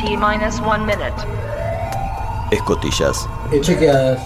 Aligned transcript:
T 0.00 0.16
minus 0.16 0.60
one 0.60 0.84
minute. 0.86 1.14
Escotillas. 2.50 3.26
Eh, 3.52 3.60
chequeadas. 3.60 4.18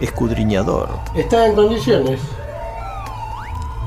Escudriñador. 0.00 0.88
Está 1.14 1.46
en 1.46 1.54
condiciones. 1.54 2.20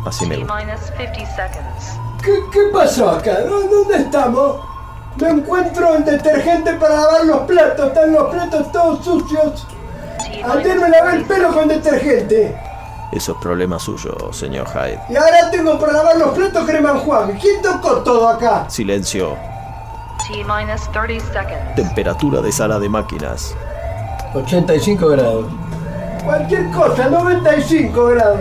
Así 0.05 0.25
me 0.25 0.35
T 0.35 0.41
gusta. 0.41 0.55
minus 0.57 0.79
50 0.81 1.15
seconds. 1.35 1.99
¿Qué, 2.23 2.39
qué 2.51 2.59
pasó 2.73 3.09
acá? 3.11 3.41
¿Dó- 3.41 3.67
¿Dónde 3.69 3.97
estamos? 3.97 4.57
No 5.17 5.27
encuentro 5.27 5.95
el 5.95 6.05
detergente 6.05 6.73
para 6.73 6.95
lavar 6.95 7.25
los 7.25 7.39
platos. 7.41 7.87
Están 7.87 8.11
los 8.13 8.29
platos 8.29 8.71
todos 8.71 9.03
sucios. 9.05 9.65
Ayer 10.53 10.79
me 10.79 10.89
lavé 10.89 11.15
el 11.17 11.25
30 11.25 11.27
pelo 11.27 11.53
con 11.53 11.67
detergente. 11.67 12.55
Eso 13.11 13.31
es 13.31 13.37
problema 13.39 13.79
suyo, 13.79 14.15
señor 14.33 14.67
Hyde. 14.69 14.99
Y 15.09 15.15
ahora 15.15 15.49
tengo 15.49 15.79
para 15.79 15.93
lavar 15.93 16.17
los 16.17 16.29
platos 16.37 16.65
crema 16.65 16.91
enjuague. 16.91 17.37
¿Quién 17.39 17.61
tocó 17.61 17.97
todo 18.03 18.27
acá? 18.27 18.65
Silencio. 18.69 19.35
T 19.35 19.35
minus 19.35 19.35
30 19.37 19.45
seconds. 19.45 20.16
Temperatura 21.75 22.41
de 22.41 22.51
sala 22.51 22.79
de 22.79 22.89
máquinas. 22.89 23.55
85 24.33 25.07
grados. 25.07 25.45
Cualquier 26.25 26.69
cosa, 26.71 27.07
95 27.09 28.05
grados. 28.07 28.39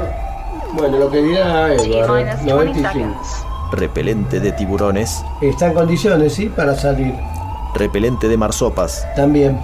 Bueno, 0.73 0.99
lo 0.99 1.11
que 1.11 1.23
dirá 1.23 1.73
Edward, 1.73 2.43
minus 2.45 2.45
20 2.45 2.45
95. 2.45 2.93
seconds. 2.93 3.47
Repelente 3.73 4.41
de 4.41 4.53
tiburones. 4.53 5.25
Está 5.41 5.67
en 5.69 5.75
condiciones, 5.75 6.35
¿sí? 6.35 6.47
Para 6.49 6.75
salir. 6.75 7.15
Repelente 7.75 8.29
de 8.29 8.37
marsopas. 8.37 9.07
También. 9.15 9.61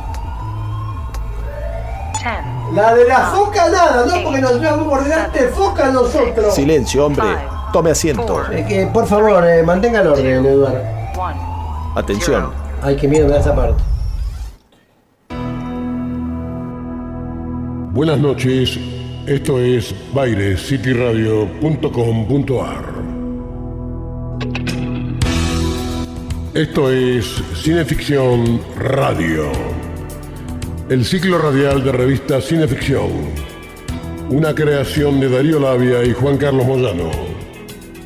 10, 2.12 2.74
La 2.74 2.94
de 2.94 3.04
la 3.06 3.18
foca 3.26 3.68
nada, 3.68 4.06
¿no? 4.06 4.22
Porque 4.22 4.40
nos 4.40 4.62
vamos 4.62 4.86
a 4.86 4.88
bordear 4.88 5.32
de 5.32 5.48
foca 5.48 5.90
nosotros. 5.90 6.54
Silencio, 6.54 7.06
hombre. 7.06 7.24
Tome 7.72 7.90
asiento. 7.90 8.44
Eh, 8.52 8.64
que, 8.68 8.86
por 8.86 9.06
favor, 9.06 9.44
eh, 9.44 9.62
mantenga 9.62 10.00
el 10.02 10.06
orden, 10.06 10.46
Eduardo. 10.46 11.01
1. 11.92 12.00
Atención. 12.00 12.50
Ay, 12.82 12.96
qué 12.96 13.06
miedo 13.08 13.26
me 13.26 13.32
da 13.32 13.40
esa 13.40 13.54
parte. 13.54 13.82
Buenas 17.92 18.18
noches, 18.18 18.78
esto 19.26 19.60
es 19.60 19.94
bairescityradio.com.ar. 20.14 23.02
Esto 26.54 26.90
es 26.90 27.26
Cineficción 27.54 28.60
Radio, 28.76 29.52
el 30.88 31.04
ciclo 31.04 31.38
radial 31.38 31.84
de 31.84 31.92
revista 31.92 32.40
Cineficción, 32.40 33.10
una 34.30 34.54
creación 34.54 35.20
de 35.20 35.28
Darío 35.28 35.60
Labia 35.60 36.02
y 36.04 36.12
Juan 36.12 36.38
Carlos 36.38 36.66
Moyano. 36.66 37.10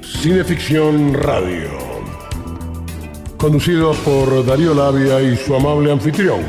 Cineficción 0.03 1.15
Radio, 1.15 1.86
conducido 3.37 3.93
por 4.05 4.45
Darío 4.47 4.75
Labia 4.75 5.21
y 5.21 5.37
su 5.37 5.55
amable 5.55 5.93
anfitrión, 5.93 6.41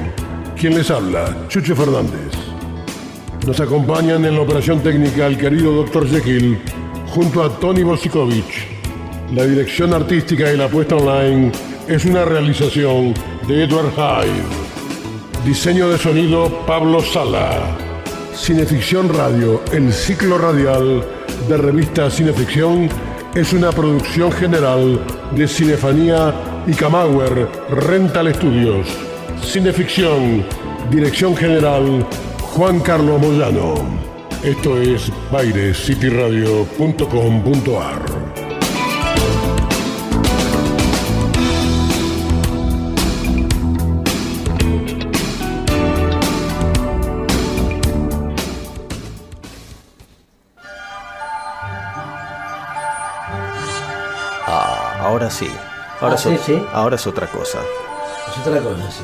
quien 0.59 0.75
les 0.75 0.89
habla, 0.89 1.47
Chucho 1.49 1.75
Fernández. 1.75 2.31
Nos 3.45 3.59
acompañan 3.59 4.25
en 4.25 4.35
la 4.35 4.41
operación 4.41 4.81
técnica 4.81 5.27
el 5.27 5.37
querido 5.37 5.71
Dr. 5.83 6.07
Jekyll 6.07 6.57
junto 7.09 7.43
a 7.43 7.49
Tony 7.59 7.83
Bosikovich. 7.83 8.67
La 9.33 9.45
dirección 9.45 9.93
artística 9.93 10.51
y 10.51 10.57
la 10.57 10.69
puesta 10.69 10.95
online 10.95 11.51
es 11.87 12.05
una 12.05 12.25
realización 12.25 13.13
de 13.47 13.63
Edward 13.63 13.91
Hyde. 13.95 15.45
Diseño 15.45 15.89
de 15.89 15.97
sonido 15.97 16.65
Pablo 16.65 17.01
Sala. 17.01 17.77
Cineficción 18.33 19.09
Radio, 19.13 19.61
el 19.71 19.91
ciclo 19.91 20.37
radial 20.37 21.03
de 21.47 21.57
revista 21.57 22.09
Cineficción, 22.09 22.89
es 23.35 23.53
una 23.53 23.71
producción 23.71 24.31
general 24.31 24.99
de 25.35 25.47
Cinefanía 25.47 26.33
y 26.67 26.73
Camauer 26.73 27.47
Rental 27.69 28.33
Studios. 28.35 28.87
Cineficción, 29.41 30.45
dirección 30.91 31.35
general 31.35 32.05
Juan 32.41 32.79
Carlos 32.81 33.19
Moyano. 33.21 33.75
Esto 34.43 34.77
es 34.77 35.11
bairescityradio.com.ar. 35.31 38.27
Ah, 54.49 55.01
ahora 55.03 55.29
sí. 55.29 55.49
Ahora, 56.01 56.15
Ah, 56.15 56.29
es, 56.29 56.41
sí, 56.41 56.63
ahora 56.73 56.95
es 56.95 57.07
otra 57.07 57.27
cosa. 57.27 57.59
Es 58.29 58.47
otra 58.47 58.61
cosa, 58.61 58.91
sí. 58.91 59.03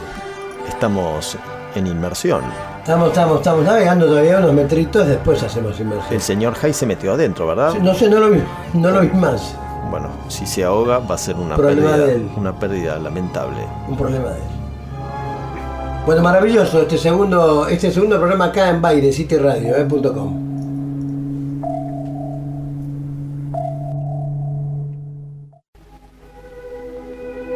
Estamos 0.68 1.38
en 1.76 1.88
inmersión. 1.88 2.42
Estamos, 2.82 3.10
estamos, 3.10 3.38
estamos 3.38 3.64
navegando 3.66 4.06
todavía 4.08 4.38
unos 4.38 4.54
metritos, 4.54 5.08
después 5.08 5.42
hacemos 5.42 5.80
inmersión. 5.80 6.14
El 6.14 6.22
señor 6.22 6.56
Hyde 6.56 6.74
se 6.74 6.86
metió 6.86 7.14
adentro, 7.14 7.48
¿verdad? 7.48 7.74
No 7.76 7.94
sé, 7.96 8.10
no 8.10 8.20
lo 8.20 8.30
vi, 8.30 8.44
no 8.74 8.92
lo 8.92 9.02
vi 9.02 9.08
más. 9.10 9.56
Bueno, 9.90 10.10
si 10.28 10.46
se 10.46 10.64
ahoga 10.64 11.00
va 11.00 11.16
a 11.16 11.18
ser 11.18 11.36
una 11.36 11.56
Problema 11.56 11.92
pérdida, 11.92 12.06
de 12.08 12.16
él. 12.16 12.30
una 12.36 12.60
pérdida 12.60 12.98
lamentable. 12.98 13.66
Un 13.88 13.96
problema 13.98 14.30
de 14.30 14.36
él. 14.38 14.44
Bueno, 16.06 16.22
maravilloso 16.22 16.82
este 16.82 16.98
segundo, 16.98 17.68
este 17.68 17.90
segundo 17.92 18.18
programa 18.18 18.46
acá 18.46 18.70
en 18.70 18.82
Baile, 18.82 19.12
cityradio.com. 19.14 20.43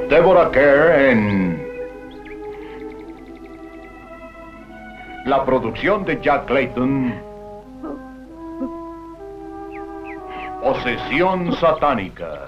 Deborah 0.10 0.50
Kerr 0.52 1.10
en 1.10 1.68
la 5.26 5.44
producción 5.44 6.06
de 6.06 6.20
Jack 6.22 6.46
Clayton 6.46 7.14
Posesión 10.62 11.54
satánica. 11.54 12.48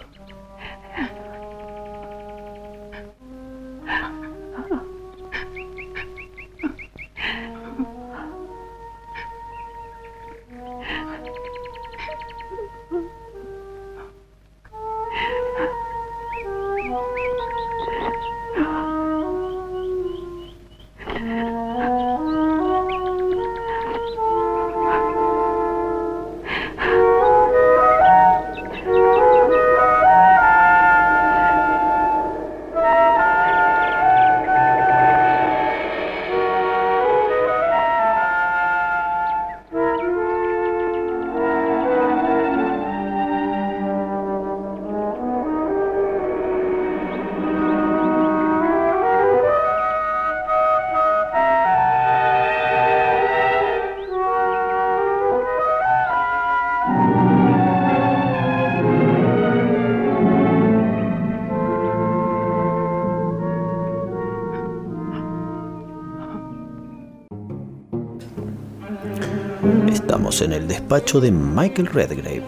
En 70.41 70.53
el 70.53 70.69
despacho 70.69 71.19
de 71.19 71.31
Michael 71.31 71.87
Redgrave, 71.87 72.43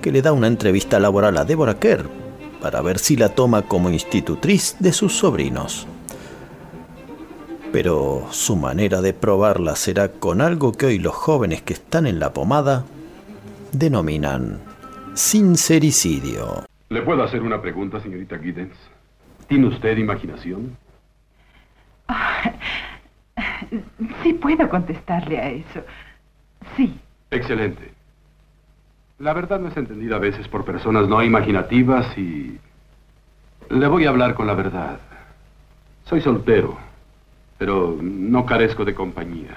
que 0.00 0.10
le 0.10 0.22
da 0.22 0.32
una 0.32 0.46
entrevista 0.46 0.98
laboral 0.98 1.36
a 1.36 1.44
Deborah 1.44 1.78
Kerr 1.78 2.08
para 2.62 2.80
ver 2.80 2.98
si 2.98 3.14
la 3.14 3.28
toma 3.28 3.62
como 3.62 3.90
institutriz 3.90 4.74
de 4.78 4.94
sus 4.94 5.12
sobrinos. 5.18 5.86
Pero 7.72 8.28
su 8.30 8.56
manera 8.56 9.02
de 9.02 9.12
probarla 9.12 9.76
será 9.76 10.08
con 10.08 10.40
algo 10.40 10.72
que 10.72 10.86
hoy 10.86 10.98
los 10.98 11.14
jóvenes 11.14 11.60
que 11.60 11.74
están 11.74 12.06
en 12.06 12.18
la 12.18 12.32
pomada 12.32 12.84
denominan 13.72 14.58
sincericidio. 15.12 16.64
¿Le 16.88 17.02
puedo 17.02 17.22
hacer 17.22 17.42
una 17.42 17.60
pregunta, 17.60 18.00
señorita 18.00 18.38
Giddens? 18.38 18.76
¿Tiene 19.46 19.66
usted 19.66 19.98
imaginación? 19.98 20.74
Sí 24.22 24.32
puedo 24.32 24.68
contestarle 24.70 25.38
a 25.38 25.50
eso. 25.50 25.82
Excelente. 27.48 27.92
La 29.20 29.32
verdad 29.32 29.58
no 29.58 29.68
es 29.68 29.76
entendida 29.78 30.16
a 30.16 30.18
veces 30.18 30.46
por 30.48 30.66
personas 30.66 31.08
no 31.08 31.22
imaginativas 31.22 32.06
y 32.18 32.58
Le 33.70 33.86
voy 33.86 34.04
a 34.04 34.10
hablar 34.10 34.34
con 34.34 34.46
la 34.46 34.52
verdad. 34.52 34.98
Soy 36.04 36.20
soltero, 36.20 36.76
pero 37.56 37.96
no 38.02 38.44
carezco 38.44 38.84
de 38.84 38.94
compañía. 38.94 39.56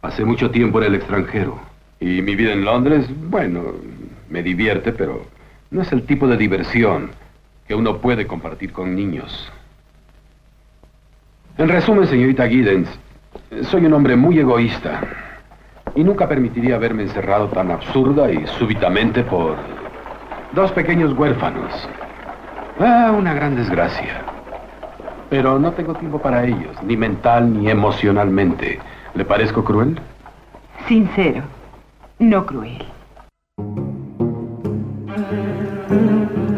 Pasé 0.00 0.24
mucho 0.24 0.50
tiempo 0.50 0.78
en 0.80 0.86
el 0.86 0.94
extranjero 0.94 1.60
y 2.00 2.22
mi 2.22 2.34
vida 2.34 2.54
en 2.54 2.64
Londres, 2.64 3.06
bueno, 3.28 3.62
me 4.30 4.42
divierte, 4.42 4.92
pero 4.92 5.26
no 5.70 5.82
es 5.82 5.92
el 5.92 6.04
tipo 6.04 6.26
de 6.26 6.38
diversión 6.38 7.10
que 7.68 7.74
uno 7.74 7.98
puede 7.98 8.26
compartir 8.26 8.72
con 8.72 8.96
niños. 8.96 9.52
En 11.58 11.68
resumen, 11.68 12.06
señorita 12.06 12.48
Giddens, 12.48 12.88
soy 13.64 13.84
un 13.84 13.92
hombre 13.92 14.16
muy 14.16 14.38
egoísta 14.38 15.21
y 15.94 16.04
nunca 16.04 16.28
permitiría 16.28 16.78
verme 16.78 17.02
encerrado 17.02 17.48
tan 17.48 17.70
absurda 17.70 18.30
y 18.30 18.46
súbitamente 18.46 19.22
por 19.24 19.56
dos 20.52 20.72
pequeños 20.72 21.16
huérfanos. 21.16 21.70
Ah, 22.78 23.12
una 23.16 23.34
gran 23.34 23.56
desgracia. 23.56 24.22
Pero 25.28 25.58
no 25.58 25.72
tengo 25.72 25.94
tiempo 25.94 26.18
para 26.18 26.44
ellos, 26.44 26.76
ni 26.82 26.96
mental 26.96 27.52
ni 27.52 27.70
emocionalmente. 27.70 28.78
¿Le 29.14 29.24
parezco 29.24 29.64
cruel? 29.64 29.98
Sincero, 30.88 31.42
no 32.18 32.44
cruel. 32.46 32.84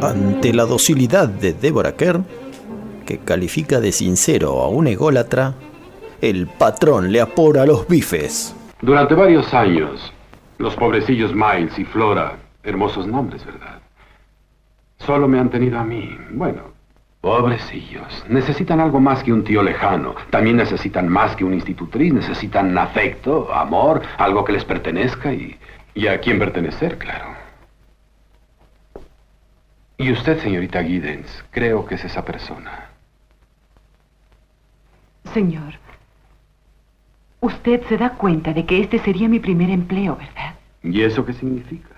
Ante 0.03 0.53
la 0.53 0.65
docilidad 0.65 1.29
de 1.29 1.53
Deborah 1.53 1.93
Kerr, 1.97 2.23
que 3.07 3.19
califica 3.19 3.81
de 3.81 3.93
sincero 3.93 4.61
a 4.63 4.69
un 4.69 4.87
ególatra, 4.87 5.55
el 6.21 6.47
patrón 6.47 7.13
le 7.13 7.21
apora 7.21 7.67
los 7.67 7.87
bifes. 7.87 8.55
Durante 8.85 9.15
varios 9.15 9.55
años, 9.55 10.13
los 10.59 10.77
pobrecillos 10.77 11.35
Miles 11.35 11.79
y 11.79 11.87
Flora, 11.87 12.37
hermosos 12.63 13.07
nombres, 13.07 13.43
¿verdad? 13.47 13.81
Solo 14.99 15.27
me 15.27 15.39
han 15.39 15.49
tenido 15.49 15.79
a 15.79 15.85
mí. 15.85 16.15
Bueno, 16.33 16.65
pobrecillos. 17.23 18.27
Necesitan 18.29 18.81
algo 18.81 19.01
más 19.01 19.23
que 19.23 19.33
un 19.33 19.43
tío 19.43 19.63
lejano. 19.63 20.15
También 20.29 20.59
necesitan 20.59 21.09
más 21.09 21.35
que 21.35 21.47
una 21.47 21.55
institutriz. 21.55 22.13
Necesitan 22.13 22.77
afecto, 22.77 23.51
amor, 23.55 24.03
algo 24.19 24.45
que 24.45 24.53
les 24.53 24.67
pertenezca 24.67 25.33
y, 25.33 25.59
y 25.95 26.07
a 26.07 26.21
quién 26.21 26.39
pertenecer, 26.39 26.99
claro. 26.99 27.29
Y 29.97 30.13
usted, 30.13 30.41
señorita 30.41 30.85
Giddens, 30.85 31.43
creo 31.53 31.87
que 31.87 31.95
es 31.95 32.05
esa 32.05 32.23
persona. 32.23 32.91
Señor, 35.33 35.79
usted 37.45 37.83
se 37.89 37.99
da 37.99 38.11
cuenta 38.11 38.53
de 38.53 38.65
que 38.65 38.81
este 38.81 38.99
sería 38.99 39.29
mi 39.29 39.39
primer 39.39 39.71
empleo, 39.71 40.17
¿verdad? 40.17 40.55
¿Y 40.83 41.03
eso 41.03 41.25
qué 41.25 41.35
significa? 41.35 41.91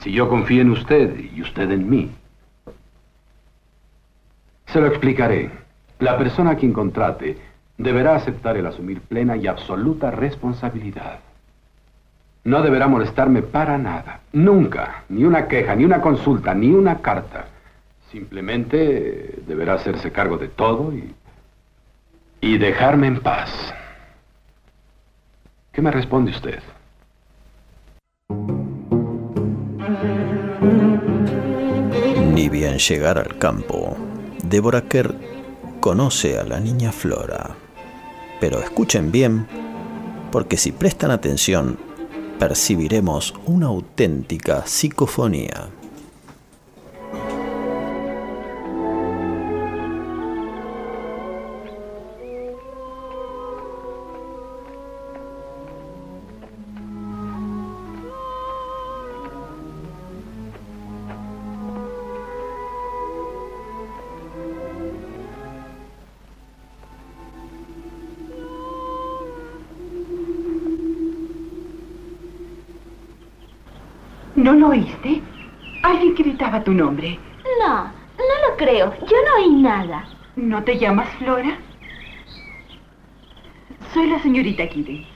Si 0.00 0.12
yo 0.12 0.28
confío 0.28 0.62
en 0.62 0.70
usted 0.70 1.18
y 1.34 1.42
usted 1.42 1.70
en 1.70 1.88
mí. 1.88 2.10
Se 4.66 4.80
lo 4.80 4.86
explicaré. 4.86 5.50
La 5.98 6.18
persona 6.18 6.50
a 6.52 6.56
quien 6.56 6.72
contrate 6.72 7.38
deberá 7.76 8.16
aceptar 8.16 8.56
el 8.56 8.66
asumir 8.66 9.00
plena 9.02 9.36
y 9.36 9.46
absoluta 9.46 10.10
responsabilidad. 10.10 11.20
No 12.44 12.62
deberá 12.62 12.88
molestarme 12.88 13.42
para 13.42 13.78
nada. 13.78 14.20
Nunca. 14.32 15.04
Ni 15.08 15.24
una 15.24 15.48
queja, 15.48 15.74
ni 15.74 15.84
una 15.84 16.00
consulta, 16.00 16.54
ni 16.54 16.70
una 16.70 17.00
carta. 17.00 17.46
Simplemente 18.10 19.38
deberá 19.46 19.74
hacerse 19.74 20.12
cargo 20.12 20.38
de 20.38 20.48
todo 20.48 20.92
y... 20.94 21.14
y 22.40 22.58
dejarme 22.58 23.06
en 23.06 23.20
paz. 23.20 23.74
¿Qué 25.74 25.82
me 25.82 25.90
responde 25.90 26.30
usted? 26.30 26.60
Ni 32.32 32.48
bien 32.48 32.78
llegar 32.78 33.18
al 33.18 33.38
campo, 33.38 33.96
Deborah 34.44 34.82
Kerr 34.82 35.16
conoce 35.80 36.38
a 36.38 36.44
la 36.44 36.60
niña 36.60 36.92
Flora. 36.92 37.56
Pero 38.40 38.60
escuchen 38.60 39.10
bien, 39.10 39.48
porque 40.30 40.56
si 40.56 40.70
prestan 40.70 41.10
atención, 41.10 41.76
percibiremos 42.38 43.34
una 43.46 43.66
auténtica 43.66 44.64
psicofonía. 44.66 45.70
¿No 74.54 74.60
lo 74.60 74.68
oíste? 74.68 75.20
Alguien 75.82 76.14
gritaba 76.14 76.62
tu 76.62 76.72
nombre. 76.72 77.18
No, 77.60 77.74
no 77.86 78.48
lo 78.48 78.56
creo. 78.56 78.94
Yo 79.00 79.16
no 79.26 79.42
oí 79.44 79.50
nada. 79.60 80.04
¿No 80.36 80.62
te 80.62 80.78
llamas 80.78 81.08
Flora? 81.18 81.58
Soy 83.92 84.06
la 84.08 84.20
señorita 84.20 84.64
Giddens. 84.68 85.08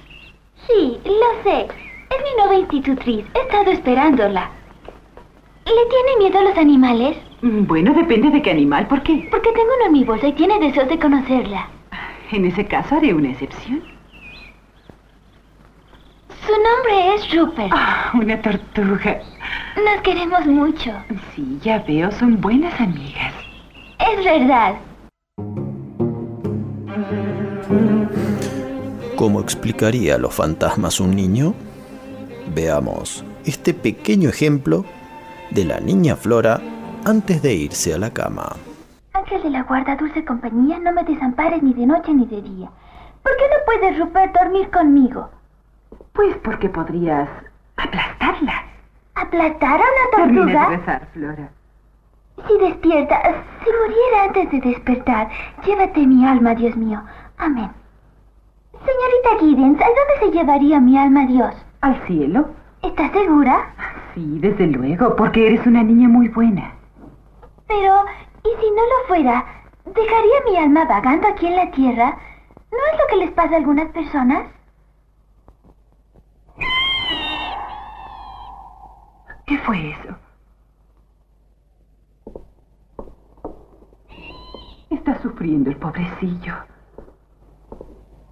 Sí, 0.67 0.99
lo 1.05 1.43
sé. 1.45 1.67
Es 1.67 2.19
mi 2.25 2.37
nueva 2.37 2.57
institutriz. 2.57 3.25
He 3.33 3.39
estado 3.43 3.71
esperándola. 3.71 4.51
¿Le 5.67 5.87
tiene 5.89 6.17
miedo 6.19 6.41
a 6.41 6.43
los 6.43 6.59
animales? 6.59 7.17
Mm, 7.43 7.65
Bueno, 7.69 7.95
depende 7.95 8.31
de 8.31 8.43
qué 8.43 8.51
animal. 8.51 8.89
¿Por 8.89 9.05
qué? 9.05 9.29
Porque 9.31 9.53
tengo 9.53 9.69
uno 9.77 9.87
en 9.87 9.93
mi 9.93 10.03
bolsa 10.03 10.27
y 10.27 10.33
tiene 10.33 10.59
deseos 10.59 10.89
de 10.89 10.99
conocerla. 10.99 11.69
En 12.33 12.45
ese 12.45 12.67
caso 12.67 12.97
haré 12.97 13.15
una 13.15 13.31
excepción. 13.31 13.85
Su 16.49 16.55
nombre 16.55 17.15
es 17.15 17.31
Rupert. 17.31 17.71
Ah, 17.75 18.11
una 18.15 18.41
tortuga. 18.41 19.21
Nos 19.77 20.01
queremos 20.03 20.47
mucho. 20.47 20.93
Sí, 21.35 21.59
ya 21.63 21.81
veo, 21.81 22.11
son 22.11 22.41
buenas 22.41 22.81
amigas. 22.81 23.35
Es 23.99 24.25
verdad. 24.25 24.77
¿Cómo 29.15 29.41
explicaría 29.41 30.15
a 30.15 30.19
los 30.19 30.35
fantasmas 30.35 31.01
un 31.01 31.15
niño? 31.15 31.53
Veamos 32.55 33.27
este 33.45 33.75
pequeño 33.75 34.31
ejemplo 34.31 34.87
de 35.51 35.67
la 35.67 35.81
niña 35.81 36.17
Flora 36.17 36.63
antes 37.05 37.43
de 37.43 37.53
irse 37.53 37.93
a 37.93 37.99
la 37.99 38.11
cama. 38.15 38.57
Ángel 39.13 39.43
de 39.43 39.51
la 39.51 39.65
guarda, 39.65 39.97
dulce 39.97 40.25
compañía, 40.25 40.79
no 40.79 40.93
me 40.93 41.05
desampares 41.05 41.63
ni 41.63 41.75
de 41.75 41.85
noche 41.85 42.15
ni 42.15 42.25
de 42.25 42.41
día. 42.41 42.71
¿Por 43.23 43.37
qué 43.37 43.43
no 43.51 43.65
puedes, 43.67 43.99
Rupert, 43.99 44.35
dormir 44.35 44.71
conmigo? 44.71 45.29
Pues 46.19 46.35
porque 46.39 46.69
podrías 46.69 47.29
aplastarla. 47.77 48.65
¿Aplastar 49.15 49.81
a 49.81 49.85
una 49.85 50.17
Termina 50.17 50.47
de 50.47 50.53
tortuga? 50.53 50.77
rezar, 50.77 51.09
Flora. 51.13 51.49
Si 52.45 52.59
despierta, 52.59 53.23
si 53.63 53.71
muriera 53.71 54.25
antes 54.25 54.51
de 54.51 54.61
despertar, 54.69 55.29
llévate 55.65 56.05
mi 56.09 56.27
alma, 56.27 56.57
Dios 56.57 56.75
mío. 56.77 57.01
Amén. 57.39 57.71
Señorita 58.73 59.39
Giddens, 59.39 59.81
¿a 59.81 59.85
dónde 59.87 60.19
se 60.19 60.31
llevaría 60.37 60.81
mi 60.81 60.99
alma, 60.99 61.25
Dios? 61.27 61.55
¿Al 61.83 62.05
cielo? 62.09 62.49
¿Estás 62.83 63.13
segura? 63.13 63.71
Sí, 64.17 64.41
desde 64.41 64.67
luego, 64.67 65.15
porque 65.15 65.47
eres 65.47 65.65
una 65.69 65.85
niña 65.85 66.09
muy 66.09 66.27
buena. 66.27 66.73
Pero, 67.69 67.95
¿y 68.43 68.49
si 68.61 68.71
no 68.73 68.83
lo 68.83 69.07
fuera? 69.07 69.45
¿Dejaría 69.85 70.41
mi 70.51 70.57
alma 70.57 70.85
vagando 70.85 71.29
aquí 71.29 71.47
en 71.47 71.55
la 71.55 71.71
tierra? 71.71 72.17
¿No 72.73 72.79
es 72.93 72.99
lo 72.99 73.07
que 73.09 73.25
les 73.25 73.31
pasa 73.31 73.55
a 73.55 73.59
algunas 73.59 73.87
personas? 73.93 74.49
¿Qué 79.49 79.57
fue 79.61 79.91
eso? 79.91 80.15
Está 84.91 85.23
sufriendo 85.23 85.71
el 85.71 85.77
pobrecillo. 85.77 86.55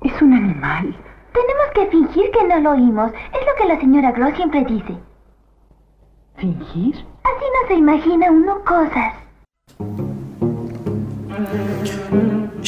Es 0.03 0.21
un 0.21 0.35
animal. 0.35 0.95
Tenemos 1.33 1.67
que 1.75 1.87
fingir 1.87 2.31
que 2.33 2.47
no 2.47 2.61
lo 2.61 2.73
oímos. 2.73 3.13
Es 3.13 3.47
lo 3.47 3.55
que 3.57 3.67
la 3.67 3.81
señora 3.81 4.13
Gross 4.13 4.35
siempre 4.37 4.63
dice. 4.67 4.95
¿Fingir? 6.37 6.95
Así 6.95 7.45
no 7.63 7.69
se 7.69 7.75
imagina 7.75 8.31
uno 8.31 8.63
cosas. 8.63 9.15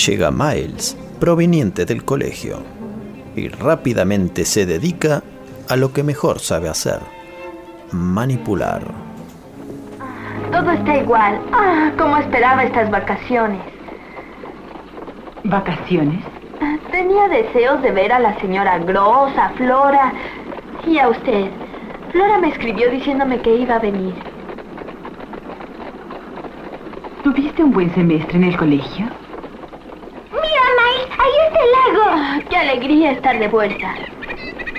Llega 0.06 0.30
Miles, 0.30 0.96
proveniente 1.20 1.84
del 1.84 2.02
colegio, 2.04 2.62
y 3.36 3.48
rápidamente 3.48 4.46
se 4.46 4.64
dedica 4.64 5.22
a 5.68 5.76
lo 5.76 5.92
que 5.92 6.02
mejor 6.02 6.38
sabe 6.38 6.68
hacer, 6.68 7.00
manipular. 7.92 8.82
Todo 10.52 10.70
está 10.70 10.96
igual. 10.96 11.40
Ah, 11.52 11.90
como 11.98 12.16
esperaba 12.16 12.64
estas 12.64 12.90
vacaciones. 12.90 13.60
¿Vacaciones? 15.44 16.24
Tenía 16.90 17.28
deseos 17.28 17.82
de 17.82 17.92
ver 17.92 18.12
a 18.12 18.18
la 18.18 18.38
señora 18.40 18.78
Gross, 18.78 19.36
a 19.36 19.50
Flora 19.50 20.12
y 20.86 20.98
a 20.98 21.08
usted. 21.08 21.50
Flora 22.12 22.38
me 22.38 22.48
escribió 22.48 22.90
diciéndome 22.90 23.40
que 23.40 23.54
iba 23.54 23.76
a 23.76 23.78
venir. 23.78 24.14
¿Tuviste 27.22 27.62
un 27.62 27.72
buen 27.72 27.94
semestre 27.94 28.38
en 28.38 28.44
el 28.44 28.56
colegio? 28.56 29.06
Mira, 30.32 30.62
Miles, 30.78 31.18
ahí 31.18 31.32
está 31.46 31.60
el 31.62 31.72
lago. 31.72 32.48
¡Qué 32.48 32.56
alegría 32.56 33.12
estar 33.12 33.38
de 33.38 33.48
vuelta! 33.48 33.94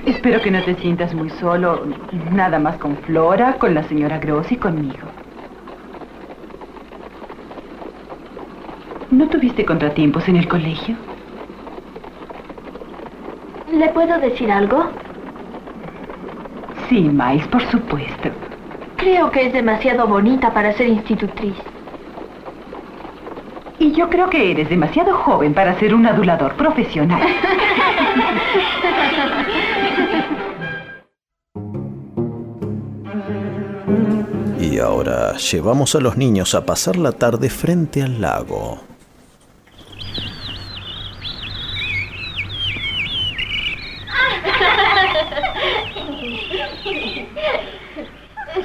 Espero 0.10 0.42
que 0.42 0.50
no 0.50 0.64
te 0.64 0.76
sientas 0.76 1.14
muy 1.14 1.30
solo, 1.30 1.86
nada 2.32 2.58
más 2.58 2.78
con 2.78 2.98
Flora, 2.98 3.60
con 3.60 3.76
la 3.76 3.84
señora 3.84 4.18
Gross 4.18 4.52
y 4.52 4.58
conmigo. 4.58 5.08
¿No 9.12 9.30
tuviste 9.30 9.66
contratiempos 9.66 10.28
en 10.28 10.38
el 10.38 10.48
colegio? 10.48 10.98
¿Le 13.72 13.90
puedo 13.90 14.20
decir 14.20 14.52
algo? 14.52 14.92
Sí, 16.88 17.02
Miles, 17.02 17.48
por 17.48 17.62
supuesto. 17.70 18.30
Creo 18.96 19.32
que 19.32 19.46
es 19.46 19.54
demasiado 19.54 20.08
bonita 20.08 20.54
para 20.54 20.74
ser 20.74 20.88
institutriz. 20.88 21.58
Y 23.78 23.94
yo 23.94 24.10
creo 24.10 24.30
que 24.30 24.52
eres 24.52 24.70
demasiado 24.70 25.16
joven 25.16 25.54
para 25.54 25.78
ser 25.80 25.94
un 25.94 26.06
adulador 26.06 26.56
profesional. 26.56 27.22
Y 34.80 34.82
ahora 34.82 35.36
llevamos 35.36 35.94
a 35.96 36.00
los 36.00 36.16
niños 36.16 36.56
a 36.56 36.66
pasar 36.66 36.96
la 36.96 37.12
tarde 37.12 37.50
frente 37.50 38.02
al 38.02 38.22
lago. 38.22 38.80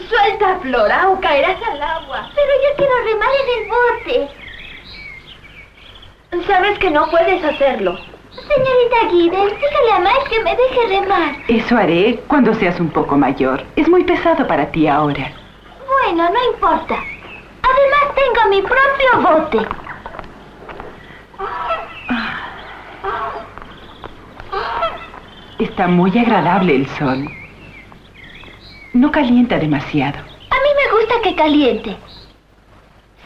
Suelta, 0.09 0.61
Flora, 0.62 1.09
o 1.09 1.18
caerás 1.21 1.61
al 1.68 1.83
agua. 1.83 2.30
Pero 2.33 2.52
yo 2.62 2.76
quiero 2.76 2.92
remar 3.06 3.30
en 3.42 3.49
el 3.59 3.66
bote. 3.75 4.16
Sabes 6.47 6.78
que 6.78 6.92
no 6.92 7.11
puedes 7.11 7.42
hacerlo. 7.42 7.99
Señorita 8.30 9.11
Giddens, 9.11 9.54
dígale 9.59 9.92
a 9.94 9.99
Mike 9.99 10.30
que 10.30 10.44
me 10.44 10.54
deje 10.54 10.87
remar. 11.00 11.35
Eso 11.49 11.76
haré 11.76 12.21
cuando 12.28 12.54
seas 12.54 12.78
un 12.78 12.90
poco 12.90 13.16
mayor. 13.16 13.64
Es 13.75 13.88
muy 13.88 14.04
pesado 14.04 14.47
para 14.47 14.71
ti 14.71 14.87
ahora. 14.87 15.43
Bueno, 16.02 16.28
no 16.28 16.52
importa. 16.52 16.96
Además 17.62 18.14
tengo 18.14 18.48
mi 18.50 18.62
propio 18.62 19.10
bote. 19.22 19.68
Está 25.58 25.86
muy 25.86 26.16
agradable 26.18 26.76
el 26.76 26.88
sol. 26.88 27.28
No 28.92 29.10
calienta 29.10 29.58
demasiado. 29.58 30.18
A 30.18 30.56
mí 30.56 30.70
me 30.76 30.98
gusta 30.98 31.14
que 31.22 31.34
caliente. 31.34 31.96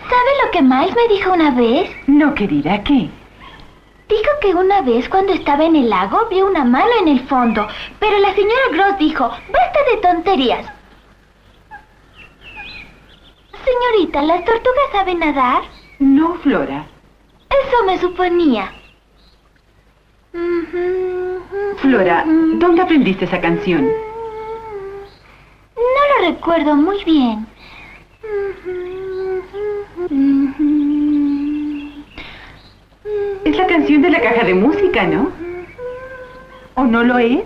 ¿Sabe 0.03 0.31
lo 0.45 0.51
que 0.51 0.63
Miles 0.63 0.95
me 0.95 1.15
dijo 1.15 1.33
una 1.33 1.51
vez? 1.51 1.91
No, 2.07 2.35
querida, 2.35 2.83
¿qué? 2.85 3.09
Dijo 4.09 4.31
que 4.41 4.55
una 4.55 4.83
vez 4.83 5.09
cuando 5.09 5.33
estaba 5.33 5.65
en 5.65 5.77
el 5.77 5.91
lago 5.91 6.27
vio 6.31 6.47
una 6.47 6.65
mano 6.65 6.91
en 7.01 7.09
el 7.09 7.21
fondo, 7.27 7.67
pero 7.99 8.19
la 8.19 8.35
señora 8.35 8.61
Gross 8.73 8.99
dijo, 8.99 9.29
basta 9.29 9.79
de 9.91 9.97
tonterías. 9.99 10.78
Señorita, 13.89 14.23
¿las 14.23 14.45
tortugas 14.45 14.91
saben 14.93 15.19
nadar? 15.19 15.63
No, 15.99 16.35
Flora. 16.37 16.87
Eso 17.49 17.85
me 17.87 17.99
suponía. 17.99 18.73
Flora, 21.77 22.25
¿dónde 22.27 22.83
aprendiste 22.83 23.25
esa 23.25 23.41
canción? 23.41 23.89
No 25.77 26.23
lo 26.23 26.31
recuerdo 26.31 26.75
muy 26.77 27.03
bien. 27.05 27.47
Es 33.45 33.57
la 33.57 33.67
canción 33.67 34.03
de 34.03 34.11
la 34.11 34.21
caja 34.21 34.45
de 34.45 34.55
música, 34.55 35.07
¿no? 35.07 35.31
¿O 36.75 36.85
no 36.85 37.05
lo 37.05 37.19
es? 37.19 37.43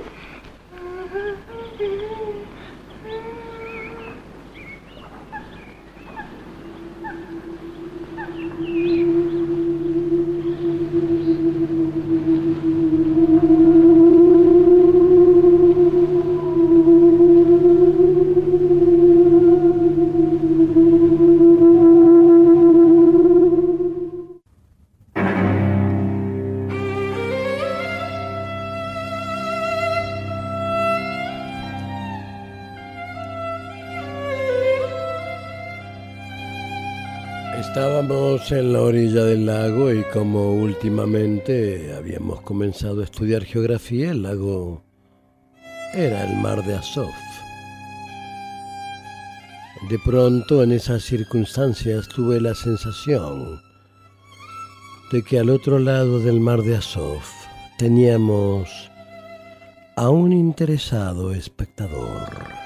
En 38.50 38.72
la 38.74 38.82
orilla 38.82 39.24
del 39.24 39.46
lago 39.46 39.90
y 39.90 40.04
como 40.12 40.52
últimamente 40.52 41.94
habíamos 41.96 42.42
comenzado 42.42 43.00
a 43.00 43.04
estudiar 43.04 43.44
geografía, 43.44 44.10
el 44.10 44.24
lago 44.24 44.82
era 45.94 46.30
el 46.30 46.36
mar 46.36 46.62
de 46.62 46.74
Azov. 46.74 47.08
De 49.88 49.98
pronto 50.04 50.62
en 50.62 50.72
esas 50.72 51.02
circunstancias 51.02 52.06
tuve 52.08 52.42
la 52.42 52.54
sensación 52.54 53.58
de 55.12 55.22
que 55.22 55.38
al 55.38 55.48
otro 55.48 55.78
lado 55.78 56.18
del 56.18 56.38
mar 56.38 56.62
de 56.62 56.76
Azov 56.76 57.22
teníamos 57.78 58.68
a 59.96 60.10
un 60.10 60.32
interesado 60.32 61.32
espectador. 61.32 62.61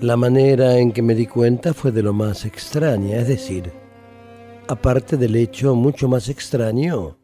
La 0.00 0.16
manera 0.16 0.78
en 0.78 0.92
que 0.92 1.02
me 1.02 1.16
di 1.16 1.26
cuenta 1.26 1.74
fue 1.74 1.90
de 1.90 2.04
lo 2.04 2.12
más 2.12 2.44
extraña, 2.44 3.16
es 3.16 3.26
decir, 3.26 3.72
aparte 4.68 5.16
del 5.16 5.34
hecho 5.34 5.74
mucho 5.74 6.06
más 6.06 6.28
extraño 6.28 7.18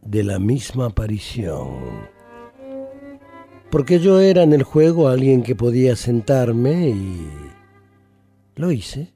de 0.00 0.22
la 0.22 0.38
misma 0.38 0.86
aparición. 0.86 2.08
Porque 3.68 3.98
yo 3.98 4.20
era 4.20 4.44
en 4.44 4.52
el 4.52 4.62
juego 4.62 5.08
alguien 5.08 5.42
que 5.42 5.56
podía 5.56 5.96
sentarme 5.96 6.90
y 6.90 7.28
lo 8.54 8.70
hice. 8.70 9.12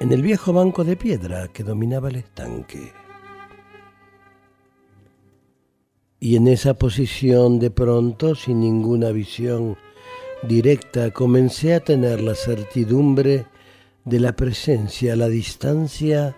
En 0.00 0.12
el 0.12 0.20
viejo 0.20 0.52
banco 0.52 0.84
de 0.84 0.96
piedra 0.96 1.48
que 1.48 1.64
dominaba 1.64 2.10
el 2.10 2.16
estanque. 2.16 2.92
Y 6.20 6.36
en 6.36 6.46
esa 6.46 6.74
posición 6.74 7.58
de 7.58 7.70
pronto, 7.70 8.34
sin 8.34 8.60
ninguna 8.60 9.10
visión 9.10 9.78
directa 10.46 11.10
comencé 11.10 11.74
a 11.74 11.80
tener 11.80 12.20
la 12.20 12.34
certidumbre 12.34 13.46
de 14.04 14.20
la 14.20 14.36
presencia 14.36 15.14
a 15.14 15.16
la 15.16 15.28
distancia 15.28 16.36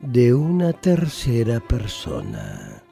de 0.00 0.34
una 0.34 0.72
tercera 0.72 1.60
persona. 1.60 2.82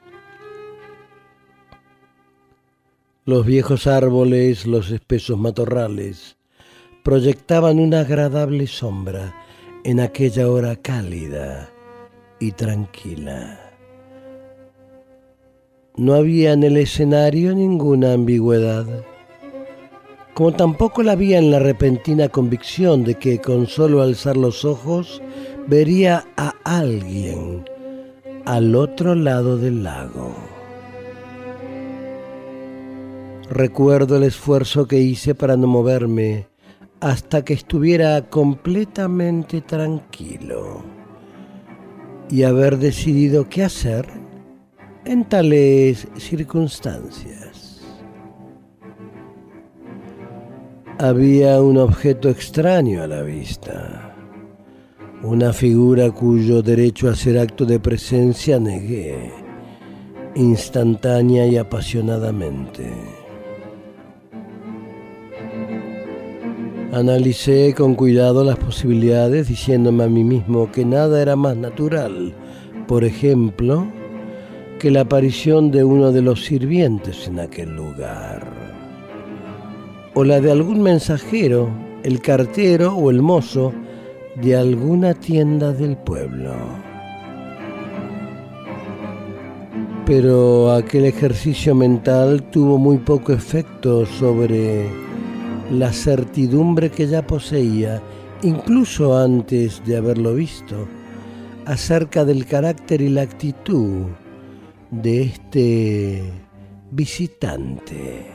Los 3.25 3.47
viejos 3.47 3.87
árboles, 3.87 4.67
los 4.67 4.91
espesos 4.91 5.39
matorrales, 5.39 6.37
proyectaban 7.03 7.79
una 7.79 8.01
agradable 8.01 8.67
sombra 8.67 9.35
en 9.85 10.01
aquella 10.01 10.49
hora 10.49 10.77
cálida 10.77 11.71
y 12.41 12.53
tranquila. 12.53 13.59
No 15.97 16.15
había 16.15 16.53
en 16.53 16.63
el 16.63 16.77
escenario 16.77 17.55
ninguna 17.55 18.15
ambigüedad 18.15 18.87
como 20.35 20.53
tampoco 20.53 21.03
la 21.03 21.13
había 21.13 21.39
en 21.39 21.51
la 21.51 21.59
repentina 21.59 22.29
convicción 22.29 23.05
de 23.05 23.17
que 23.17 23.41
con 23.41 23.67
solo 23.67 24.03
alzar 24.03 24.37
los 24.37 24.65
ojos 24.65 25.23
vería 25.67 26.25
a 26.37 26.55
alguien 26.65 27.65
al 28.45 28.75
otro 28.75 29.15
lado 29.15 29.59
del 29.59 29.85
lago. 29.85 30.35
Recuerdo 33.51 34.17
el 34.17 34.23
esfuerzo 34.23 34.89
que 34.89 34.99
hice 34.99 35.35
para 35.35 35.57
no 35.57 35.67
moverme 35.67 36.47
hasta 37.01 37.45
que 37.45 37.53
estuviera 37.53 38.31
completamente 38.31 39.61
tranquilo 39.61 40.83
y 42.31 42.45
haber 42.45 42.79
decidido 42.79 43.49
qué 43.49 43.65
hacer 43.65 44.09
en 45.05 45.25
tales 45.25 46.09
circunstancias. 46.17 47.62
Había 51.03 51.61
un 51.61 51.79
objeto 51.79 52.29
extraño 52.29 53.03
a 53.03 53.09
la 53.09 53.23
vista, 53.23 54.15
una 55.25 55.53
figura 55.53 56.13
cuyo 56.13 56.63
derecho 56.63 57.09
a 57.09 57.11
hacer 57.11 57.41
acto 57.41 57.65
de 57.65 57.81
presencia 57.81 58.61
negué, 58.61 59.33
instantánea 60.37 61.45
y 61.49 61.57
apasionadamente. 61.57 62.89
Analicé 66.93 67.75
con 67.77 67.97
cuidado 67.97 68.45
las 68.45 68.59
posibilidades 68.59 69.49
diciéndome 69.49 70.05
a 70.05 70.09
mí 70.09 70.23
mismo 70.23 70.71
que 70.71 70.85
nada 70.85 71.21
era 71.21 71.35
más 71.35 71.57
natural, 71.57 72.33
por 72.87 73.03
ejemplo, 73.03 73.89
que 74.79 74.93
la 74.93 75.01
aparición 75.01 75.73
de 75.73 75.83
uno 75.83 76.13
de 76.13 76.23
los 76.23 76.45
sirvientes 76.45 77.27
en 77.27 77.41
aquel 77.41 77.75
lugar, 77.75 78.82
o 80.15 80.25
la 80.25 80.41
de 80.41 80.51
algún 80.51 80.83
mensajero, 80.83 81.71
el 82.03 82.21
cartero 82.21 82.95
o 82.95 83.11
el 83.11 83.23
mozo 83.23 83.73
de 84.37 84.57
alguna 84.57 85.15
tienda 85.15 85.73
del 85.73 85.97
pueblo. 85.97 86.55
Pero 90.05 90.73
aquel 90.73 91.05
ejercicio 91.05 91.75
mental 91.75 92.43
tuvo 92.51 92.77
muy 92.77 92.99
poco 92.99 93.33
efecto 93.33 94.05
sobre 94.05 94.87
la 95.71 95.93
certidumbre 95.93 96.91
que 96.91 97.07
ya 97.07 97.27
poseía, 97.27 98.03
incluso 98.43 99.17
antes 99.17 99.83
de 99.87 99.97
haberlo 99.97 100.35
visto, 100.35 100.89
acerca 101.65 102.25
del 102.25 102.45
carácter 102.47 103.01
y 103.01 103.09
la 103.09 103.23
actitud 103.23 104.07
de 104.91 105.23
este 105.23 106.23
visitante. 106.91 108.27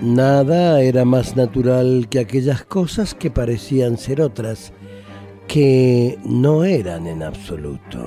Nada 0.00 0.80
era 0.80 1.04
más 1.04 1.34
natural 1.34 2.06
que 2.08 2.20
aquellas 2.20 2.64
cosas 2.64 3.14
que 3.14 3.32
parecían 3.32 3.98
ser 3.98 4.20
otras, 4.20 4.72
que 5.48 6.16
no 6.24 6.62
eran 6.62 7.08
en 7.08 7.24
absoluto. 7.24 7.98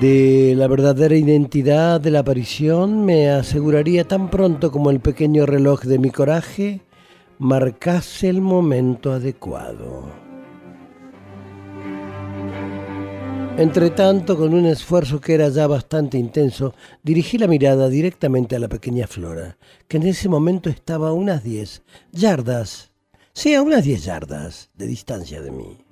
De 0.00 0.54
la 0.56 0.66
verdadera 0.66 1.14
identidad 1.14 2.00
de 2.00 2.10
la 2.10 2.20
aparición 2.20 3.04
me 3.04 3.28
aseguraría 3.28 4.08
tan 4.08 4.30
pronto 4.30 4.72
como 4.72 4.90
el 4.90 5.00
pequeño 5.00 5.44
reloj 5.44 5.82
de 5.82 5.98
mi 5.98 6.08
coraje 6.08 6.80
marcase 7.38 8.30
el 8.30 8.40
momento 8.40 9.12
adecuado. 9.12 10.29
Entretanto, 13.56 14.38
con 14.38 14.54
un 14.54 14.64
esfuerzo 14.64 15.20
que 15.20 15.34
era 15.34 15.48
ya 15.48 15.66
bastante 15.66 16.16
intenso, 16.16 16.74
dirigí 17.02 17.36
la 17.36 17.46
mirada 17.46 17.88
directamente 17.88 18.56
a 18.56 18.58
la 18.58 18.68
pequeña 18.68 19.06
Flora, 19.06 19.58
que 19.86 19.98
en 19.98 20.04
ese 20.04 20.28
momento 20.28 20.70
estaba 20.70 21.10
a 21.10 21.12
unas 21.12 21.44
diez 21.44 21.82
yardas, 22.12 22.90
sí, 23.34 23.54
a 23.54 23.62
unas 23.62 23.84
diez 23.84 24.04
yardas 24.04 24.70
de 24.74 24.86
distancia 24.86 25.42
de 25.42 25.50
mí. 25.50 25.89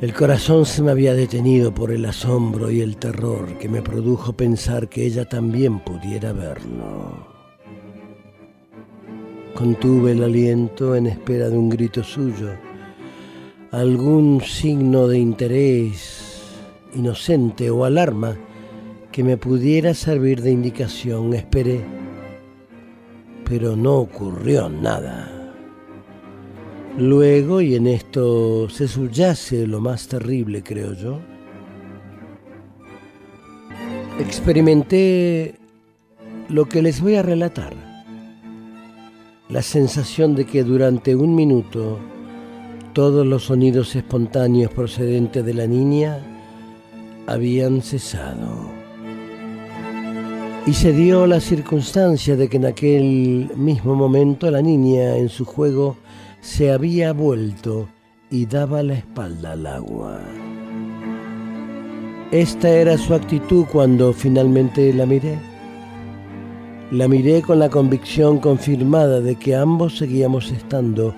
El 0.00 0.14
corazón 0.14 0.64
se 0.66 0.82
me 0.82 0.92
había 0.92 1.14
detenido 1.14 1.74
por 1.74 1.90
el 1.90 2.04
asombro 2.04 2.70
y 2.70 2.80
el 2.80 2.96
terror 2.96 3.58
que 3.58 3.68
me 3.68 3.82
produjo 3.82 4.34
pensar 4.34 4.88
que 4.88 5.04
ella 5.04 5.24
también 5.24 5.80
pudiera 5.80 6.32
verlo. 6.32 7.26
Contuve 9.54 10.12
el 10.12 10.22
aliento 10.22 10.94
en 10.94 11.08
espera 11.08 11.48
de 11.48 11.58
un 11.58 11.70
grito 11.70 12.04
suyo, 12.04 12.50
algún 13.72 14.40
signo 14.40 15.08
de 15.08 15.18
interés 15.18 16.52
inocente 16.94 17.68
o 17.68 17.84
alarma 17.84 18.36
que 19.10 19.24
me 19.24 19.36
pudiera 19.36 19.92
servir 19.92 20.40
de 20.40 20.52
indicación. 20.52 21.34
Esperé, 21.34 21.80
pero 23.44 23.74
no 23.74 23.96
ocurrió 23.96 24.68
nada. 24.68 25.35
Luego, 26.98 27.60
y 27.60 27.74
en 27.74 27.86
esto 27.86 28.70
se 28.70 28.88
subyace 28.88 29.66
lo 29.66 29.80
más 29.80 30.08
terrible, 30.08 30.62
creo 30.62 30.94
yo, 30.94 31.20
experimenté 34.18 35.56
lo 36.48 36.64
que 36.66 36.80
les 36.80 37.02
voy 37.02 37.16
a 37.16 37.22
relatar. 37.22 37.74
La 39.50 39.60
sensación 39.60 40.34
de 40.34 40.46
que 40.46 40.64
durante 40.64 41.14
un 41.14 41.34
minuto 41.34 41.98
todos 42.94 43.26
los 43.26 43.44
sonidos 43.44 43.94
espontáneos 43.94 44.72
procedentes 44.72 45.44
de 45.44 45.52
la 45.52 45.66
niña 45.66 46.18
habían 47.26 47.82
cesado. 47.82 48.70
Y 50.66 50.72
se 50.72 50.94
dio 50.94 51.26
la 51.26 51.40
circunstancia 51.40 52.36
de 52.36 52.48
que 52.48 52.56
en 52.56 52.64
aquel 52.64 53.50
mismo 53.54 53.94
momento 53.94 54.50
la 54.50 54.62
niña 54.62 55.18
en 55.18 55.28
su 55.28 55.44
juego 55.44 55.98
se 56.46 56.70
había 56.70 57.12
vuelto 57.12 57.88
y 58.30 58.46
daba 58.46 58.80
la 58.84 58.94
espalda 58.94 59.52
al 59.52 59.66
agua. 59.66 60.20
Esta 62.30 62.70
era 62.70 62.96
su 62.96 63.14
actitud 63.14 63.66
cuando 63.70 64.12
finalmente 64.12 64.92
la 64.94 65.06
miré. 65.06 65.36
La 66.92 67.08
miré 67.08 67.42
con 67.42 67.58
la 67.58 67.68
convicción 67.68 68.38
confirmada 68.38 69.20
de 69.20 69.34
que 69.34 69.56
ambos 69.56 69.98
seguíamos 69.98 70.52
estando 70.52 71.16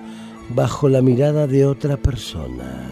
bajo 0.55 0.89
la 0.89 1.03
mirada 1.03 1.45
de 1.45 1.63
otra 1.63 1.95
persona. 1.95 2.89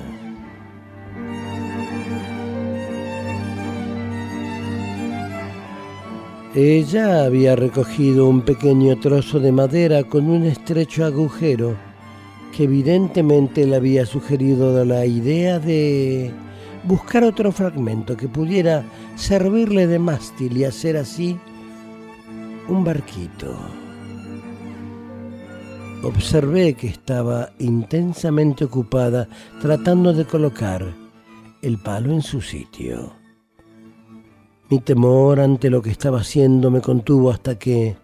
Ella 6.53 7.25
había 7.25 7.55
recogido 7.55 8.29
un 8.29 8.41
pequeño 8.41 8.95
trozo 8.99 9.39
de 9.39 9.51
madera 9.51 10.03
con 10.03 10.29
un 10.29 10.43
estrecho 10.43 11.03
agujero 11.03 11.86
que 12.57 12.63
evidentemente 12.63 13.67
le 13.67 13.75
había 13.75 14.07
sugerido 14.07 14.83
la 14.83 15.05
idea 15.05 15.59
de 15.59 16.33
buscar 16.85 17.23
otro 17.23 17.51
fragmento 17.51 18.17
que 18.17 18.27
pudiera 18.27 18.83
servirle 19.15 19.85
de 19.85 19.99
mástil 19.99 20.57
y 20.57 20.63
hacer 20.63 20.97
así 20.97 21.37
un 22.67 22.83
barquito. 22.83 23.55
Observé 26.01 26.73
que 26.73 26.87
estaba 26.87 27.51
intensamente 27.59 28.65
ocupada 28.65 29.27
tratando 29.61 30.11
de 30.11 30.25
colocar 30.25 30.83
el 31.61 31.77
palo 31.77 32.11
en 32.11 32.23
su 32.23 32.41
sitio. 32.41 33.13
Mi 34.71 34.79
temor 34.79 35.41
ante 35.41 35.69
lo 35.69 35.83
que 35.83 35.91
estaba 35.91 36.21
haciendo 36.21 36.71
me 36.71 36.81
contuvo 36.81 37.29
hasta 37.29 37.59
que, 37.59 37.97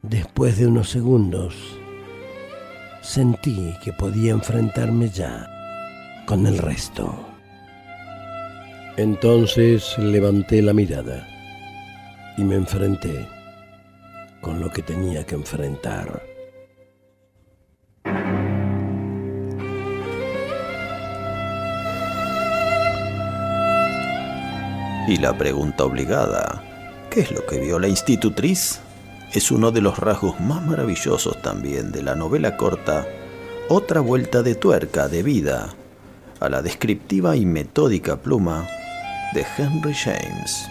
después 0.00 0.56
de 0.56 0.66
unos 0.66 0.88
segundos, 0.88 1.83
sentí 3.04 3.76
que 3.82 3.92
podía 3.92 4.32
enfrentarme 4.32 5.10
ya 5.10 5.46
con 6.26 6.46
el 6.46 6.56
resto. 6.56 7.14
Entonces 8.96 9.96
levanté 9.98 10.62
la 10.62 10.72
mirada 10.72 11.28
y 12.38 12.44
me 12.44 12.54
enfrenté 12.54 13.28
con 14.40 14.58
lo 14.58 14.70
que 14.70 14.82
tenía 14.82 15.24
que 15.24 15.34
enfrentar. 15.34 16.22
Y 25.06 25.18
la 25.18 25.36
pregunta 25.36 25.84
obligada, 25.84 26.62
¿qué 27.10 27.20
es 27.20 27.30
lo 27.32 27.44
que 27.44 27.60
vio 27.60 27.78
la 27.78 27.88
institutriz? 27.88 28.80
Es 29.34 29.50
uno 29.50 29.72
de 29.72 29.80
los 29.80 29.98
rasgos 29.98 30.38
más 30.38 30.64
maravillosos 30.64 31.42
también 31.42 31.90
de 31.90 32.02
la 32.02 32.14
novela 32.14 32.56
corta 32.56 33.04
Otra 33.68 34.00
vuelta 34.00 34.42
de 34.42 34.54
tuerca 34.54 35.08
de 35.08 35.24
vida 35.24 35.74
a 36.38 36.48
la 36.48 36.62
descriptiva 36.62 37.34
y 37.34 37.44
metódica 37.44 38.16
pluma 38.16 38.66
de 39.32 39.44
Henry 39.56 39.94
James. 39.94 40.68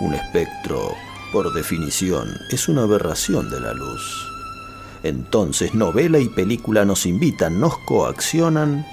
Un 0.00 0.14
espectro, 0.14 0.94
por 1.32 1.52
definición, 1.52 2.28
es 2.50 2.68
una 2.68 2.82
aberración 2.82 3.50
de 3.50 3.60
la 3.60 3.72
luz. 3.72 4.28
Entonces 5.02 5.74
novela 5.74 6.20
y 6.20 6.28
película 6.28 6.84
nos 6.84 7.06
invitan, 7.06 7.58
nos 7.58 7.78
coaccionan 7.78 8.86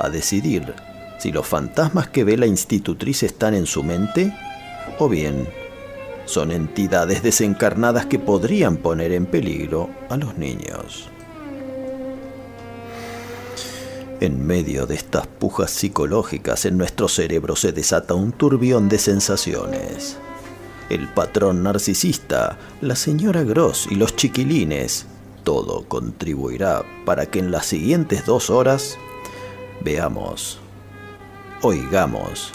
a 0.00 0.08
decidir 0.08 0.74
si 1.18 1.30
los 1.30 1.46
fantasmas 1.46 2.08
que 2.08 2.24
ve 2.24 2.36
la 2.36 2.46
institutriz 2.46 3.22
están 3.22 3.54
en 3.54 3.66
su 3.66 3.84
mente 3.84 4.34
o 4.98 5.08
bien 5.08 5.46
son 6.26 6.50
entidades 6.52 7.22
desencarnadas 7.22 8.06
que 8.06 8.18
podrían 8.18 8.76
poner 8.78 9.12
en 9.12 9.26
peligro 9.26 9.90
a 10.08 10.16
los 10.16 10.36
niños. 10.38 11.08
En 14.20 14.46
medio 14.46 14.86
de 14.86 14.94
estas 14.94 15.26
pujas 15.26 15.70
psicológicas 15.70 16.64
en 16.64 16.78
nuestro 16.78 17.08
cerebro 17.08 17.56
se 17.56 17.72
desata 17.72 18.14
un 18.14 18.32
turbión 18.32 18.88
de 18.88 18.98
sensaciones. 18.98 20.16
el 20.90 21.08
patrón 21.08 21.62
narcisista, 21.62 22.58
la 22.82 22.94
señora 22.94 23.42
Gross 23.42 23.88
y 23.90 23.94
los 23.94 24.16
chiquilines. 24.16 25.06
Todo 25.42 25.84
contribuirá 25.88 26.84
para 27.06 27.26
que 27.26 27.38
en 27.38 27.50
las 27.50 27.66
siguientes 27.66 28.26
dos 28.26 28.50
horas 28.50 28.98
veamos, 29.82 30.58
oigamos 31.62 32.52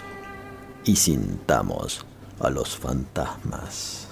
y 0.84 0.96
sintamos 0.96 2.06
a 2.40 2.50
los 2.50 2.76
fantasmas. 2.76 4.08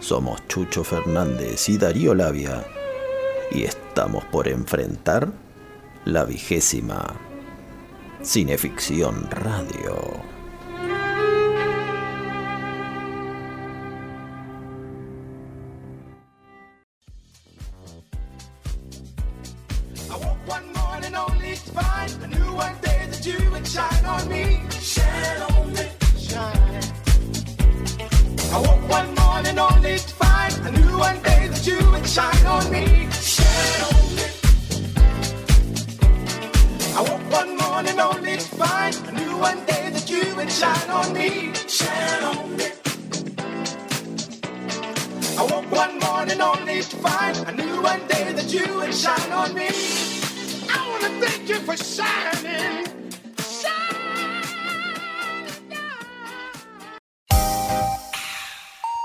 Somos 0.00 0.46
Chucho 0.48 0.84
Fernández 0.84 1.68
y 1.68 1.78
Darío 1.78 2.14
Labia 2.14 2.64
y 3.50 3.62
estamos 3.62 4.24
por 4.26 4.48
enfrentar 4.48 5.32
la 6.04 6.24
vigésima 6.24 7.14
Cineficción 8.22 9.28
Radio. 9.30 10.32
I 28.54 28.58
woke 28.58 28.86
one 28.88 29.14
morning 29.14 29.58
only 29.58 29.96
to 29.96 30.14
find 30.14 30.54
a 30.66 30.70
new 30.72 30.98
one 30.98 31.22
day 31.22 31.48
that 31.48 31.66
you 31.66 31.78
would 31.90 32.06
shine 32.06 32.46
on 32.46 32.70
me. 32.70 33.08
Shine 33.12 33.82
on 33.88 34.14
me. 34.16 34.26
I 36.94 37.00
woke 37.00 37.32
one 37.32 37.56
morning 37.56 37.98
only 37.98 38.36
to 38.36 38.48
find 38.60 38.94
a 39.08 39.12
new 39.12 39.38
one 39.38 39.64
day 39.64 39.88
that 39.88 40.10
you 40.10 40.36
would 40.36 40.52
shine 40.52 40.90
on 40.90 41.14
me. 41.14 41.54
Shine 41.66 42.24
on 42.24 42.56
me. 42.58 42.66
I 45.38 45.42
woke 45.50 45.70
one 45.72 45.98
morning 46.00 46.40
only 46.42 46.82
to 46.82 46.96
find 46.98 47.36
a 47.48 47.52
new 47.52 47.80
one 47.80 48.06
day 48.06 48.32
that 48.34 48.52
you 48.52 48.66
would 48.76 48.94
shine 48.94 49.32
on 49.32 49.54
me. 49.54 49.70
I 50.68 50.78
wanna 50.90 51.26
thank 51.26 51.48
you 51.48 51.58
for 51.60 51.76
shining. 51.76 52.81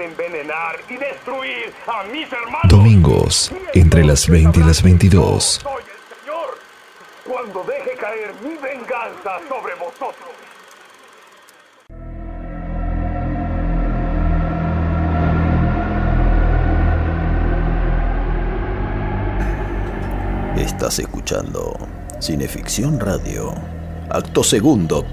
Envenenar 0.00 0.76
y 0.88 0.96
destruir 0.96 1.70
a 1.86 2.02
mis 2.04 2.32
hermanos. 2.32 2.68
Domingos, 2.68 3.52
entre 3.74 4.02
las 4.04 4.26
20 4.26 4.60
y 4.60 4.62
las 4.62 4.82
22. 4.82 5.60
Soy 5.62 5.82
el 5.82 5.88
Señor 6.18 6.58
cuando 7.24 7.62
deje 7.64 7.94
caer 7.96 8.32
mi 8.42 8.56
venganza 8.56 9.38
sobre 9.48 9.74
vosotros. 9.74 10.30
Estás 20.56 20.98
escuchando 21.00 21.76
Cineficción 22.18 22.98
Radio, 22.98 23.52
acto 24.08 24.42
segundo 24.42 25.04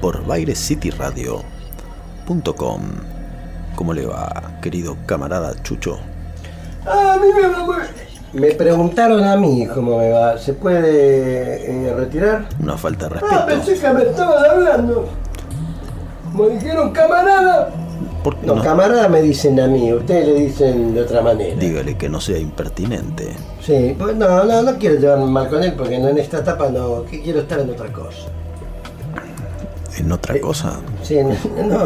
por 0.00 0.26
BaireCityRadio.com. 0.26 3.15
¿Cómo 3.76 3.92
le 3.92 4.06
va, 4.06 4.58
querido 4.62 4.96
camarada 5.06 5.54
Chucho? 5.62 5.98
A 6.86 7.16
mí 7.18 7.28
me 7.40 7.48
va 7.48 7.64
muy- 7.64 7.76
Me 8.32 8.52
preguntaron 8.52 9.22
a 9.24 9.36
mí 9.36 9.66
cómo 9.72 9.98
me 9.98 10.10
va. 10.10 10.36
¿Se 10.38 10.52
puede 10.54 11.88
eh, 11.88 11.94
retirar? 11.94 12.46
Una 12.60 12.76
falta 12.76 13.08
de 13.08 13.16
Ah, 13.16 13.20
respeto. 13.20 13.46
pensé 13.46 13.78
que 13.80 13.92
me 13.92 14.02
estaban 14.02 14.44
hablando. 14.50 15.08
Como 16.32 16.48
dijeron 16.48 16.90
camarada. 16.92 17.70
¿Por 18.22 18.36
qué 18.36 18.46
No, 18.46 18.56
no? 18.56 18.62
camarada 18.62 19.08
me 19.08 19.22
dicen 19.22 19.58
a 19.60 19.68
mí, 19.68 19.92
ustedes 19.92 20.26
le 20.26 20.34
dicen 20.34 20.92
de 20.94 21.02
otra 21.02 21.22
manera. 21.22 21.56
Dígale 21.56 21.96
que 21.96 22.08
no 22.08 22.20
sea 22.20 22.38
impertinente. 22.38 23.28
Sí, 23.62 23.94
pues 23.98 24.16
no, 24.16 24.44
no, 24.44 24.62
no 24.62 24.74
quiero 24.78 24.96
llevarme 24.96 25.26
mal 25.26 25.48
con 25.48 25.62
él 25.62 25.74
porque 25.76 25.98
no, 25.98 26.08
en 26.08 26.18
esta 26.18 26.38
etapa 26.38 26.68
no, 26.68 27.04
que 27.04 27.22
quiero 27.22 27.40
estar 27.40 27.60
en 27.60 27.70
otra 27.70 27.90
cosa. 27.92 28.28
¿En 29.96 30.10
Eh, 30.10 30.14
otra 30.14 30.38
cosa? 30.40 30.72
Sí, 31.02 31.16
en- 31.18 31.28
no, 31.68 31.84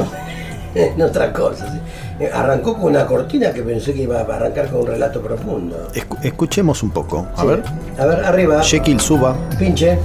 en 0.95 1.01
otra 1.03 1.33
cosa. 1.33 1.71
sí. 1.73 1.79
Eh, 2.21 2.31
Arrancó 2.33 2.75
con 2.75 2.85
una 2.91 3.07
cortina 3.07 3.51
que 3.53 3.63
pensé 3.63 3.95
que 3.95 4.03
iba 4.03 4.19
a 4.21 4.23
arrancar 4.23 4.69
con 4.69 4.81
un 4.83 4.87
relato 4.89 5.21
profundo. 5.23 5.89
Escu- 5.95 6.19
escuchemos 6.23 6.83
un 6.83 6.91
poco. 6.91 7.27
A 7.37 7.41
Sí. 7.41 7.47
ver. 7.47 7.63
A 7.99 8.05
ver, 8.07 8.25
arriba. 8.25 8.63
Jekyll 8.63 9.01
suba. 9.01 9.35
Pinche. 9.59 9.99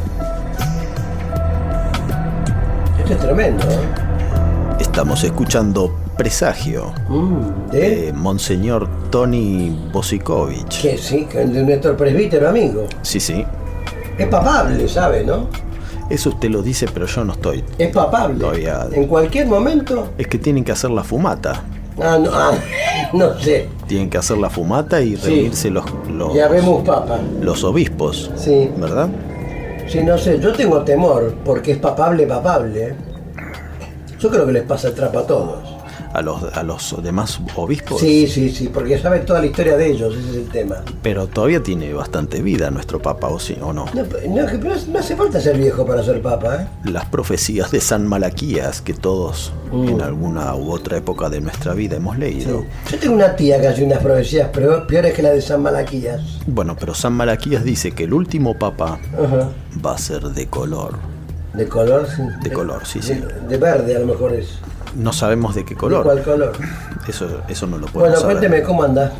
Esto 3.00 3.14
es 3.14 3.20
tremendo, 3.20 3.64
¿eh? 3.66 3.78
Estamos 4.80 5.24
escuchando 5.24 5.94
Presagio 6.18 6.94
Mm, 7.10 7.70
¿De? 7.72 8.14
Monseñor 8.16 8.88
Tony 9.10 9.90
Bosikovich. 9.92 10.82
Que 10.82 10.98
sí, 10.98 11.28
de 11.34 11.46
nuestro 11.64 11.96
presbítero 11.98 12.48
amigo. 12.50 12.86
Sí, 13.02 13.20
sí. 13.20 13.46
Es 14.18 14.28
papable, 14.28 14.88
¿sabe, 14.88 15.24
no? 15.26 15.48
Eso 16.10 16.30
usted 16.30 16.50
lo 16.50 16.62
dice, 16.62 16.88
pero 16.94 17.06
yo 17.08 17.24
no 17.24 17.34
estoy. 17.34 17.64
Es 17.78 17.92
papable. 17.94 18.40
Todavía. 18.40 18.88
En 18.92 19.08
cualquier 19.08 19.48
momento. 19.48 20.10
Es 20.18 20.28
que 20.28 20.38
tienen 20.38 20.64
que 20.64 20.72
hacer 20.72 20.92
la 20.92 21.04
fumata. 21.04 21.64
Ah, 22.02 22.18
no, 22.22 22.30
ah, 22.34 22.52
no 23.14 23.40
sé. 23.40 23.70
Tienen 23.88 24.10
que 24.10 24.18
hacer 24.18 24.38
la 24.38 24.50
fumata 24.50 25.02
y 25.02 25.16
Sí. 25.18 25.26
reunirse 25.30 25.70
los, 25.72 25.86
los, 26.12 26.34
Ya 26.34 26.48
vemos 26.48 26.84
papa. 26.84 27.20
los 27.42 27.64
obispos. 27.64 28.30
Sí. 28.36 28.70
¿Verdad? 28.78 29.10
Sí, 29.88 30.04
no 30.04 30.18
sé, 30.18 30.40
yo 30.40 30.52
tengo 30.54 30.82
temor 30.84 31.36
porque 31.46 31.72
es 31.74 31.78
papable, 31.78 32.26
papable. 32.28 32.96
Yo 34.20 34.30
creo 34.30 34.46
que 34.46 34.52
les 34.52 34.64
pasa 34.64 34.88
el 34.90 34.94
trapo 34.96 35.20
a 35.20 35.28
todos. 35.28 35.60
A 36.16 36.22
los, 36.22 36.42
a 36.54 36.64
los 36.64 36.96
demás 37.04 37.42
obispos. 37.58 38.00
Sí, 38.00 38.26
sí, 38.28 38.50
sí, 38.50 38.70
porque 38.74 38.98
sabe 38.98 39.20
toda 39.20 39.42
la 39.42 39.48
historia 39.48 39.76
de 39.76 39.92
ellos, 39.92 40.16
ese 40.16 40.30
es 40.30 40.36
el 40.38 40.48
tema. 40.48 40.78
Pero 41.02 41.28
todavía 41.28 41.62
tiene 41.62 41.92
bastante 41.94 42.42
vida 42.42 42.72
nuestro 42.72 43.02
papa, 43.02 43.28
¿o 43.28 43.38
sí? 43.38 43.58
¿O 43.62 43.74
no? 43.74 43.86
No, 43.94 44.04
no, 44.30 45.00
hace 45.00 45.16
falta 45.18 45.42
ser 45.42 45.58
viejo 45.58 45.86
para 45.86 46.02
ser 46.04 46.22
papa, 46.22 46.56
¿eh? 46.62 46.90
Las 46.90 47.04
profecías 47.08 47.70
de 47.72 47.82
San 47.82 48.08
Malaquías 48.08 48.82
que 48.82 48.94
todos 48.94 49.52
Mm. 49.74 49.90
en 49.90 50.02
alguna 50.04 50.56
u 50.56 50.72
otra 50.72 50.96
época 50.98 51.28
de 51.28 51.42
nuestra 51.42 51.74
vida 51.74 51.98
hemos 51.98 52.18
leído. 52.18 52.64
Yo 52.90 52.98
tengo 53.00 53.16
una 53.16 53.36
tía 53.36 53.60
que 53.60 53.68
hace 53.68 53.84
unas 53.84 54.00
profecías 54.00 54.48
peor- 54.52 54.88
peores 54.88 55.14
que 55.14 55.22
la 55.22 55.32
de 55.32 55.42
San 55.42 55.62
Malaquías. 55.64 56.22
Bueno, 56.48 56.78
pero 56.80 56.94
San 56.94 57.12
Malaquías 57.12 57.64
dice 57.66 57.92
que 57.92 58.06
el 58.06 58.14
último 58.14 58.58
papa 58.58 59.00
va 59.86 59.96
a 59.96 59.98
ser 59.98 60.22
de 60.30 60.48
color. 60.48 60.94
De 61.54 61.68
color, 61.68 62.08
sí. 62.16 62.22
De 62.44 62.52
color, 62.52 62.86
sí, 62.86 63.02
sí. 63.02 63.20
De 63.50 63.58
verde 63.58 63.96
a 63.96 64.00
lo 64.00 64.06
mejor 64.08 64.34
es. 64.34 64.60
No 64.96 65.14
sabemos 65.14 65.56
de 65.56 65.64
qué 65.66 65.74
¿De 65.76 65.80
color. 65.80 66.04
cuál 66.04 66.24
color? 66.24 66.54
Eso, 67.08 67.28
eso 67.48 67.68
no 67.68 67.78
lo 67.78 67.88
podemos 67.88 68.02
Bueno, 68.02 68.16
saber. 68.22 68.38
cuénteme 68.38 68.64
cómo 68.64 68.84
anda. 68.84 69.12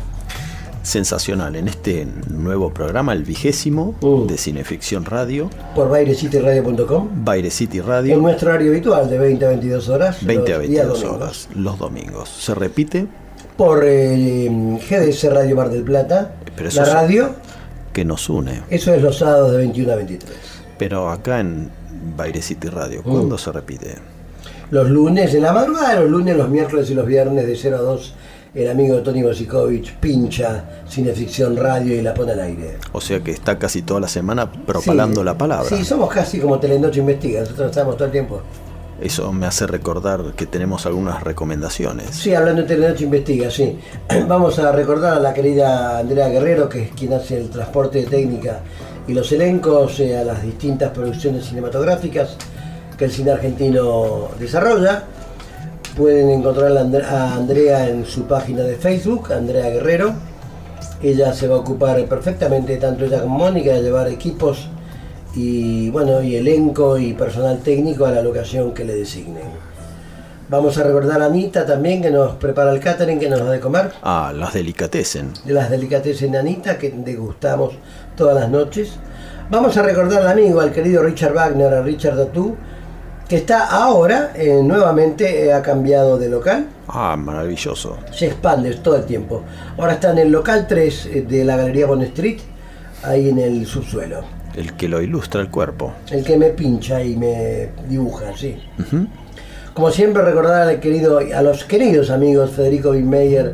Sensacional. 0.82 1.56
En 1.56 1.66
este 1.68 2.06
nuevo 2.30 2.72
programa, 2.72 3.12
el 3.12 3.24
vigésimo 3.24 3.96
Mm. 4.00 4.26
de 4.28 4.38
Cineficción 4.38 5.04
Radio, 5.04 5.50
Por 5.74 5.88
bairecity.radio.com. 5.90 7.08
Baile 7.24 7.50
City 7.50 7.78
En 7.78 7.86
Radio, 7.86 8.16
nuestro 8.18 8.50
horario 8.50 8.70
habitual 8.70 9.10
de 9.10 9.18
20 9.18 9.44
a 9.44 9.48
22 9.48 9.88
horas. 9.88 10.24
20 10.24 10.54
a 10.54 10.58
los 10.58 10.68
días 10.68 10.86
22 10.86 11.00
domingos. 11.02 11.22
horas, 11.22 11.48
los 11.56 11.78
domingos. 11.78 12.28
Se 12.28 12.54
repite 12.54 13.06
Por 13.56 13.82
eh, 13.84 14.48
GDS 14.88 15.24
Radio 15.32 15.56
Mar 15.56 15.70
del 15.70 15.82
Plata. 15.82 16.36
Pero 16.54 16.68
eso 16.68 16.82
la 16.82 16.92
radio, 16.94 17.30
que 17.92 18.04
nos 18.04 18.28
une. 18.28 18.62
eso 18.70 18.94
es 18.94 19.02
los 19.02 19.18
sábados 19.18 19.50
de 19.52 19.56
21 19.58 19.92
a 19.92 19.96
23. 19.96 20.30
Pero 20.78 21.10
acá 21.10 21.40
en 21.40 21.68
Baile 22.16 22.42
City 22.42 22.68
Radio, 22.68 23.00
Mm. 23.04 23.10
¿cuándo 23.10 23.38
se 23.38 23.50
repite? 23.50 23.96
Los 24.70 24.90
lunes 24.90 25.32
en 25.34 25.42
la 25.42 25.52
madrugada, 25.52 26.00
los 26.00 26.10
lunes, 26.10 26.36
los 26.36 26.48
miércoles 26.48 26.90
y 26.90 26.94
los 26.94 27.06
viernes 27.06 27.46
de 27.46 27.56
0 27.56 27.76
a 27.76 27.80
2. 27.82 28.14
El 28.54 28.70
amigo 28.70 28.96
Tony 29.02 29.22
Bosikovich 29.22 29.94
pincha 29.96 30.64
Cineficción 30.88 31.56
Radio 31.56 31.94
y 31.94 32.00
la 32.02 32.14
pone 32.14 32.32
al 32.32 32.40
aire. 32.40 32.78
O 32.92 33.00
sea 33.02 33.20
que 33.20 33.30
está 33.30 33.58
casi 33.58 33.82
toda 33.82 34.00
la 34.00 34.08
semana 34.08 34.50
propalando 34.50 35.20
Sí. 35.20 35.24
la 35.26 35.36
palabra. 35.36 35.68
Sí, 35.68 35.84
somos 35.84 36.08
casi 36.12 36.40
como 36.40 36.58
Telenoche 36.58 37.00
Investiga, 37.00 37.40
nosotros 37.40 37.68
estamos 37.70 37.96
todo 37.96 38.06
el 38.06 38.12
tiempo. 38.12 38.40
Eso 38.98 39.30
me 39.30 39.44
hace 39.46 39.66
recordar 39.66 40.32
que 40.34 40.46
tenemos 40.46 40.86
algunas 40.86 41.22
recomendaciones. 41.22 42.06
Sí, 42.12 42.34
hablando 42.34 42.62
de 42.62 42.68
Telenoche 42.68 43.04
Investiga, 43.04 43.50
sí. 43.50 43.78
Vamos 44.26 44.58
a 44.58 44.72
recordar 44.72 45.18
a 45.18 45.20
la 45.20 45.34
querida 45.34 45.98
Andrea 45.98 46.28
Guerrero, 46.28 46.66
que 46.68 46.84
es 46.84 46.90
quien 46.92 47.12
hace 47.12 47.36
el 47.38 47.50
transporte 47.50 47.98
de 47.98 48.06
técnica 48.06 48.60
y 49.06 49.12
los 49.12 49.30
elencos 49.32 50.00
eh, 50.00 50.16
a 50.16 50.24
las 50.24 50.42
distintas 50.42 50.90
producciones 50.92 51.44
cinematográficas 51.44 52.38
que 52.96 53.04
el 53.06 53.10
cine 53.10 53.30
argentino 53.32 54.28
desarrolla. 54.38 55.04
Pueden 55.96 56.28
encontrar 56.30 56.76
a 56.76 56.80
And- 56.80 56.96
a 56.96 57.34
Andrea 57.34 57.88
en 57.88 58.04
su 58.04 58.24
página 58.24 58.62
de 58.62 58.76
Facebook, 58.76 59.32
Andrea 59.32 59.70
Guerrero. 59.70 60.12
Ella 61.02 61.32
se 61.32 61.46
va 61.48 61.56
a 61.56 61.58
ocupar 61.58 62.02
perfectamente, 62.06 62.76
tanto 62.76 63.04
ella 63.04 63.20
como 63.22 63.38
Mónica, 63.38 63.72
de 63.72 63.82
llevar 63.82 64.08
equipos 64.08 64.68
y 65.34 65.90
bueno, 65.90 66.22
y 66.22 66.36
elenco 66.36 66.96
y 66.98 67.12
personal 67.12 67.58
técnico 67.58 68.06
a 68.06 68.10
la 68.10 68.22
locación 68.22 68.72
que 68.72 68.84
le 68.84 68.94
designen. 68.94 69.44
Vamos 70.48 70.78
a 70.78 70.84
recordar 70.84 71.20
a 71.22 71.26
Anita 71.26 71.66
también 71.66 72.00
que 72.00 72.10
nos 72.10 72.36
prepara 72.36 72.70
el 72.72 72.78
catering, 72.80 73.18
que 73.18 73.28
nos 73.28 73.40
da 73.40 73.50
de 73.50 73.60
comer. 73.60 73.90
Ah, 74.02 74.32
las 74.34 74.54
delicatessen. 74.54 75.32
de 75.44 75.52
las 75.52 75.70
delicatessen 75.70 76.32
de 76.32 76.38
Anita 76.38 76.78
que 76.78 76.90
degustamos 76.90 77.74
todas 78.16 78.36
las 78.36 78.48
noches. 78.48 78.92
Vamos 79.50 79.76
a 79.76 79.82
recordar 79.82 80.22
al 80.22 80.28
amigo, 80.28 80.60
al 80.60 80.72
querido 80.72 81.02
Richard 81.02 81.34
Wagner, 81.34 81.72
a 81.74 81.82
Richard 81.82 82.16
Datú, 82.16 82.54
que 83.28 83.36
está 83.36 83.66
ahora, 83.66 84.32
eh, 84.36 84.60
nuevamente 84.62 85.46
eh, 85.46 85.52
ha 85.52 85.62
cambiado 85.62 86.18
de 86.18 86.28
local, 86.28 86.66
Ah, 86.88 87.16
maravilloso. 87.16 87.96
se 88.12 88.26
expande 88.26 88.72
todo 88.74 88.96
el 88.96 89.04
tiempo. 89.04 89.42
Ahora 89.76 89.94
está 89.94 90.12
en 90.12 90.18
el 90.18 90.30
local 90.30 90.66
3 90.68 91.06
eh, 91.06 91.26
de 91.28 91.44
la 91.44 91.56
Galería 91.56 91.86
Bond 91.86 92.04
Street, 92.04 92.38
ahí 93.02 93.28
en 93.28 93.38
el 93.38 93.66
subsuelo. 93.66 94.20
El 94.54 94.74
que 94.74 94.88
lo 94.88 95.02
ilustra 95.02 95.40
el 95.40 95.50
cuerpo. 95.50 95.92
El 96.10 96.24
que 96.24 96.36
me 96.36 96.50
pincha 96.50 97.02
y 97.02 97.16
me 97.16 97.70
dibuja, 97.88 98.26
sí. 98.36 98.56
Como 99.74 99.90
siempre, 99.90 100.22
recordar 100.22 100.68
al 100.68 100.80
querido, 100.80 101.18
a 101.18 101.42
los 101.42 101.64
queridos 101.64 102.10
amigos 102.10 102.52
Federico 102.52 102.92
Bimeyer 102.92 103.52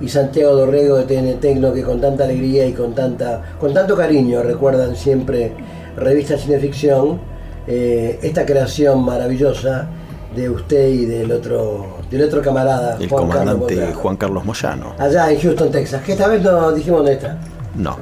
y 0.00 0.08
Santiago 0.08 0.54
Dorrego 0.54 0.96
de 0.98 1.04
TN 1.04 1.40
Tecno 1.40 1.72
que 1.72 1.82
con 1.82 2.00
tanta 2.00 2.24
alegría 2.24 2.66
y 2.66 2.72
con, 2.74 2.94
tanta, 2.94 3.40
con 3.58 3.72
tanto 3.72 3.96
cariño 3.96 4.42
recuerdan 4.42 4.94
siempre 4.96 5.52
Revista 5.96 6.36
Cineficción, 6.36 7.18
eh, 7.66 8.18
esta 8.22 8.44
creación 8.44 9.04
maravillosa 9.04 9.88
de 10.34 10.48
usted 10.48 10.88
y 10.88 11.04
del 11.04 11.30
otro, 11.30 11.98
del 12.10 12.22
otro 12.22 12.40
camarada, 12.40 12.96
El 12.98 13.08
Juan 13.08 13.28
comandante. 13.28 13.92
Juan 13.92 14.16
Carlos 14.16 14.44
Moyano. 14.44 14.94
Allá 14.98 15.30
en 15.30 15.40
Houston, 15.40 15.70
Texas, 15.70 16.02
que 16.02 16.12
esta 16.12 16.28
vez 16.28 16.42
no 16.42 16.72
dijimos 16.72 17.00
dónde 17.00 17.14
está. 17.14 17.38
No. 17.74 17.96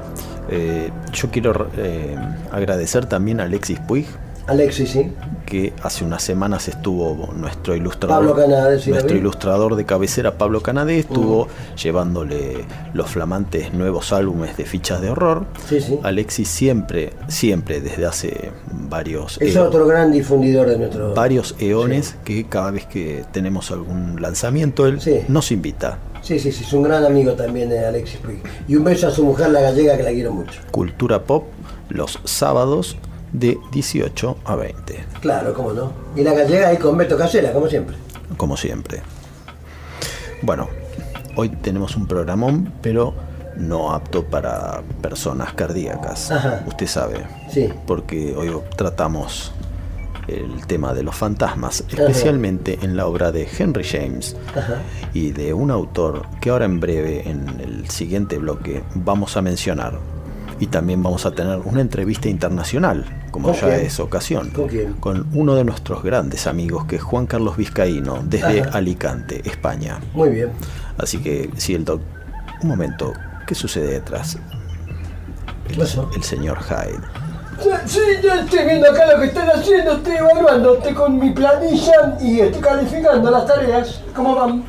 Eh, 0.49 0.91
yo 1.13 1.31
quiero 1.31 1.69
eh, 1.77 2.17
agradecer 2.51 3.07
también 3.07 3.41
a 3.41 3.45
Alexis 3.45 3.79
Puig, 3.81 4.07
Alexis, 4.51 4.91
sí. 4.91 5.13
que 5.47 5.73
hace 5.83 6.05
unas 6.05 6.23
semanas 6.23 6.69
estuvo 6.69 7.33
nuestro 7.35 7.75
ilustrador. 7.75 8.19
Pablo 8.19 8.35
Canades, 8.35 8.83
sí, 8.83 8.91
nuestro 8.91 9.17
ilustrador 9.17 9.77
de 9.77 9.85
cabecera, 9.85 10.37
Pablo 10.39 10.61
Canadé, 10.61 10.99
estuvo 10.99 11.49
llevándole 11.81 12.65
los 12.93 13.09
flamantes 13.09 13.73
nuevos 13.73 14.13
álbumes 14.13 14.57
de 14.57 14.65
fichas 14.65 15.01
de 15.01 15.11
horror. 15.11 15.47
Sí, 15.69 15.81
sí. 15.81 15.99
Alexis 16.03 16.49
siempre, 16.49 17.13
siempre, 17.29 17.81
desde 17.81 18.07
hace 18.07 18.51
varios, 18.73 19.41
Es 19.41 19.57
otro 19.57 19.87
gran 19.87 20.11
difundidor 20.13 20.69
de 20.69 20.79
nuestro... 20.79 21.15
varios 21.15 21.55
eones, 21.59 22.17
que 22.25 22.47
cada 22.47 22.71
vez 22.71 22.87
que 22.87 23.25
tenemos 23.33 23.71
algún 23.71 24.21
lanzamiento, 24.21 24.87
él 24.87 25.01
nos 25.29 25.53
invita. 25.53 25.99
Sí, 26.23 26.39
sí, 26.39 26.53
sí, 26.53 26.65
es 26.65 26.73
un 26.73 26.83
gran 26.83 27.05
amigo 27.05 27.33
también 27.33 27.71
de 27.71 27.87
Alexis 27.87 28.19
Puig. 28.19 28.43
Y 28.69 28.77
un 28.77 28.85
beso 28.85 29.09
a 29.09 29.11
su 29.11 29.25
mujer, 29.25 29.51
la 29.51 29.61
gallega, 29.63 29.97
que 29.97 30.03
la 30.03 30.11
quiero 30.11 30.33
mucho. 30.33 30.61
Cultura 30.71 31.23
Pop 31.23 31.45
los 31.89 32.21
sábados 32.25 32.97
de 33.33 33.59
18 33.73 34.39
a 34.45 34.57
20, 34.57 35.05
Claro, 35.21 35.55
cómo 35.55 35.73
no. 35.73 35.93
Y 36.17 36.23
la 36.23 36.33
gallega 36.35 36.69
ahí 36.69 36.77
con 36.79 36.97
Beto 36.97 37.17
Casela, 37.17 37.53
como 37.53 37.69
siempre. 37.69 37.97
como 38.37 38.57
siempre. 38.57 39.03
Bueno, 40.43 40.69
hoy 41.37 41.49
tenemos 41.51 41.97
un 41.97 42.07
programón, 42.07 42.73
pero 42.83 43.15
no 43.57 43.93
apto 43.93 44.25
para 44.25 44.83
personas 45.03 45.53
cardíacas. 45.53 46.31
Ajá. 46.31 46.65
Usted 46.67 46.87
sabe, 46.87 47.27
Sí. 47.51 47.69
porque 47.87 48.35
hoy 48.37 48.51
tratamos 48.77 49.53
el 50.29 50.67
tema 50.67 50.95
de 50.95 51.03
los 51.03 51.17
fantasmas, 51.17 51.85
especialmente 51.89 52.79
en 52.83 52.97
la 52.97 53.07
obra 53.07 53.33
de 53.33 53.49
Henry 53.59 53.83
James 53.85 54.37
Ajá. 54.57 54.77
y 55.13 55.33
de 55.33 55.53
un 55.53 55.71
autor 55.73 56.23
que 56.41 56.51
ahora 56.51 56.67
en 56.67 56.79
breve, 56.79 57.29
en 57.29 57.49
el 57.61 57.89
siguiente 57.91 58.39
bloque, 58.39 58.83
vamos 58.95 59.37
a 59.37 59.43
mencionar. 59.43 59.99
Y 60.61 60.67
también 60.67 61.03
vamos 61.03 61.25
a 61.27 61.31
tener 61.31 61.59
una 61.65 61.81
entrevista 61.81 62.29
internacional, 62.29 63.07
como 63.31 63.49
¿Con 63.49 63.57
ya 63.57 63.69
quién? 63.69 63.87
es 63.87 63.99
ocasión, 63.99 64.51
¿Con 64.51 64.69
con 65.01 65.27
uno 65.33 65.55
de 65.55 65.65
nuestros 65.65 66.03
grandes 66.03 66.47
amigos, 66.47 66.85
que 66.85 66.97
es 66.97 67.03
Juan 67.03 67.27
Carlos 67.27 67.57
Vizcaíno, 67.57 68.23
desde 68.25 68.61
Ajá. 68.61 68.77
Alicante, 68.77 69.41
España. 69.49 69.99
Muy 70.13 70.29
bien. 70.29 70.51
Así 70.99 71.19
que, 71.19 71.51
si 71.57 71.75
el 71.75 71.85
doc... 71.85 72.03
Un 72.63 72.69
momento, 72.69 73.15
¿qué 73.47 73.55
sucede 73.55 73.91
detrás? 73.95 74.37
¿Qué 75.67 75.75
pasó? 75.79 76.11
El 76.15 76.23
señor 76.23 76.59
Hyde. 76.63 77.01
Sí, 77.87 78.01
yo 78.23 78.35
estoy 78.35 78.65
viendo 78.67 78.91
acá 78.91 79.15
lo 79.15 79.21
que 79.21 79.27
están 79.29 79.49
haciendo, 79.49 79.93
estoy 79.93 80.17
evaluando, 80.17 80.77
estoy 80.77 80.93
con 80.95 81.19
mi 81.19 81.31
planilla 81.31 82.19
y 82.21 82.41
estoy 82.41 82.61
calificando 82.61 83.31
las 83.31 83.47
tareas. 83.47 84.01
¿Cómo 84.15 84.35
van? 84.35 84.63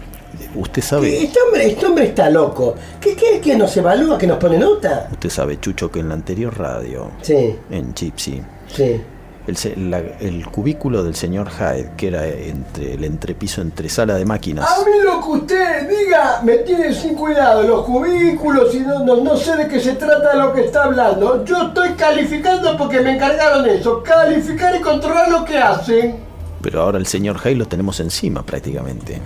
Usted 0.55 0.81
sabe, 0.81 1.23
Este 1.23 1.39
hombre, 1.41 1.67
este 1.67 1.85
hombre 1.85 2.05
está 2.05 2.29
loco. 2.29 2.75
¿Qué 2.99 3.15
quiere 3.15 3.39
que 3.39 3.55
nos 3.55 3.75
evalúa, 3.77 4.17
que 4.17 4.27
nos 4.27 4.37
pone 4.37 4.57
nota? 4.57 5.07
usted 5.11 5.29
sabe, 5.29 5.59
Chucho, 5.59 5.89
que 5.91 5.99
en 6.01 6.09
la 6.09 6.15
anterior 6.15 6.57
radio, 6.57 7.11
Sí, 7.21 7.55
en 7.69 7.93
Gypsy, 7.93 8.41
sí. 8.67 9.01
el, 9.47 9.57
se- 9.57 9.75
la- 9.77 9.99
el 10.19 10.45
cubículo 10.47 11.03
del 11.03 11.15
señor 11.15 11.49
Hyde, 11.49 11.91
que 11.97 12.07
era 12.09 12.27
entre 12.27 12.93
el 12.95 13.03
entrepiso 13.05 13.61
entre 13.61 13.87
sala 13.89 14.15
de 14.15 14.25
máquinas, 14.25 14.65
A 14.69 14.83
mí 14.85 14.91
lo 15.03 15.19
que 15.21 15.29
usted 15.29 15.89
diga 15.89 16.41
me 16.43 16.57
tiene 16.59 16.93
sin 16.93 17.15
cuidado, 17.15 17.63
los 17.63 17.85
cubículos 17.85 18.75
y 18.75 18.81
no, 18.81 19.03
no, 19.05 19.17
no 19.17 19.37
sé 19.37 19.55
de 19.55 19.67
qué 19.67 19.79
se 19.79 19.93
trata 19.93 20.33
de 20.33 20.37
lo 20.39 20.53
que 20.53 20.65
está 20.65 20.83
hablando. 20.83 21.43
Yo 21.45 21.67
estoy 21.69 21.89
calificando 21.91 22.77
porque 22.77 22.99
me 23.01 23.15
encargaron 23.15 23.67
eso, 23.69 24.03
calificar 24.03 24.75
y 24.75 24.79
controlar 24.81 25.29
lo 25.31 25.43
que 25.45 25.57
hacen. 25.57 26.17
pero 26.61 26.81
ahora 26.83 26.97
el 26.99 27.07
señor 27.07 27.39
Hyde 27.39 27.55
lo 27.55 27.67
tenemos 27.67 27.99
encima 27.99 28.43
prácticamente. 28.43 29.19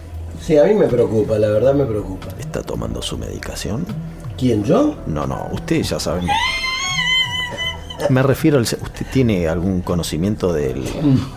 Sí, 0.46 0.58
a 0.58 0.64
mí 0.66 0.74
me 0.76 0.88
preocupa, 0.88 1.40
la 1.40 1.50
verdad 1.50 1.74
me 1.74 1.86
preocupa. 1.86 2.28
¿Está 2.40 2.62
tomando 2.62 3.02
su 3.02 3.18
medicación? 3.18 3.86
¿Quién, 4.38 4.64
yo? 4.64 4.96
No, 5.08 5.26
no, 5.26 5.48
usted 5.52 5.82
ya 5.82 6.00
sabe. 6.00 6.22
Me 8.10 8.22
refiero 8.22 8.58
al... 8.58 8.68
se- 8.68 8.76
¿Usted 8.76 9.06
tiene 9.12 9.48
algún 9.48 9.82
conocimiento 9.82 10.54
del 10.54 10.84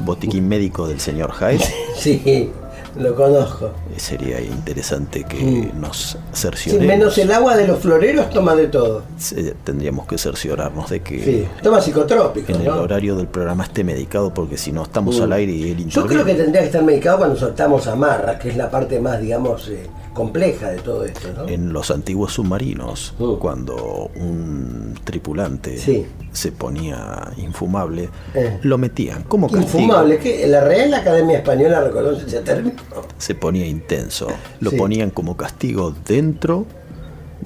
botiquín 0.01 0.47
médico 0.49 0.87
del 0.89 1.01
señor 1.01 1.33
Hyde? 1.33 1.65
Sí, 1.97 2.51
lo 2.99 3.15
conozco. 3.15 3.71
Sería 3.97 4.41
interesante 4.41 5.25
que 5.25 5.71
nos 5.79 5.97
Sí, 6.13 6.19
cercioremos. 6.33 6.87
menos 6.87 7.19
el 7.19 7.31
agua 7.33 7.57
de 7.57 7.67
los 7.67 7.79
floreros 7.79 8.29
toma 8.31 8.55
de 8.55 8.67
todo. 8.69 9.03
Se- 9.17 9.55
Tendríamos 9.65 10.07
que 10.07 10.19
cerciorarnos 10.19 10.91
de 10.91 11.01
que 11.01 11.23
Sí, 11.23 11.47
toma 11.63 11.81
psicotrópicos, 11.81 12.57
en 12.57 12.63
el 12.63 12.69
horario 12.71 13.17
del 13.17 13.27
programa 13.29 13.65
esté 13.65 13.85
medicado, 13.85 14.33
porque 14.35 14.57
si 14.57 14.73
no 14.73 14.83
estamos 14.83 15.19
Mm. 15.19 15.23
al 15.23 15.33
aire 15.33 15.53
y 15.53 15.63
él 15.71 15.77
Yo 15.79 15.83
interviene. 15.85 16.09
creo 16.09 16.25
que 16.25 16.35
tendría 16.35 16.61
que 16.63 16.67
estar 16.67 16.83
medicado 16.85 17.19
cuando 17.19 17.37
soltamos 17.37 17.87
amarras, 17.87 18.41
que 18.41 18.49
es 18.51 18.57
la 18.57 18.71
parte 18.71 19.01
más, 19.01 19.21
digamos, 19.21 19.69
eh, 19.69 19.87
compleja 20.15 20.71
de 20.71 20.79
todo 20.79 21.05
esto, 21.05 21.29
¿no? 21.37 21.47
En 21.49 21.73
los 21.73 21.91
antiguos 21.93 22.33
submarinos, 22.33 23.15
cuando 23.39 24.11
un 24.17 24.95
tripulante 25.05 25.77
Mm. 25.77 25.79
Sí. 25.79 26.07
Se 26.39 26.53
ponía 26.53 27.33
infumable, 27.37 28.09
Eh. 28.35 28.59
lo 28.63 28.79
metían 28.79 29.25
como 29.25 29.49
castigo. 29.49 29.81
Infumable, 29.81 30.19
que 30.19 30.47
la 30.47 30.61
Real 30.61 30.95
Academia 30.95 31.39
Española 31.39 31.81
reconoce 31.81 32.27
ese 32.27 32.41
término. 32.43 32.77
Se 33.19 33.35
ponía 33.35 33.67
intenso. 33.67 34.29
Lo 34.61 34.71
Sí. 34.71 34.77
ponían 34.77 35.11
como 35.11 35.37
castigo 35.37 35.93
dentro 36.07 36.65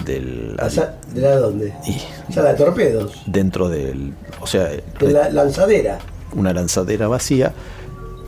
del. 0.05 0.55
¿A 0.59 0.69
sa- 0.69 0.93
¿De 1.13 1.21
la 1.21 1.35
dónde? 1.37 1.73
Y 1.87 2.31
Sala 2.33 2.51
de 2.53 2.55
torpedos, 2.57 3.21
dentro 3.25 3.67
del. 3.67 4.13
O 4.41 4.47
sea, 4.47 4.65
de 4.65 4.83
la 5.11 5.29
lanzadera. 5.29 5.97
una 6.35 6.53
lanzadera 6.53 7.07
vacía. 7.07 7.51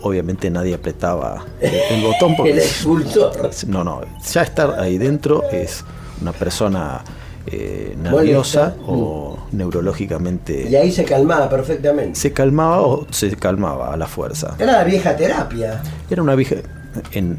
Obviamente 0.02 0.50
nadie 0.52 0.76
apretaba 0.76 1.46
el, 1.62 1.74
el 1.92 2.04
botón 2.04 2.36
porque. 2.36 2.52
El 2.54 2.60
expulsor. 2.60 3.52
No, 3.68 3.84
no. 3.84 4.02
Ya 4.32 4.42
estar 4.42 4.80
ahí 4.80 4.98
dentro 4.98 5.44
es 5.52 5.84
una 6.22 6.32
persona 6.32 7.04
eh, 7.48 7.96
nerviosa 8.02 8.74
Molesta. 8.78 8.92
o 8.92 9.38
neurológicamente. 9.52 10.68
Y 10.70 10.76
ahí 10.76 10.92
se 10.92 11.04
calmaba 11.06 11.50
perfectamente. 11.50 12.20
Se 12.20 12.34
calmaba 12.34 12.82
o 12.82 13.06
se 13.12 13.36
calmaba 13.36 13.94
a 13.94 13.98
la 13.98 14.08
fuerza. 14.08 14.56
Era 14.60 14.74
la 14.74 14.84
vieja 14.84 15.16
terapia, 15.16 15.82
Era 16.10 16.22
una 16.22 16.36
vieja. 16.36 16.56
En 17.12 17.38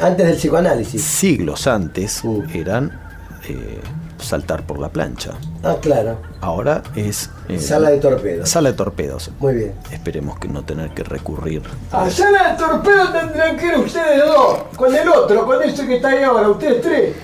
antes 0.00 0.26
del 0.26 0.36
psicoanálisis. 0.36 1.02
siglos 1.02 1.66
antes 1.66 2.22
Mm. 2.24 2.42
eran 2.54 3.00
eh, 3.48 3.80
saltar 4.18 4.64
por 4.66 4.78
la 4.78 4.90
plancha. 4.90 5.30
Ah, 5.62 5.76
claro. 5.80 6.18
Ahora 6.40 6.82
es. 6.94 7.30
eh, 7.48 7.58
Sala 7.58 7.90
de 7.90 7.98
torpedos. 7.98 8.48
Sala 8.48 8.70
de 8.70 8.76
torpedos. 8.76 9.30
Muy 9.40 9.54
bien. 9.54 9.72
Esperemos 9.90 10.38
que 10.38 10.48
no 10.48 10.62
tener 10.64 10.90
que 10.90 11.02
recurrir. 11.04 11.62
A 11.92 12.10
sala 12.10 12.52
de 12.52 12.58
torpedos 12.58 13.12
tendrían 13.12 13.56
que 13.56 13.66
ir 13.66 13.76
ustedes 13.78 14.22
dos. 14.26 14.58
Con 14.76 14.94
el 14.94 15.08
otro, 15.08 15.46
con 15.46 15.62
ese 15.62 15.86
que 15.86 15.96
está 15.96 16.08
ahí 16.10 16.22
ahora, 16.22 16.48
ustedes 16.48 16.82
tres. 16.82 17.14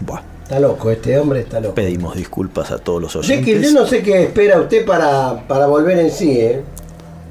Buah, 0.00 0.20
Está 0.46 0.60
loco, 0.60 0.92
este 0.92 1.18
hombre 1.18 1.40
está 1.40 1.58
loco. 1.58 1.74
pedimos 1.74 2.14
disculpas 2.14 2.70
a 2.70 2.78
todos 2.78 3.02
los 3.02 3.26
Jekyll, 3.26 3.56
oyentes. 3.56 3.72
yo 3.72 3.80
no 3.80 3.84
sé 3.84 4.00
qué 4.00 4.22
espera 4.22 4.60
usted 4.60 4.86
para, 4.86 5.42
para 5.48 5.66
volver 5.66 5.98
en 5.98 6.08
sí, 6.12 6.38
¿eh? 6.38 6.62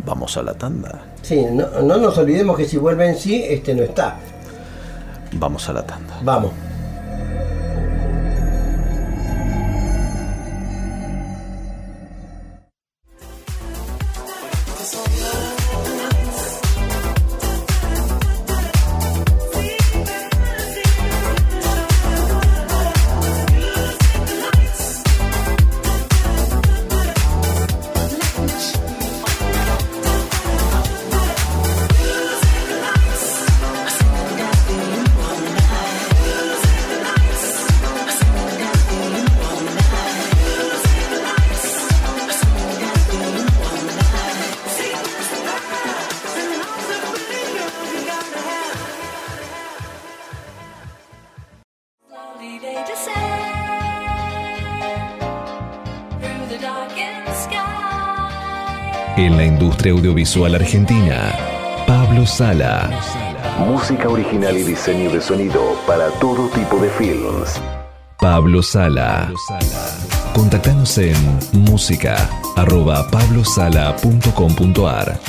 Vamos 0.06 0.36
a 0.36 0.44
la 0.44 0.54
tanda. 0.54 1.02
Sí, 1.22 1.46
no, 1.50 1.66
no 1.82 1.96
nos 1.96 2.18
olvidemos 2.18 2.58
que 2.58 2.66
si 2.66 2.76
vuelve 2.76 3.08
en 3.08 3.16
sí, 3.18 3.42
este 3.48 3.74
no 3.74 3.84
está. 3.84 4.18
Vamos 5.32 5.70
a 5.70 5.74
la 5.74 5.86
tanda. 5.86 6.20
Vamos. 6.24 6.52
Audiovisual 60.26 60.56
argentina, 60.56 61.32
Pablo 61.86 62.26
Sala. 62.26 62.90
Música 63.60 64.10
original 64.10 64.58
y 64.58 64.64
diseño 64.64 65.12
de 65.12 65.22
sonido 65.22 65.80
para 65.86 66.10
todo 66.20 66.50
tipo 66.50 66.78
de 66.78 66.90
films. 66.90 67.62
Pablo 68.20 68.64
Sala. 68.64 69.32
Contactanos 70.34 70.98
en 70.98 71.14
música 71.54 72.28
arroba 72.56 73.08
pablosala.com.ar. 73.12 75.20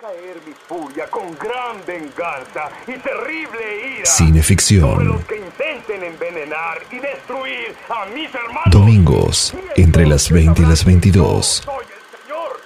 caer 0.00 0.36
mi 0.46 0.54
furia 0.66 1.06
con 1.10 1.24
gran 1.38 1.76
venganza 1.86 2.70
y 2.86 2.92
terrible 2.92 3.98
ira. 3.98 4.06
Cineficción. 4.06 4.88
Sobre 4.90 5.04
los 5.04 5.22
que 5.26 5.36
intenten 5.36 6.02
envenenar 6.04 6.78
y 6.90 7.00
destruir 7.00 7.76
a 7.90 8.06
mis 8.06 8.34
hermanos. 8.34 8.70
Domingos, 8.70 9.54
entre 9.76 10.06
las 10.06 10.30
20 10.30 10.62
y 10.62 10.64
las 10.64 10.86
22. 10.86 11.46
Soy 11.64 11.84
el 11.84 12.26
Señor 12.26 12.60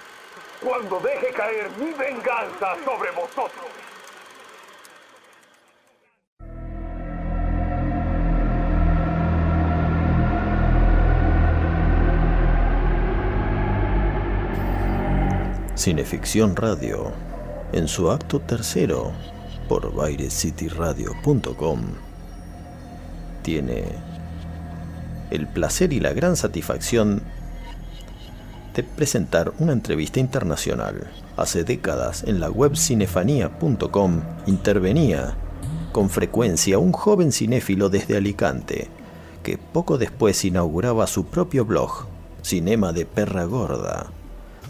cuando 0.61 1.01
deje 1.01 1.33
caer 1.33 1.71
mi 1.79 1.91
sobre 2.85 3.11
vosotros. 3.13 3.67
Cineficción 15.75 16.57
Radio, 16.57 17.13
en 17.73 17.87
su 17.89 18.11
acto 18.11 18.41
tercero, 18.41 19.13
por 19.69 19.95
bairescityradio.com, 19.95 21.81
tiene 23.43 23.85
el 25.31 25.47
placer 25.47 25.93
y 25.93 26.01
la 26.01 26.13
gran 26.13 26.37
satisfacción 26.37 27.23
presentar 28.85 29.53
una 29.59 29.73
entrevista 29.73 30.21
internacional. 30.21 31.11
Hace 31.37 31.65
décadas 31.65 32.25
en 32.25 32.41
la 32.41 32.51
web 32.51 32.77
cinefanía.com 32.77 34.23
intervenía 34.47 35.37
con 35.93 36.11
frecuencia 36.11 36.79
un 36.79 36.93
joven 36.93 37.33
cinéfilo 37.33 37.89
desde 37.89 38.17
Alicante, 38.17 38.89
que 39.43 39.59
poco 39.59 39.99
después 39.99 40.45
inauguraba 40.45 41.07
su 41.07 41.27
propio 41.27 41.65
blog, 41.65 42.07
Cinema 42.43 42.93
de 42.93 43.07
Perra 43.07 43.45
Gorda, 43.45 44.07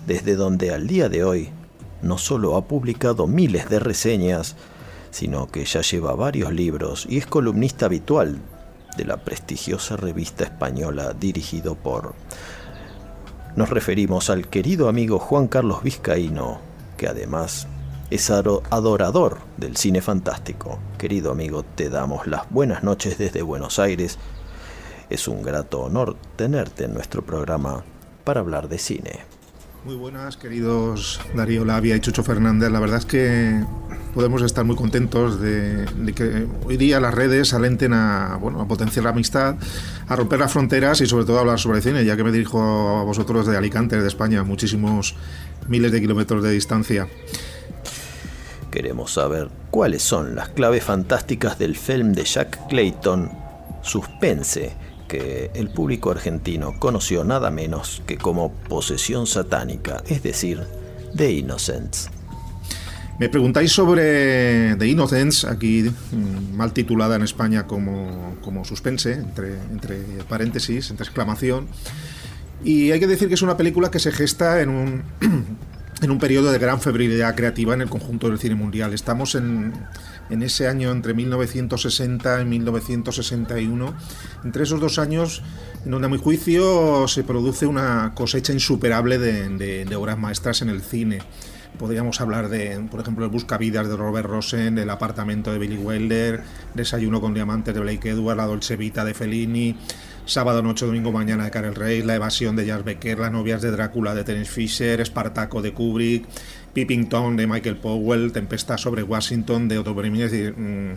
desde 0.07 0.37
donde 0.37 0.73
al 0.73 0.87
día 0.87 1.09
de 1.09 1.25
hoy 1.25 1.51
no 2.03 2.18
solo 2.18 2.57
ha 2.57 2.64
publicado 2.66 3.27
miles 3.27 3.68
de 3.68 3.79
reseñas, 3.79 4.57
sino 5.11 5.49
que 5.49 5.64
ya 5.64 5.81
lleva 5.81 6.14
varios 6.14 6.53
libros 6.53 7.07
y 7.09 7.18
es 7.18 7.27
columnista 7.27 7.87
habitual 7.87 8.38
de 8.97 9.05
la 9.05 9.18
prestigiosa 9.18 9.97
revista 9.97 10.44
española 10.44 11.14
dirigido 11.18 11.75
por... 11.75 12.14
Nos 13.59 13.71
referimos 13.71 14.31
al 14.31 14.47
querido 14.47 14.88
amigo 14.88 15.18
Juan 15.18 15.49
Carlos 15.49 15.83
Vizcaíno, 15.83 16.61
que 16.97 17.09
además 17.09 17.66
es 18.09 18.31
adorador 18.31 19.38
del 19.57 19.77
cine 19.77 20.01
fantástico. 20.01 20.79
Querido 20.97 21.33
amigo, 21.33 21.64
te 21.64 21.90
damos 21.90 22.29
las 22.29 22.49
buenas 22.51 22.85
noches 22.85 23.18
desde 23.18 23.42
Buenos 23.42 23.81
Aires. 23.81 24.16
Es 25.11 25.27
un 25.27 25.42
grato 25.42 25.81
honor 25.81 26.14
tenerte 26.37 26.85
en 26.85 26.94
nuestro 26.94 27.23
programa 27.23 27.83
para 28.23 28.38
hablar 28.38 28.68
de 28.68 28.79
cine. 28.79 29.18
Muy 29.85 29.95
buenas, 29.95 30.37
queridos 30.37 31.21
Darío 31.35 31.64
Labia 31.64 31.95
y 31.95 32.01
Chucho 32.01 32.25
Fernández. 32.25 32.71
La 32.71 32.81
verdad 32.81 32.99
es 32.99 33.07
que 33.07 33.64
podemos 34.12 34.43
estar 34.43 34.64
muy 34.64 34.75
contentos 34.75 35.41
de, 35.41 35.87
que 36.14 36.47
hoy 36.67 36.77
día 36.77 36.99
las 36.99 37.14
redes 37.14 37.55
alenten 37.55 37.93
a, 37.93 38.37
bueno, 38.41 38.61
a 38.61 38.67
potenciar 38.67 39.05
la 39.05 39.11
amistad, 39.11 39.55
a 40.09 40.17
romper 40.17 40.41
las 40.41 40.53
fronteras 40.53 41.01
y 41.01 41.07
sobre 41.07 41.25
todo 41.25 41.38
a 41.38 41.41
hablar 41.41 41.61
sobre 41.61 41.81
cine, 41.81 42.05
ya 42.05 42.17
que 42.17 42.25
me 42.25 42.33
dirijo 42.33 42.61
a 42.61 43.05
vosotros 43.05 43.47
de 43.47 43.57
Alicante, 43.57 44.01
de 44.01 44.09
España, 44.09 44.43
muchísimos 44.43 45.14
miles 45.69 45.93
de 45.93 46.01
kilómetros 46.01 46.43
de 46.43 46.51
distancia. 46.51 47.09
Queremos 48.73 49.12
saber 49.14 49.49
cuáles 49.71 50.03
son 50.03 50.35
las 50.35 50.49
claves 50.49 50.85
fantásticas 50.85 51.59
del 51.59 51.77
film 51.77 52.12
de 52.12 52.25
Jack 52.25 52.69
Clayton, 52.69 53.31
Suspense, 53.83 54.77
que 55.09 55.51
el 55.55 55.71
público 55.71 56.11
argentino 56.11 56.79
conoció 56.79 57.25
nada 57.25 57.51
menos 57.51 58.03
que 58.07 58.18
como 58.18 58.53
posesión 58.53 59.27
satánica, 59.27 60.03
es 60.07 60.23
decir, 60.23 60.62
The 61.16 61.33
Innocents. 61.33 62.11
Me 63.18 63.29
preguntáis 63.29 63.73
sobre 63.73 64.77
The 64.77 64.87
Innocents, 64.87 65.44
aquí 65.44 65.83
mm, 65.83 66.55
mal 66.57 66.73
titulada 66.73 67.16
en 67.16 67.23
España 67.23 67.66
como, 67.66 68.37
como 68.42 68.64
suspense, 68.64 69.14
entre, 69.14 69.55
entre 69.73 69.99
paréntesis, 70.29 70.90
entre 70.90 71.05
exclamación. 71.05 71.66
Y 72.62 72.92
hay 72.92 73.01
que 73.01 73.09
decir 73.09 73.27
que 73.27 73.35
es 73.35 73.42
una 73.42 73.57
película 73.57 73.90
que 73.90 73.99
se 73.99 74.12
gesta 74.12 74.61
en 74.61 74.68
un, 74.68 75.03
en 76.00 76.11
un 76.11 76.18
periodo 76.18 76.52
de 76.52 76.58
gran 76.58 76.80
febrilidad 76.80 77.34
creativa 77.34 77.74
en 77.74 77.82
el 77.82 77.88
conjunto 77.88 78.28
del 78.28 78.38
cine 78.38 78.54
mundial. 78.54 78.94
Estamos 78.94 79.34
en, 79.34 79.72
ese 80.28 80.68
año 80.68 80.90
entre 80.90 81.14
1960 81.14 82.40
y 82.40 82.44
1961, 82.44 83.94
entre 84.44 84.62
esos 84.62 84.80
dos 84.80 84.98
años, 84.98 85.42
en 85.84 85.90
donde 85.90 86.06
a 86.06 86.11
mi 86.11 86.18
juicio 86.18 87.08
se 87.08 87.24
produce 87.24 87.66
una 87.66 88.12
cosecha 88.14 88.52
insuperable 88.52 89.18
de 89.18 89.96
obras 89.96 90.18
maestras 90.18 90.62
en 90.62 90.68
el 90.68 90.82
cine. 90.82 91.20
Podríamos 91.78 92.20
hablar 92.20 92.48
de, 92.48 92.84
por 92.90 93.00
ejemplo, 93.00 93.24
El 93.24 93.30
Buscavidas 93.30 93.88
de 93.88 93.96
Robert 93.96 94.28
Rosen, 94.28 94.78
El 94.78 94.90
apartamento 94.90 95.52
de 95.52 95.58
Billy 95.58 95.76
Wilder, 95.76 96.42
Desayuno 96.74 97.20
con 97.20 97.34
diamantes 97.34 97.72
de 97.72 97.80
Blake 97.80 98.11
Edwards, 98.11 98.37
La 98.37 98.46
Dolce 98.46 98.76
Vita 98.76 99.04
de 99.04 99.14
Fellini, 99.14 99.76
Sábado, 100.29 100.62
Noche, 100.62 100.85
Domingo, 100.85 101.11
Mañana 101.11 101.45
de 101.45 101.51
Karel 101.51 101.75
Rey, 101.75 102.03
La 102.03 102.14
evasión 102.14 102.55
de 102.55 102.67
Jas 102.67 102.85
Becker, 102.85 103.19
Las 103.19 103.33
novias 103.33 103.62
de 103.62 103.71
Drácula 103.71 104.14
de 104.14 104.25
Terence 104.25 104.53
Fisher, 104.53 105.01
Espartaco 105.01 105.62
de 105.62 105.73
Kubrick, 105.73 106.27
Peeping 106.75 107.09
Tom 107.09 107.35
de 107.35 107.47
Michael 107.47 107.79
Powell, 107.79 108.31
Tempestad 108.31 108.77
sobre 108.77 109.03
Washington 109.03 109.69
de 109.69 109.79
Otto 109.79 109.97
Preminger. 109.97 110.27
Es 110.27 110.33
decir, 110.33 110.55
mm, 110.55 110.93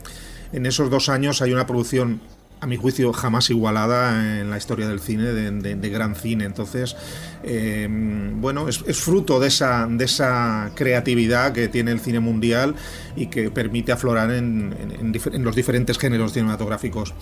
en 0.52 0.66
esos 0.66 0.90
dos 0.90 1.08
años 1.08 1.42
hay 1.42 1.54
una 1.54 1.66
producción 1.66 2.20
a 2.60 2.68
mi 2.68 2.76
juicio 2.76 3.14
jamás 3.14 3.50
igualada 3.50 4.42
en 4.42 4.50
la 4.50 4.58
historia 4.58 4.86
del 4.90 5.00
cine, 5.00 5.24
de, 5.32 5.90
gran 5.90 6.14
cine. 6.14 6.44
Entonces, 6.44 6.98
eh, 7.44 7.88
bueno, 7.90 8.68
es, 8.68 8.80
fruto 9.00 9.40
de 9.40 9.48
esa, 9.48 9.88
de 9.90 10.04
esa 10.04 10.72
creatividad 10.76 11.54
que 11.54 11.70
tiene 11.70 11.92
el 11.92 12.02
cine 12.02 12.20
mundial 12.20 12.76
y 13.16 13.28
que 13.28 13.50
permite 13.50 13.94
aflorar 13.94 14.30
en, 14.32 14.76
en 15.00 15.44
los 15.44 15.56
diferentes 15.56 15.98
géneros 15.98 16.34
cinematográficos. 16.34 17.14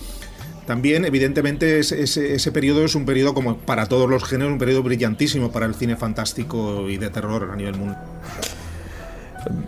También, 0.66 1.04
evidentemente, 1.04 1.78
ese, 1.80 2.02
ese- 2.02 2.34
ese 2.34 2.52
periodo 2.52 2.84
es 2.84 2.94
un 2.94 3.04
periodo, 3.04 3.34
como 3.34 3.56
para 3.58 3.86
todos 3.86 4.08
los 4.08 4.22
géneros, 4.24 4.52
un 4.52 4.58
periodo 4.58 4.82
brillantísimo 4.82 5.50
para 5.50 5.66
el 5.66 5.74
cine 5.74 5.96
fantástico 5.96 6.88
y 6.88 6.96
de 6.96 7.10
terror 7.10 7.50
a 7.52 7.56
nivel 7.56 7.76
mundial. 7.76 7.98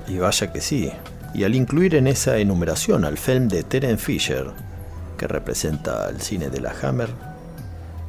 Y 0.06 0.18
vaya 0.18 0.52
que 0.52 0.60
sí. 0.60 0.90
Y 1.34 1.44
al 1.44 1.54
incluir 1.54 1.94
en 1.94 2.06
esa 2.06 2.36
enumeración 2.38 3.04
al 3.04 3.16
film 3.18 3.48
de 3.48 3.62
Terence 3.62 4.04
Fisher, 4.04 4.46
que 5.16 5.26
representa 5.26 6.06
al 6.06 6.20
cine 6.20 6.50
de 6.50 6.60
la 6.60 6.72
Hammer, 6.82 7.08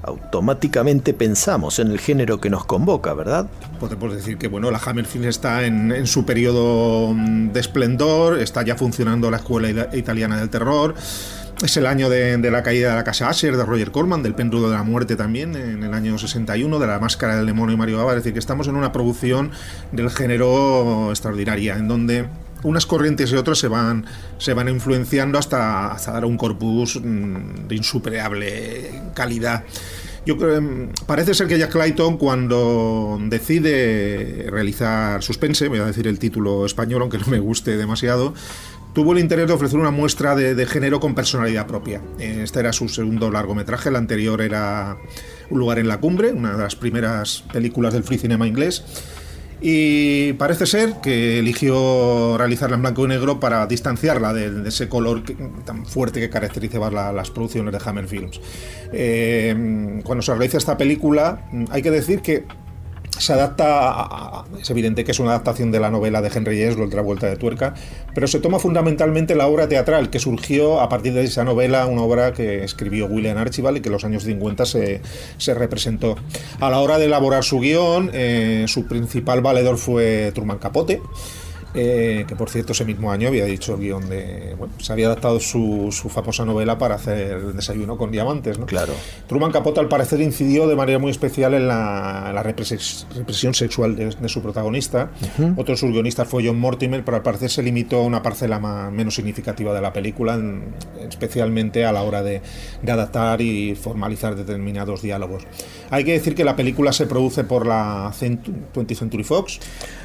automáticamente 0.04 1.14
pensamos 1.14 1.80
en 1.80 1.90
el 1.90 2.00
género 2.00 2.42
que 2.42 2.50
nos 2.50 2.66
convoca, 2.66 3.14
¿verdad? 3.14 3.48
Podemos 3.80 4.14
decir 4.14 4.38
que 4.38 4.50
bueno, 4.50 4.70
la 4.70 4.82
Hammer 4.86 5.06
Film 5.06 5.24
está 5.26 5.64
en, 5.66 5.92
en 5.94 6.06
su 6.08 6.26
periodo 6.26 7.14
mm, 7.14 7.54
de 7.54 7.60
esplendor, 7.62 8.40
está 8.40 8.64
ya 8.64 8.76
funcionando 8.76 9.32
la 9.32 9.38
escuela 9.38 9.70
ita- 9.70 9.96
italiana 9.96 10.38
del 10.38 10.50
terror. 10.50 10.94
Es 11.64 11.78
el 11.78 11.86
año 11.86 12.10
de, 12.10 12.52
la 12.52 12.62
caída 12.62 12.90
de 12.90 12.96
la 12.96 13.06
casa 13.06 13.30
Asher 13.30 13.56
de 13.56 13.64
Roger 13.64 13.92
Corman, 13.92 14.22
del 14.22 14.36
péndulo 14.36 14.70
de 14.70 14.76
la 14.76 14.84
muerte 14.84 15.16
también, 15.16 15.56
en 15.56 15.82
el 15.82 15.94
año 15.94 16.18
61, 16.18 16.78
de 16.78 16.88
la 16.88 17.00
máscara 17.00 17.38
del 17.38 17.46
demonio 17.46 17.76
y 17.76 17.78
Mario 17.78 18.00
Bava. 18.00 18.12
Es 18.12 18.18
decir, 18.18 18.34
que 18.34 18.40
estamos 18.40 18.68
en 18.68 18.76
una 18.76 18.92
producción 18.92 19.50
del 19.94 20.10
género 20.10 21.10
extraordinaria, 21.12 21.78
en 21.78 21.88
donde 21.88 22.26
unas 22.64 22.86
corrientes 22.86 23.32
y 23.32 23.36
otras 23.36 23.60
se 23.60 23.70
van, 23.70 24.06
se 24.40 24.54
van 24.54 24.68
influenciando 24.68 25.40
hasta, 25.40 25.94
hasta 25.94 26.12
dar 26.12 26.26
un 26.26 26.36
corpus 26.36 27.00
mm, 27.02 27.68
de 27.70 27.76
insuperable 27.76 29.02
calidad. 29.14 29.64
Yo 30.26 30.38
creo, 30.38 30.62
mm, 30.62 30.90
parece 31.06 31.34
ser 31.34 31.48
que 31.48 31.58
Jack 31.58 31.72
Clayton 31.72 32.18
cuando 32.18 33.20
decide 33.22 34.48
realizar 34.50 35.22
Suspense, 35.22 35.68
voy 35.68 35.80
a 35.80 35.86
decir 35.86 36.08
el 36.08 36.18
título 36.18 36.66
español 36.66 37.02
aunque 37.02 37.18
no 37.18 37.28
me 37.28 37.40
guste 37.40 37.76
demasiado, 37.76 38.34
tuvo 38.94 39.14
el 39.14 39.20
interés 39.20 39.48
de 39.48 39.54
ofrecer 39.54 39.80
una 39.80 39.92
muestra 39.92 40.36
de, 40.36 40.66
género 40.66 41.00
con 41.00 41.16
personalidad 41.16 41.68
propia. 41.68 42.02
Este 42.20 42.60
era 42.60 42.72
su 42.74 42.88
segundo 42.90 43.32
largometraje, 43.32 43.90
el 43.90 43.96
anterior 43.96 44.42
era 44.42 44.98
Un 45.50 45.60
lugar 45.60 45.80
en 45.80 45.88
la 45.88 46.00
cumbre, 46.00 46.32
una 46.32 46.54
de 46.54 46.64
las 46.64 46.76
primeras 46.76 47.44
películas 47.52 47.94
del 47.94 48.04
free 48.04 48.18
cinema 48.18 48.48
inglés. 48.48 48.84
Y 49.66 50.34
parece 50.34 50.66
ser 50.66 50.96
que 51.02 51.40
eligió 51.40 52.38
realizarla 52.38 52.76
en 52.76 52.82
blanco 52.82 53.06
y 53.06 53.08
negro 53.08 53.40
para 53.40 53.66
distanciarla 53.66 54.34
de, 54.34 54.68
ese 54.68 54.90
color 54.90 55.24
tan 55.64 55.86
fuerte 55.86 56.20
que 56.20 56.30
caracterizaba 56.30 56.92
la- 56.92 57.14
las 57.14 57.32
producciones 57.32 57.72
de 57.72 57.80
Hammer 57.86 58.08
Films. 58.08 58.42
Eh, 58.92 60.02
cuando 60.04 60.22
se 60.22 60.34
realiza 60.34 60.58
esta 60.58 60.78
película, 60.78 61.48
hay 61.70 61.82
que 61.82 61.92
decir 61.92 62.22
que 62.22 62.44
se 63.20 63.34
adapta, 63.34 64.44
es 64.60 64.70
evidente 64.70 65.04
que 65.04 65.12
es 65.12 65.20
una 65.20 65.32
adaptación 65.32 65.72
de 65.72 65.80
la 65.80 65.90
novela 65.90 66.22
de 66.22 66.32
Henry 66.34 66.60
James, 66.60 66.78
Otra 66.80 67.02
Vuelta 67.02 67.28
de 67.28 67.36
Tuerca, 67.36 67.74
pero 68.14 68.28
se 68.28 68.40
toma 68.40 68.60
fundamentalmente 68.60 69.36
la 69.36 69.48
obra 69.48 69.68
teatral 69.68 70.10
que 70.10 70.20
surgió 70.20 70.82
a 70.82 70.90
partir 70.90 71.14
de 71.14 71.24
esa 71.24 71.44
novela, 71.44 71.86
una 71.86 72.02
obra 72.02 72.34
que 72.34 72.64
escribió 72.64 73.06
William 73.06 73.38
Archibald 73.38 73.78
y 73.78 73.82
que 73.82 73.90
en 73.90 73.94
los 73.94 74.04
años 74.04 74.24
50 74.24 74.66
se, 74.66 75.02
se 75.38 75.54
representó. 75.54 76.16
A 76.60 76.70
la 76.70 76.80
hora 76.80 76.98
de 76.98 77.06
elaborar 77.06 77.44
su 77.44 77.60
guion, 77.60 78.10
eh, 78.14 78.66
su 78.68 78.88
principal 78.88 79.42
valedor 79.42 79.78
fue 79.78 80.32
Truman 80.34 80.60
Capote. 80.60 81.02
Eh, 81.74 82.26
que 82.28 82.36
por 82.36 82.50
cierto 82.50 82.74
ese 82.74 82.86
mismo 82.86 83.12
año 83.12 83.28
había 83.28 83.46
dicho 83.46 83.74
el 83.76 83.80
guion 83.82 84.08
de. 84.10 84.56
Bueno, 84.58 84.74
se 84.80 84.94
había 84.94 85.08
adaptado 85.08 85.40
su, 85.40 85.90
su 85.92 86.10
famosa 86.10 86.46
novela 86.46 86.78
para 86.78 86.96
hacer 86.96 87.54
Desayuno 87.54 87.98
con 87.98 88.12
Diamantes, 88.12 88.60
¿no? 88.60 88.66
Claro. 88.66 88.94
Truman 89.28 89.52
Capote 89.52 89.80
al 89.80 89.88
parecer 89.88 90.22
incidió 90.22 90.68
de 90.68 90.76
manera 90.76 91.00
muy 91.00 91.12
especial 91.12 91.54
en 91.54 91.68
la, 91.68 92.32
la 92.34 92.44
represi- 92.44 93.06
represión 93.16 93.54
sexual 93.54 93.96
de, 93.96 94.08
de 94.10 94.30
su 94.30 94.42
protagonista. 94.42 95.12
Otro 95.58 95.74
de 95.74 95.78
sus 95.78 95.92
guionistas 95.92 96.28
fue 96.28 96.46
John 96.46 96.60
Mortimer, 96.60 97.04
pero 97.04 97.18
al 97.18 97.24
parecer 97.24 97.50
se 97.50 97.64
limitó 97.64 97.98
a 97.98 98.02
una 98.06 98.22
parcela 98.22 98.60
ma- 98.60 98.92
menos 98.92 99.16
significativa 99.16 99.74
de 99.74 99.82
la 99.82 99.92
película, 99.94 100.36
en- 100.36 100.76
especialmente 101.10 101.86
a 101.86 101.92
la 101.92 102.04
hora 102.04 102.22
de, 102.24 102.42
de 102.82 102.92
adaptar 102.92 103.42
y 103.42 103.76
formalizar 103.76 104.36
determinados 104.36 105.02
diálogos. 105.02 105.44
Hay 105.90 106.04
que 106.04 106.14
decir 106.14 106.36
que 106.36 106.44
la 106.44 106.56
película 106.56 106.94
se 106.94 107.08
produce 107.08 107.44
por 107.44 107.66
la 107.66 108.12
Centu- 108.14 108.54
20th 108.74 108.96
Century 108.96 109.24
Fox. 109.24 109.60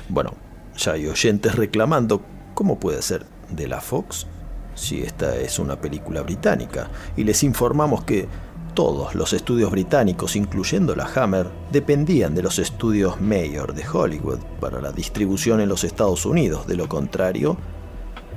Bueno, 0.08 0.32
ya 0.78 0.92
hay 0.92 1.06
oyentes 1.06 1.54
reclamando 1.54 2.22
cómo 2.54 2.78
puede 2.78 3.02
ser 3.02 3.26
de 3.50 3.68
la 3.68 3.80
Fox 3.80 4.26
si 4.74 5.02
esta 5.02 5.36
es 5.36 5.58
una 5.58 5.80
película 5.80 6.22
británica. 6.22 6.88
Y 7.16 7.24
les 7.24 7.42
informamos 7.42 8.04
que 8.04 8.28
todos 8.74 9.16
los 9.16 9.32
estudios 9.32 9.72
británicos, 9.72 10.36
incluyendo 10.36 10.94
la 10.94 11.10
Hammer, 11.12 11.48
dependían 11.72 12.34
de 12.34 12.42
los 12.42 12.60
estudios 12.60 13.20
Mayor 13.20 13.74
de 13.74 13.84
Hollywood 13.86 14.38
para 14.60 14.80
la 14.80 14.92
distribución 14.92 15.60
en 15.60 15.68
los 15.68 15.82
Estados 15.82 16.24
Unidos. 16.24 16.66
De 16.68 16.76
lo 16.76 16.88
contrario, 16.88 17.58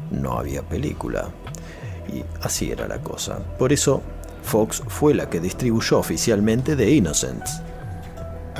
no 0.09 0.39
había 0.39 0.63
película. 0.63 1.29
Y 2.11 2.23
así 2.41 2.71
era 2.71 2.87
la 2.87 2.99
cosa. 3.01 3.37
Por 3.59 3.71
eso, 3.71 4.01
Fox 4.41 4.81
fue 4.87 5.13
la 5.13 5.29
que 5.29 5.39
distribuyó 5.39 5.99
oficialmente 5.99 6.75
The 6.75 6.89
Innocents. 6.89 7.61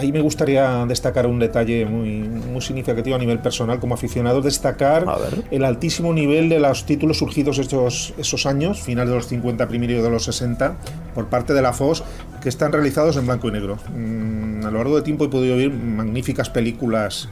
Ahí 0.02 0.12
me 0.12 0.22
gustaría 0.22 0.84
destacar 0.88 1.28
un 1.28 1.38
detalle 1.38 1.86
muy, 1.86 2.22
muy 2.22 2.60
significativo 2.60 3.16
a 3.16 3.20
nivel 3.20 3.38
personal 3.38 3.80
como 3.80 3.94
aficionado, 3.94 4.42
destacar 4.42 5.06
el 5.52 5.64
altísimo 5.64 6.12
nivel 6.12 6.50
de 6.50 6.60
los 6.60 6.88
títulos 6.88 7.20
surgidos 7.20 7.60
estos, 7.60 8.16
esos 8.18 8.48
años, 8.48 8.82
final 8.82 9.08
de 9.08 9.14
los 9.14 9.28
50, 9.28 9.68
primero 9.68 10.02
de 10.02 10.10
los 10.10 10.24
60, 10.24 10.76
por 11.14 11.28
parte 11.28 11.54
de 11.54 11.62
la 11.62 11.72
Fox, 11.72 12.02
que 12.42 12.50
están 12.50 12.72
realizados 12.72 13.16
en 13.18 13.28
blanco 13.28 13.48
y 13.50 13.52
negro. 13.52 13.78
Mm, 13.96 14.66
a 14.66 14.72
lo 14.72 14.80
largo 14.80 14.96
del 14.96 15.04
tiempo 15.04 15.26
he 15.26 15.30
podido 15.30 15.56
ver 15.56 15.70
magníficas 15.70 16.50
películas 16.50 17.30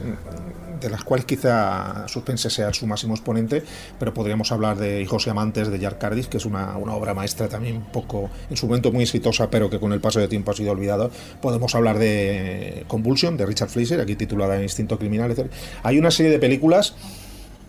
de 0.80 0.90
las 0.90 1.04
cuales 1.04 1.26
quizá 1.26 2.06
Suspense 2.08 2.50
sea 2.50 2.72
su 2.72 2.86
máximo 2.86 3.14
exponente, 3.14 3.62
pero 3.98 4.14
podríamos 4.14 4.52
hablar 4.52 4.78
de 4.78 5.02
Hijos 5.02 5.26
y 5.26 5.30
Amantes 5.30 5.70
de 5.70 5.78
Jack 5.78 5.98
Cardiff, 5.98 6.28
que 6.28 6.38
es 6.38 6.46
una, 6.46 6.76
obra 6.78 7.14
maestra 7.14 7.48
también 7.48 7.82
poco, 7.92 8.30
en 8.48 8.56
su 8.56 8.66
momento 8.66 8.92
muy 8.92 9.02
exitosa, 9.02 9.50
pero 9.50 9.70
que 9.70 9.78
con 9.78 9.92
el 9.92 10.00
paso 10.00 10.20
del 10.20 10.28
tiempo 10.28 10.50
ha 10.50 10.54
sido 10.54 10.72
olvidado. 10.72 11.10
Podemos 11.40 11.74
hablar 11.74 11.98
de 11.98 12.84
Convulsion, 12.88 13.36
de 13.36 13.46
Richard 13.46 13.68
Fleischer, 13.68 14.00
aquí 14.00 14.16
titulada 14.16 14.62
Instinto 14.62 14.98
Criminal, 14.98 15.30
etc. 15.30 15.50
Hay 15.82 15.98
una 15.98 16.10
serie 16.10 16.30
de 16.32 16.38
películas 16.38 16.94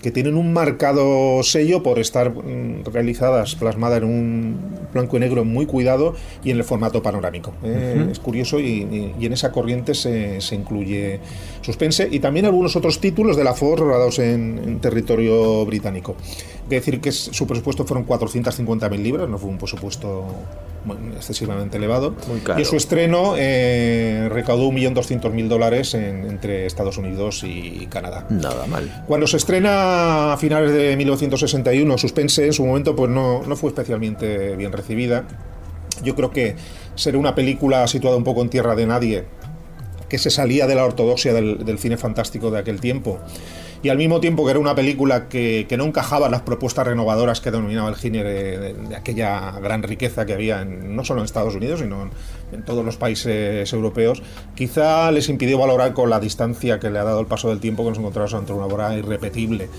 que 0.01 0.11
tienen 0.11 0.35
un 0.35 0.51
marcado 0.53 1.43
sello 1.43 1.83
por 1.83 1.99
estar 1.99 2.31
mm, 2.31 2.85
realizadas, 2.91 3.55
plasmadas 3.55 3.99
en 3.99 4.03
un 4.09 4.57
blanco 4.93 5.17
y 5.17 5.19
negro 5.19 5.45
muy 5.45 5.65
cuidado 5.65 6.15
y 6.43 6.51
en 6.51 6.57
el 6.57 6.63
formato 6.63 7.01
panorámico. 7.03 7.53
Eh. 7.63 8.07
Es 8.11 8.19
curioso 8.19 8.59
y, 8.59 8.63
y- 8.63 9.15
y 9.19 9.25
en 9.25 9.33
esa 9.33 9.51
corriente 9.51 9.93
se, 9.93 10.41
se 10.41 10.55
incluye 10.55 11.19
Suspense 11.61 12.07
y 12.11 12.19
también 12.19 12.45
algunos 12.45 12.75
otros 12.75 12.99
títulos 12.99 13.37
de 13.37 13.43
la 13.43 13.53
Fox 13.53 13.79
rodados 13.79 14.19
en, 14.19 14.59
en 14.63 14.79
territorio 14.79 15.65
británico. 15.65 16.15
Que 16.71 16.75
decir 16.77 17.01
que 17.01 17.11
su 17.11 17.45
presupuesto 17.47 17.83
fueron 17.85 18.05
450.000 18.07 18.97
libras, 19.03 19.27
no 19.27 19.37
fue 19.37 19.49
un 19.49 19.57
presupuesto 19.57 20.25
muy- 20.85 20.95
excesivamente 21.17 21.75
elevado. 21.75 22.15
caro. 22.45 22.61
Y 22.61 22.63
su 22.63 22.77
estreno 22.77 23.33
eh, 23.37 24.29
recaudó 24.31 24.69
1.200.000 24.71 25.49
dólares 25.49 25.93
en- 25.95 26.25
entre 26.29 26.65
Estados 26.65 26.97
Unidos 26.97 27.43
y 27.43 27.87
Canadá. 27.87 28.25
Nada 28.29 28.67
mal. 28.67 29.03
Cuando 29.05 29.27
se 29.27 29.35
estrena 29.35 30.31
a 30.31 30.37
finales 30.37 30.71
de 30.71 30.95
1961, 30.95 31.97
Suspense 31.97 32.45
en 32.45 32.53
su 32.53 32.65
momento 32.65 32.95
pues 32.95 33.11
no, 33.11 33.43
no 33.43 33.55
fue 33.57 33.69
especialmente 33.71 34.55
bien 34.55 34.71
recibida. 34.71 35.25
Yo 36.05 36.15
creo 36.15 36.31
que 36.31 36.55
ser 36.95 37.17
una 37.17 37.35
película 37.35 37.85
situada 37.87 38.15
un 38.15 38.23
poco 38.23 38.41
en 38.43 38.49
tierra 38.49 38.75
de 38.75 38.87
nadie, 38.87 39.25
que 40.07 40.17
se 40.17 40.29
salía 40.29 40.67
de 40.67 40.75
la 40.75 40.85
ortodoxia 40.85 41.33
del, 41.33 41.65
del 41.65 41.79
cine 41.79 41.97
fantástico 41.97 42.49
de 42.49 42.59
aquel 42.59 42.79
tiempo, 42.79 43.19
y 43.83 43.89
al 43.89 43.97
mismo 43.97 44.19
tiempo 44.19 44.43
que 44.45 44.51
era 44.51 44.59
una 44.59 44.75
película 44.75 45.27
que, 45.27 45.65
que 45.67 45.77
no 45.77 45.85
encajaba 45.85 46.27
en 46.27 46.31
las 46.33 46.41
propuestas 46.41 46.85
renovadoras 46.87 47.41
que 47.41 47.51
denominaba 47.51 47.89
el 47.89 47.95
cine 47.95 48.23
de, 48.23 48.57
de- 48.57 48.73
de 48.73 48.95
aquella 48.95 49.51
gran 49.59 49.81
riqueza 49.83 50.25
que 50.25 50.33
había 50.33 50.61
en- 50.61 50.95
no 50.95 51.03
solo 51.03 51.21
en 51.21 51.25
Estados 51.25 51.55
Unidos, 51.55 51.79
sino 51.79 52.03
en, 52.03 52.09
en 52.51 52.63
todos 52.65 52.83
los 52.85 52.97
países 52.97 53.71
europeos, 53.73 54.21
quizá 54.55 55.11
les 55.11 55.29
impidió 55.29 55.57
valorar 55.57 55.93
con 55.93 56.09
la 56.09 56.19
distancia 56.19 56.79
que 56.79 56.89
le 56.89 56.99
ha 56.99 57.03
dado 57.03 57.19
el 57.21 57.25
paso 57.25 57.49
del 57.49 57.59
tiempo 57.59 57.83
que 57.83 57.89
nos 57.89 57.97
encontramos 57.99 58.33
ante 58.33 58.53
una 58.53 58.65
obra 58.65 58.95
irrepetible. 58.97 59.69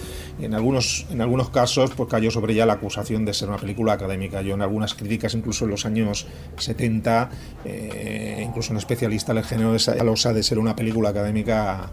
En 0.41 0.55
algunos, 0.55 1.07
en 1.11 1.21
algunos 1.21 1.51
casos 1.51 1.91
pues 1.97 2.09
cayó 2.09 2.31
sobre 2.31 2.55
ella 2.55 2.67
la 2.67 2.73
acusación 2.75 3.25
de 3.25 3.35
ser 3.35 3.49
una 3.51 3.59
película 3.59 3.93
académica. 3.93 4.43
Yo 4.43 4.55
en 4.55 4.63
algunas 4.63 4.95
críticas, 4.95 5.35
incluso 5.35 5.65
en 5.67 5.71
los 5.73 5.87
años 5.87 6.27
70, 6.57 7.31
eh, 7.65 8.43
incluso 8.45 8.73
un 8.73 8.79
especialista 8.79 9.33
del 9.35 9.45
género 9.45 9.71
de 9.73 9.77
esa 9.77 9.95
losa 10.03 10.33
de 10.33 10.43
ser 10.43 10.59
una 10.59 10.75
película 10.75 11.11
académica 11.11 11.91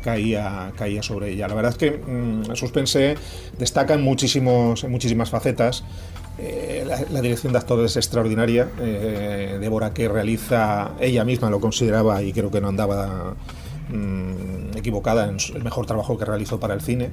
caía, 0.00 0.72
caía 0.76 1.02
sobre 1.02 1.30
ella. 1.30 1.48
La 1.48 1.54
verdad 1.54 1.72
es 1.72 1.78
que 1.78 1.90
mm, 1.90 2.54
Suspense 2.54 3.16
destaca 3.58 3.94
en, 3.94 4.02
muchísimos, 4.02 4.84
en 4.84 4.90
muchísimas 4.90 5.30
facetas. 5.30 5.84
Eh, 6.38 6.84
la, 6.86 6.98
la 7.10 7.20
dirección 7.20 7.52
de 7.52 7.58
actores 7.58 7.92
es 7.92 7.96
extraordinaria. 7.98 8.68
Eh, 8.80 9.58
Débora 9.60 9.92
que 9.92 10.08
realiza, 10.08 10.92
ella 11.00 11.24
misma 11.24 11.50
lo 11.50 11.60
consideraba 11.60 12.22
y 12.22 12.32
creo 12.32 12.50
que 12.50 12.60
no 12.60 12.68
andaba 12.68 13.34
mm, 13.90 14.76
equivocada 14.76 15.28
en 15.28 15.36
el 15.54 15.62
mejor 15.62 15.86
trabajo 15.86 16.16
que 16.16 16.24
realizó 16.24 16.58
para 16.58 16.74
el 16.74 16.80
cine. 16.80 17.10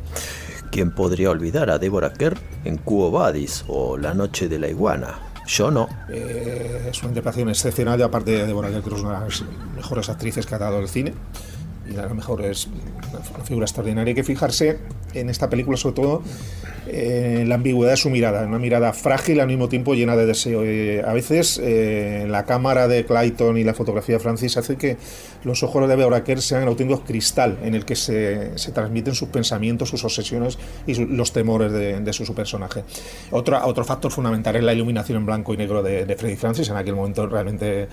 ¿Quién 0.72 0.92
podría 0.92 1.30
olvidar 1.30 1.70
a 1.70 1.80
Deborah 1.80 2.14
Kerr 2.14 2.38
en 2.64 2.78
Cuo 2.78 3.12
Vadis 3.12 3.66
o 3.68 3.98
La 3.98 4.14
Noche 4.14 4.48
de 4.48 4.60
la 4.60 4.70
Iguana? 4.70 5.20
Yo 5.46 5.72
no. 5.72 5.88
Eh, 6.10 6.90
es 6.90 7.00
una 7.00 7.10
interpretación 7.10 7.50
excepcional 7.50 8.00
y 8.00 8.04
aparte 8.04 8.32
de 8.32 8.46
Deborah 8.46 8.70
Kerr, 8.70 8.84
que 8.84 8.96
es 8.96 9.02
una 9.02 9.20
de 9.20 9.26
las 9.26 9.44
mejores 9.76 10.10
actrices 10.10 10.46
que 10.46 10.56
ha 10.56 10.58
dado 10.58 10.80
el 10.80 10.88
cine 10.88 11.14
y 11.94 11.98
a 11.98 12.06
lo 12.06 12.16
mejor 12.16 12.42
es 12.44 12.68
una 12.68 13.44
figura 13.44 13.66
extraordinaria. 13.66 14.12
Hay 14.12 14.16
que 14.16 14.24
fijarse 14.24 14.80
en 15.14 15.30
esta 15.30 15.50
película 15.50 15.78
sobre 15.78 15.96
todo 15.96 16.22
eh, 16.88 17.44
la 17.48 17.56
ambigüedad 17.56 17.92
de 17.92 17.98
su 17.98 18.10
mirada, 18.10 18.46
una 18.46 18.60
mirada 18.60 18.94
frágil 18.94 19.40
al 19.40 19.48
mismo 19.48 19.68
tiempo 19.68 19.94
llena 19.94 20.16
de 20.16 20.26
deseo. 20.26 20.64
Eh, 20.64 21.04
a 21.06 21.14
veces 21.14 21.60
eh, 21.64 22.26
la 22.30 22.46
cámara 22.46 22.88
de 22.88 23.06
Clayton 23.06 23.58
y 23.58 23.64
la 23.64 23.74
fotografía 23.74 24.16
de 24.16 24.20
Francis 24.20 24.58
hace 24.58 24.76
que 24.78 24.98
los 25.44 25.64
ojos 25.64 25.88
de 25.88 26.24
Kerr 26.24 26.42
sean 26.42 26.64
el 26.64 26.68
auténtico 26.70 27.04
cristal 27.04 27.58
en 27.64 27.76
el 27.76 27.84
que 27.86 27.96
se, 27.96 28.58
se 28.58 28.72
transmiten 28.72 29.16
sus 29.16 29.30
pensamientos, 29.30 29.90
sus 29.90 30.04
obsesiones 30.04 30.58
y 30.86 30.96
su- 30.96 31.06
los 31.06 31.32
temores 31.34 31.72
de, 31.72 32.00
de 32.00 32.14
su, 32.14 32.26
su 32.26 32.34
personaje. 32.34 32.84
Otra, 33.32 33.66
otro 33.66 33.84
factor 33.84 34.12
fundamental 34.12 34.56
es 34.56 34.64
la 34.64 34.74
iluminación 34.74 35.18
en 35.20 35.26
blanco 35.26 35.54
y 35.54 35.58
negro 35.58 35.84
de, 35.84 36.06
de 36.06 36.16
Freddie 36.16 36.38
Francis. 36.38 36.70
En 36.70 36.78
aquel 36.78 36.96
momento 36.96 37.28
realmente 37.28 37.88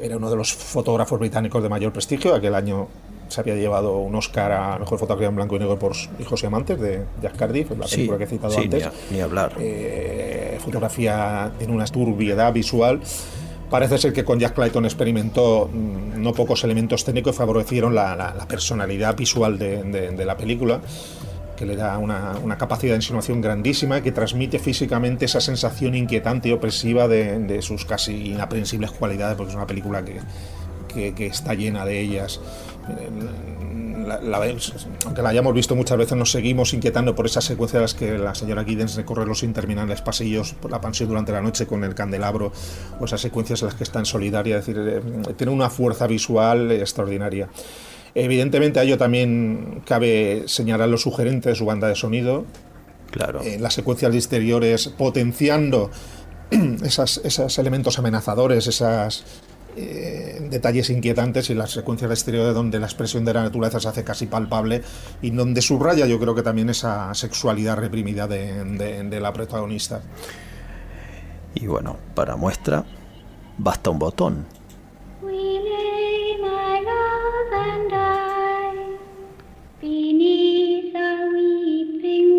era 0.00 0.16
uno 0.16 0.30
de 0.30 0.36
los 0.36 0.52
fotógrafos 0.52 1.18
británicos 1.18 1.62
de 1.62 1.68
mayor 1.68 1.92
prestigio. 1.92 2.34
Aquel 2.34 2.54
año 2.54 2.88
se 3.28 3.40
había 3.40 3.54
llevado 3.54 3.98
un 3.98 4.14
Oscar 4.14 4.52
a 4.52 4.78
mejor 4.78 4.98
fotografía 4.98 5.28
en 5.28 5.36
blanco 5.36 5.56
y 5.56 5.58
negro 5.60 5.78
por 5.78 5.92
Hijos 6.18 6.42
y 6.42 6.46
Amantes 6.46 6.80
de 6.80 7.02
Jack 7.22 7.36
Cardiff, 7.36 7.70
la 7.78 7.86
Sí, 7.86 7.96
película 7.96 8.18
que 8.18 8.24
he 8.24 8.26
citado 8.26 8.52
sí, 8.54 8.60
antes. 8.64 8.80
ni, 8.80 8.86
a- 8.88 8.92
ni 9.12 9.20
hablar. 9.20 9.52
Eh, 9.58 10.58
fotografía 10.62 11.52
tiene 11.58 11.72
una 11.74 11.84
turbiedad 11.86 12.52
visual. 12.52 13.00
Parece 13.70 13.98
ser 13.98 14.12
que 14.14 14.24
con 14.24 14.38
Jack 14.40 14.54
Clayton 14.54 14.84
experimentó 14.86 15.68
mm, 15.72 16.22
no 16.22 16.32
pocos 16.32 16.64
elementos 16.64 17.04
técnicos 17.04 17.32
que 17.32 17.38
favorecieron 17.38 17.94
la, 17.94 18.16
la- 18.16 18.34
la 18.34 18.48
personalidad 18.48 19.14
visual 19.16 19.58
de, 19.58 19.82
de- 19.82 20.10
de 20.12 20.24
la 20.24 20.36
película, 20.36 20.80
que 21.56 21.66
le 21.66 21.76
da 21.76 21.98
una, 21.98 22.34
una 22.42 22.56
capacidad 22.56 22.92
de 22.92 22.98
insinuación 22.98 23.40
grandísima 23.40 24.00
que 24.00 24.12
transmite 24.12 24.58
físicamente 24.58 25.24
esa 25.26 25.40
sensación 25.40 25.94
inquietante 25.96 26.48
y 26.48 26.52
opresiva 26.52 27.08
de, 27.08 27.40
de 27.40 27.60
sus 27.62 27.84
casi 27.84 28.30
inaprensibles 28.32 28.90
cualidades, 28.92 29.36
porque 29.36 29.50
es 29.50 29.56
una 29.56 29.66
película 29.66 30.02
que, 30.04 30.20
que- 30.94 31.14
que 31.14 31.26
está 31.26 31.52
llena 31.54 31.84
de 31.84 32.00
ellas. 32.00 32.40
La- 34.06 34.20
la 34.22 34.38
vemos- 34.38 34.72
aunque 35.04 35.20
la 35.20 35.28
hayamos 35.28 35.52
visto 35.52 35.76
muchas 35.76 35.98
veces, 35.98 36.16
nos 36.16 36.30
seguimos 36.30 36.72
inquietando 36.72 37.14
por 37.14 37.26
esa 37.26 37.40
secuencia 37.42 37.76
en 37.76 37.82
las 37.82 37.92
que 37.94 38.16
la 38.16 38.34
señora 38.34 38.64
Giddens 38.64 38.94
recorre 38.96 39.26
los 39.26 39.42
interminables 39.42 40.00
pasillos 40.00 40.54
por 40.54 40.70
la 40.70 40.80
pensión 40.80 41.10
durante 41.10 41.30
la 41.32 41.42
noche 41.42 41.66
con 41.66 41.84
el 41.84 41.94
candelabro, 41.94 42.50
o 42.98 43.04
esas 43.04 43.20
secuencias 43.20 43.60
en 43.60 43.66
las 43.66 43.74
que 43.74 43.84
está 43.84 43.98
en 43.98 44.06
solidaria, 44.06 44.56
es 44.58 44.66
decir, 44.66 44.82
eh, 44.88 45.02
tiene 45.36 45.52
una 45.52 45.68
fuerza 45.68 46.06
visual 46.06 46.70
extraordinaria. 46.72 47.48
Evidentemente 48.14 48.80
a 48.80 48.84
ello 48.84 48.96
también 48.96 49.82
cabe 49.84 50.44
señalar 50.46 50.88
lo 50.88 50.96
sugerente 50.96 51.50
de 51.50 51.54
su 51.54 51.66
banda 51.66 51.88
de 51.88 51.94
sonido, 51.94 52.46
Claro. 53.10 53.42
en 53.42 53.62
las 53.62 53.74
secuencias 53.74 54.10
de 54.12 54.18
exteriores 54.18 54.88
potenciando 54.88 55.90
esas, 56.82 57.20
esos 57.24 57.58
elementos 57.58 57.98
amenazadores, 57.98 58.66
esas, 58.66 59.24
eh, 59.80 60.48
detalles 60.50 60.90
inquietantes 60.90 61.50
y 61.50 61.54
las 61.54 61.70
secuencias 61.70 62.08
de 62.08 62.14
exterior 62.14 62.52
donde 62.54 62.78
la 62.78 62.86
expresión 62.86 63.24
de 63.24 63.34
la 63.34 63.42
naturaleza 63.42 63.80
se 63.80 63.88
hace 63.88 64.04
casi 64.04 64.26
palpable 64.26 64.82
y 65.22 65.30
donde 65.30 65.62
subraya 65.62 66.06
yo 66.06 66.18
creo 66.18 66.34
que 66.34 66.42
también 66.42 66.68
esa 66.70 67.14
sexualidad 67.14 67.76
reprimida 67.76 68.26
de, 68.26 68.64
de- 68.64 69.04
de 69.04 69.20
la 69.20 69.32
protagonista. 69.32 70.02
Y 71.54 71.66
bueno, 71.66 71.96
para 72.14 72.36
muestra, 72.36 72.84
basta 73.56 73.90
un 73.90 73.98
botón. 73.98 74.46
Beneath 79.80 80.94
a 80.96 81.28
weeping 81.32 82.38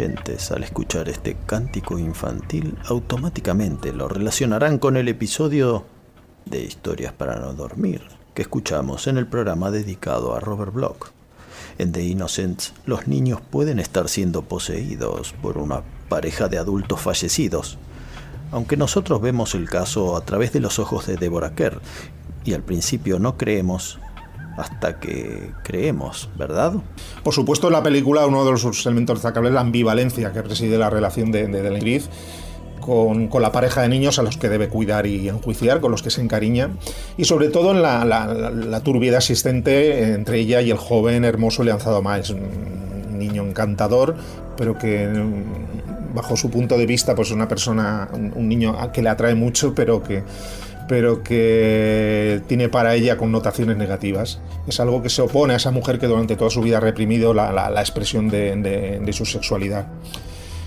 al 0.00 0.64
escuchar 0.64 1.10
este 1.10 1.36
cántico 1.44 1.98
infantil, 1.98 2.78
automáticamente 2.86 3.92
lo 3.92 4.08
relacionarán 4.08 4.78
con 4.78 4.96
el 4.96 5.06
episodio 5.08 5.84
de 6.46 6.62
Historias 6.62 7.12
para 7.12 7.36
no 7.36 7.52
dormir 7.52 8.00
que 8.32 8.40
escuchamos 8.40 9.06
en 9.06 9.18
el 9.18 9.26
programa 9.26 9.70
dedicado 9.70 10.34
a 10.34 10.40
Robert 10.40 10.72
Bloch. 10.72 11.10
En 11.76 11.92
The 11.92 12.02
Innocents, 12.04 12.72
los 12.86 13.06
niños 13.06 13.42
pueden 13.42 13.78
estar 13.78 14.08
siendo 14.08 14.40
poseídos 14.40 15.34
por 15.42 15.58
una 15.58 15.82
pareja 16.08 16.48
de 16.48 16.56
adultos 16.56 17.00
fallecidos, 17.00 17.76
aunque 18.50 18.78
nosotros 18.78 19.20
vemos 19.20 19.54
el 19.54 19.68
caso 19.68 20.16
a 20.16 20.24
través 20.24 20.54
de 20.54 20.60
los 20.60 20.78
ojos 20.78 21.06
de 21.06 21.16
Deborah 21.16 21.54
Kerr, 21.54 21.82
y 22.46 22.54
al 22.54 22.62
principio 22.62 23.18
no 23.18 23.36
creemos 23.36 23.98
hasta 24.56 24.98
que 25.00 25.50
creemos, 25.62 26.28
¿verdad? 26.36 26.74
Por 27.22 27.34
supuesto, 27.34 27.68
en 27.68 27.74
la 27.74 27.82
película 27.82 28.26
uno 28.26 28.44
de 28.44 28.52
los 28.52 28.86
elementos 28.86 29.16
destacables 29.16 29.50
es 29.50 29.54
la 29.54 29.60
ambivalencia 29.60 30.32
que 30.32 30.42
preside 30.42 30.78
la 30.78 30.90
relación 30.90 31.32
de, 31.32 31.46
de, 31.46 31.62
de 31.62 32.02
con, 32.80 33.28
con, 33.28 33.42
la 33.42 33.52
pareja 33.52 33.82
de 33.82 33.88
niños 33.88 34.18
a 34.18 34.22
los 34.22 34.36
que 34.36 34.48
debe 34.48 34.68
cuidar 34.68 35.06
y 35.06 35.28
enjuiciar, 35.28 35.80
con 35.80 35.90
los 35.90 36.02
que 36.02 36.10
se 36.10 36.20
encariña, 36.20 36.70
y 37.16 37.24
sobre 37.24 37.48
todo 37.48 37.70
en 37.70 37.82
la, 37.82 38.04
la, 38.04 38.26
la 38.26 38.78
existente 39.18 40.12
entre 40.12 40.40
ella 40.40 40.60
y 40.60 40.70
el 40.70 40.78
joven 40.78 41.24
hermoso 41.24 41.62
Leanzado 41.62 42.02
Miles, 42.02 42.30
un 42.30 43.18
niño 43.18 43.44
encantador, 43.44 44.16
pero 44.56 44.76
que 44.76 45.08
bajo 46.14 46.36
su 46.36 46.50
punto 46.50 46.76
de 46.76 46.86
vista 46.86 47.14
pues 47.14 47.30
una 47.30 47.48
persona, 47.48 48.08
un 48.12 48.48
niño 48.48 48.76
que 48.92 49.00
le 49.00 49.08
atrae 49.08 49.34
mucho, 49.34 49.74
pero 49.74 50.02
que 50.02 50.24
pero 50.92 51.22
que 51.22 52.42
tiene 52.48 52.68
para 52.68 52.94
ella 52.94 53.16
connotaciones 53.16 53.78
negativas. 53.78 54.40
Es 54.66 54.78
algo 54.78 55.02
que 55.02 55.08
se 55.08 55.22
opone 55.22 55.54
a 55.54 55.56
esa 55.56 55.70
mujer 55.70 55.98
que 55.98 56.06
durante 56.06 56.36
toda 56.36 56.50
su 56.50 56.60
vida 56.60 56.76
ha 56.76 56.80
reprimido 56.80 57.32
la, 57.32 57.50
la, 57.50 57.70
la 57.70 57.80
expresión 57.80 58.28
de, 58.28 58.54
de, 58.56 59.00
de, 59.00 59.12
su 59.14 59.24
sexualidad. 59.24 59.86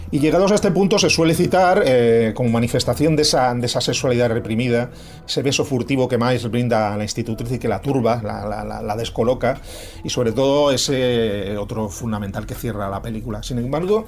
Y 0.10 0.18
llegados 0.18 0.52
a 0.52 0.56
este 0.56 0.72
punto 0.72 0.98
se 0.98 1.12
suele 1.12 1.36
citar 1.36 1.84
eh, 1.86 2.34
como 2.36 2.50
manifestación 2.50 3.16
de 3.16 3.22
esa, 3.22 3.54
de 3.54 3.68
esa, 3.68 3.82
sexualidad 3.82 4.32
reprimida, 4.32 4.90
ese 5.28 5.44
beso 5.44 5.64
furtivo 5.64 6.08
que 6.08 6.18
Miles 6.18 6.50
brinda 6.50 6.92
a 6.92 6.98
la 6.98 7.04
institutriz 7.04 7.52
y 7.52 7.60
que 7.60 7.68
la 7.68 7.80
turba, 7.80 8.20
la, 8.24 8.82
la, 8.82 8.96
descoloca, 8.96 9.62
y 10.04 10.10
sobre 10.10 10.32
todo 10.32 10.72
ese 10.72 11.56
otro 11.56 11.88
fundamental 11.90 12.48
que 12.48 12.56
cierra 12.56 12.90
la 12.90 13.04
película. 13.04 13.44
Sin 13.44 13.60
embargo, 13.60 14.08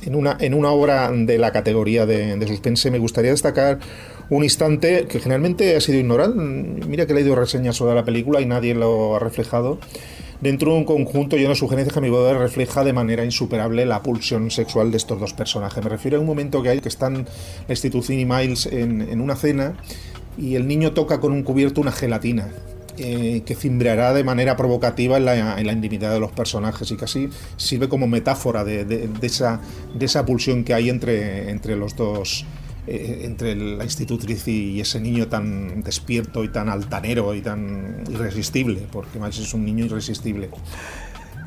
en 0.00 0.14
una, 0.14 0.38
en 0.40 0.54
una 0.54 0.70
obra 0.70 1.10
de 1.12 1.36
la 1.36 1.52
categoría 1.52 2.06
de, 2.06 2.38
de 2.38 2.48
suspense 2.48 2.90
me 2.90 2.98
gustaría 2.98 3.32
destacar 3.32 3.80
un 4.36 4.44
instante 4.44 5.06
que 5.08 5.20
generalmente 5.20 5.76
ha 5.76 5.80
sido 5.80 5.98
ignorado. 5.98 6.34
Mira 6.34 7.04
que 7.04 7.12
he 7.12 7.14
leído 7.14 7.34
reseñas 7.34 7.76
sobre 7.76 7.94
la 7.94 8.02
película 8.02 8.40
y 8.40 8.46
nadie 8.46 8.74
lo 8.74 9.14
ha 9.14 9.18
reflejado. 9.18 9.78
Dentro 10.40 10.72
de 10.72 10.78
un 10.78 10.84
conjunto 10.84 11.36
lleno 11.36 11.50
de 11.50 11.54
sugerencias 11.54 11.92
que 11.92 11.98
a 11.98 12.02
mi 12.02 12.08
poder 12.08 12.38
refleja 12.38 12.82
de 12.82 12.94
manera 12.94 13.26
insuperable 13.26 13.84
la 13.84 14.02
pulsión 14.02 14.50
sexual 14.50 14.90
de 14.90 14.96
estos 14.96 15.20
dos 15.20 15.34
personajes. 15.34 15.84
Me 15.84 15.90
refiero 15.90 16.16
a 16.16 16.20
un 16.20 16.26
momento 16.26 16.62
que 16.62 16.70
hay 16.70 16.80
que 16.80 16.88
están 16.88 17.26
la 17.68 17.72
institución 17.72 18.18
y 18.18 18.24
Miles 18.24 18.66
en, 18.66 19.20
una 19.20 19.36
cena 19.36 19.74
y 20.38 20.54
el 20.54 20.66
niño 20.66 20.92
toca 20.92 21.20
con 21.20 21.32
un 21.32 21.42
cubierto 21.42 21.82
una 21.82 21.92
gelatina. 21.92 22.48
Eh, 22.98 23.42
que 23.46 23.54
cimbreará 23.54 24.12
de 24.12 24.22
manera 24.22 24.54
provocativa 24.54 25.16
en 25.16 25.24
la, 25.24 25.72
intimidad 25.72 26.12
de 26.12 26.20
los 26.20 26.30
personajes 26.30 26.90
y 26.90 26.96
casi 26.96 27.30
sirve 27.56 27.88
como 27.88 28.06
metáfora 28.06 28.64
de 28.64 29.08
esa 29.22 30.26
pulsión 30.26 30.62
que 30.62 30.74
hay 30.74 30.90
entre, 30.90 31.50
entre 31.50 31.74
los 31.74 31.96
dos 31.96 32.44
eh, 32.86 33.20
entre 33.22 33.54
la 33.54 33.84
institutriz 33.84 34.48
y 34.48 34.80
ese 34.80 35.00
niño 35.00 35.28
tan 35.28 35.82
despierto 35.82 36.42
y 36.42 36.48
tan 36.48 36.68
altanero 36.68 37.34
y 37.34 37.40
tan 37.40 38.02
irresistible, 38.10 38.86
porque 38.90 39.18
Miles 39.18 39.38
es 39.38 39.54
un 39.54 39.64
niño 39.64 39.84
irresistible. 39.84 40.50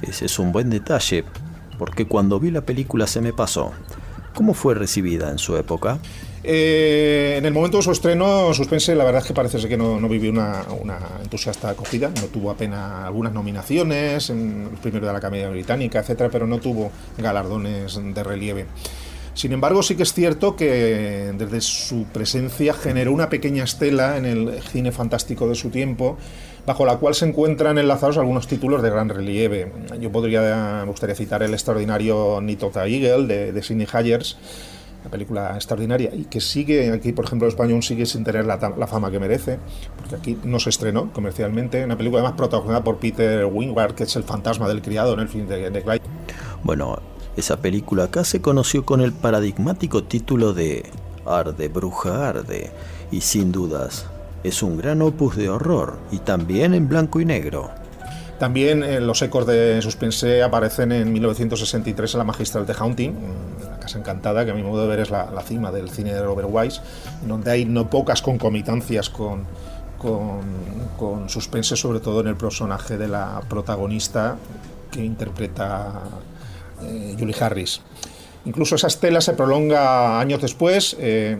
Ese 0.02 0.26
es 0.26 0.40
un 0.40 0.52
buen 0.52 0.70
detalle, 0.70 1.26
porque 1.78 2.06
cuando 2.06 2.40
vi 2.40 2.52
la 2.52 2.62
película 2.62 3.06
se 3.06 3.22
me 3.22 3.34
pasó. 3.34 3.74
¿Cómo 4.34 4.54
fue 4.54 4.76
recibida 4.76 5.30
en 5.30 5.38
su 5.38 5.56
época? 5.58 6.00
Eh, 6.48 7.36
en 7.38 7.46
el 7.46 7.54
momento 7.54 7.78
de 7.78 7.84
su 7.84 7.92
estreno, 7.92 8.54
Suspense, 8.54 8.94
la 8.96 9.04
verdad 9.04 9.22
es 9.22 9.28
que 9.28 9.34
parece 9.34 9.60
ser 9.60 9.68
que 9.68 9.78
no, 9.78 10.00
no 10.00 10.08
vivió 10.08 10.32
una, 10.32 10.64
una, 10.80 11.00
entusiasta 11.24 11.70
acogida. 11.70 12.12
No 12.22 12.28
tuvo 12.28 12.52
apenas 12.52 13.06
algunas 13.06 13.34
nominaciones, 13.34 14.30
en 14.30 14.70
el 14.72 14.78
primero 14.78 15.08
de 15.08 15.12
la 15.12 15.18
Academia 15.18 15.50
Británica, 15.50 16.00
etcétera, 16.00 16.30
pero 16.30 16.46
no 16.46 16.60
tuvo 16.60 16.92
galardones 17.18 18.00
de 18.14 18.24
relieve. 18.24 18.68
Sin 19.36 19.52
embargo, 19.52 19.84
sí 19.84 19.96
que 19.96 20.04
es 20.04 20.14
cierto 20.14 20.56
que 20.56 21.34
desde 21.38 21.60
su 21.60 22.06
presencia 22.06 22.74
generó 22.74 23.12
una 23.12 23.30
pequeña 23.30 23.66
estela 23.66 24.18
en 24.18 24.26
el 24.26 24.62
cine 24.62 24.94
fantástico 24.94 25.50
de 25.50 25.56
su 25.56 25.70
tiempo, 25.70 26.18
bajo 26.66 26.86
la 26.86 26.96
cual 26.98 27.16
se 27.16 27.28
encuentran 27.28 27.78
enlazados 27.78 28.18
algunos 28.18 28.48
títulos 28.48 28.82
de 28.82 28.90
gran 28.90 29.10
relieve. 29.10 29.74
Yo 30.00 30.10
podría, 30.10 30.84
gustaría 30.88 31.16
citar 31.16 31.44
el 31.44 31.54
extraordinario 31.54 32.40
Night 32.42 32.64
of 32.64 32.76
the 32.76 32.86
Eagle 32.88 33.52
de, 33.52 33.62
Sidney 33.62 33.86
Hayers, 33.92 34.38
una 35.02 35.12
película 35.12 35.52
extraordinaria 35.56 36.16
y 36.16 36.24
que 36.24 36.40
sigue, 36.40 36.90
aquí 36.94 37.12
por 37.12 37.26
ejemplo 37.26 37.46
en 37.46 37.50
español 37.50 37.84
sigue 37.84 38.06
sin 38.06 38.24
tener 38.24 38.46
la, 38.46 38.58
fama 38.88 39.12
que 39.12 39.20
merece, 39.20 39.60
porque 39.98 40.16
aquí 40.16 40.38
no 40.46 40.60
se 40.60 40.70
estrenó 40.70 41.12
comercialmente, 41.12 41.84
una 41.84 41.98
película 41.98 42.22
además 42.22 42.38
protagonizada 42.38 42.86
por 42.86 43.00
Peter 43.00 43.46
Wingward, 43.46 43.96
que 43.96 44.04
es 44.04 44.16
el 44.16 44.24
fantasma 44.24 44.70
del 44.70 44.82
criado 44.82 45.14
en 45.14 45.20
el 45.20 45.28
film 45.28 45.46
de, 45.46 45.70
de 45.70 45.82
Clyde. 45.82 46.04
Bueno, 46.64 46.98
esa 47.38 47.58
película 47.58 48.06
acá 48.06 48.24
se 48.24 48.42
conoció 48.42 48.86
con 48.86 49.02
el 49.02 49.12
paradigmático 49.12 50.04
título 50.04 50.54
de 50.54 50.86
Arde, 51.26 51.68
bruja, 51.68 52.30
arde, 52.30 52.72
y 53.12 53.22
sin 53.22 53.52
dudas 53.52 54.06
es 54.46 54.62
un 54.62 54.78
gran 54.78 55.02
opus 55.02 55.36
de 55.36 55.50
horror 55.50 55.98
y 56.12 56.20
también 56.20 56.74
en 56.74 56.88
blanco 56.88 57.20
y 57.20 57.26
negro. 57.26 57.72
También 58.38 58.84
eh, 58.84 59.00
los 59.00 59.22
ecos 59.22 59.48
de 59.48 59.82
Suspense 59.82 60.44
aparecen 60.44 60.92
en 60.92 61.12
1963 61.12 62.14
en 62.14 62.18
La 62.20 62.24
Magistral 62.26 62.66
de 62.66 62.74
Haunting, 62.74 63.16
La 63.64 63.80
Casa 63.80 63.98
Encantada, 63.98 64.46
que 64.46 64.52
a 64.52 64.54
mi 64.54 64.62
modo 64.62 64.82
de 64.84 64.88
ver 64.88 65.00
es 65.00 65.10
la, 65.10 65.42
cima 65.42 65.72
del 65.72 65.90
cine 65.90 66.14
de 66.14 66.22
Robert 66.22 66.50
Wise, 66.52 66.82
donde 67.26 67.52
hay 67.52 67.66
no 67.66 67.90
pocas 67.90 68.22
concomitancias 68.22 69.10
con, 69.10 69.46
con, 69.98 70.42
con 70.98 71.30
Suspense, 71.30 71.76
sobre 71.76 72.00
todo 72.00 72.22
en 72.22 72.28
el 72.28 72.36
personaje 72.36 72.98
de 72.98 73.08
la 73.08 73.42
protagonista 73.50 74.36
que 74.92 75.04
interpreta 75.04 76.04
eh, 76.82 77.16
Julie 77.18 77.36
Harris. 77.40 77.82
Incluso 78.46 78.76
esa 78.76 78.88
estela 78.88 79.22
se 79.22 79.34
prolonga 79.34 80.20
años 80.20 80.42
después. 80.42 80.96
Eh, 81.00 81.38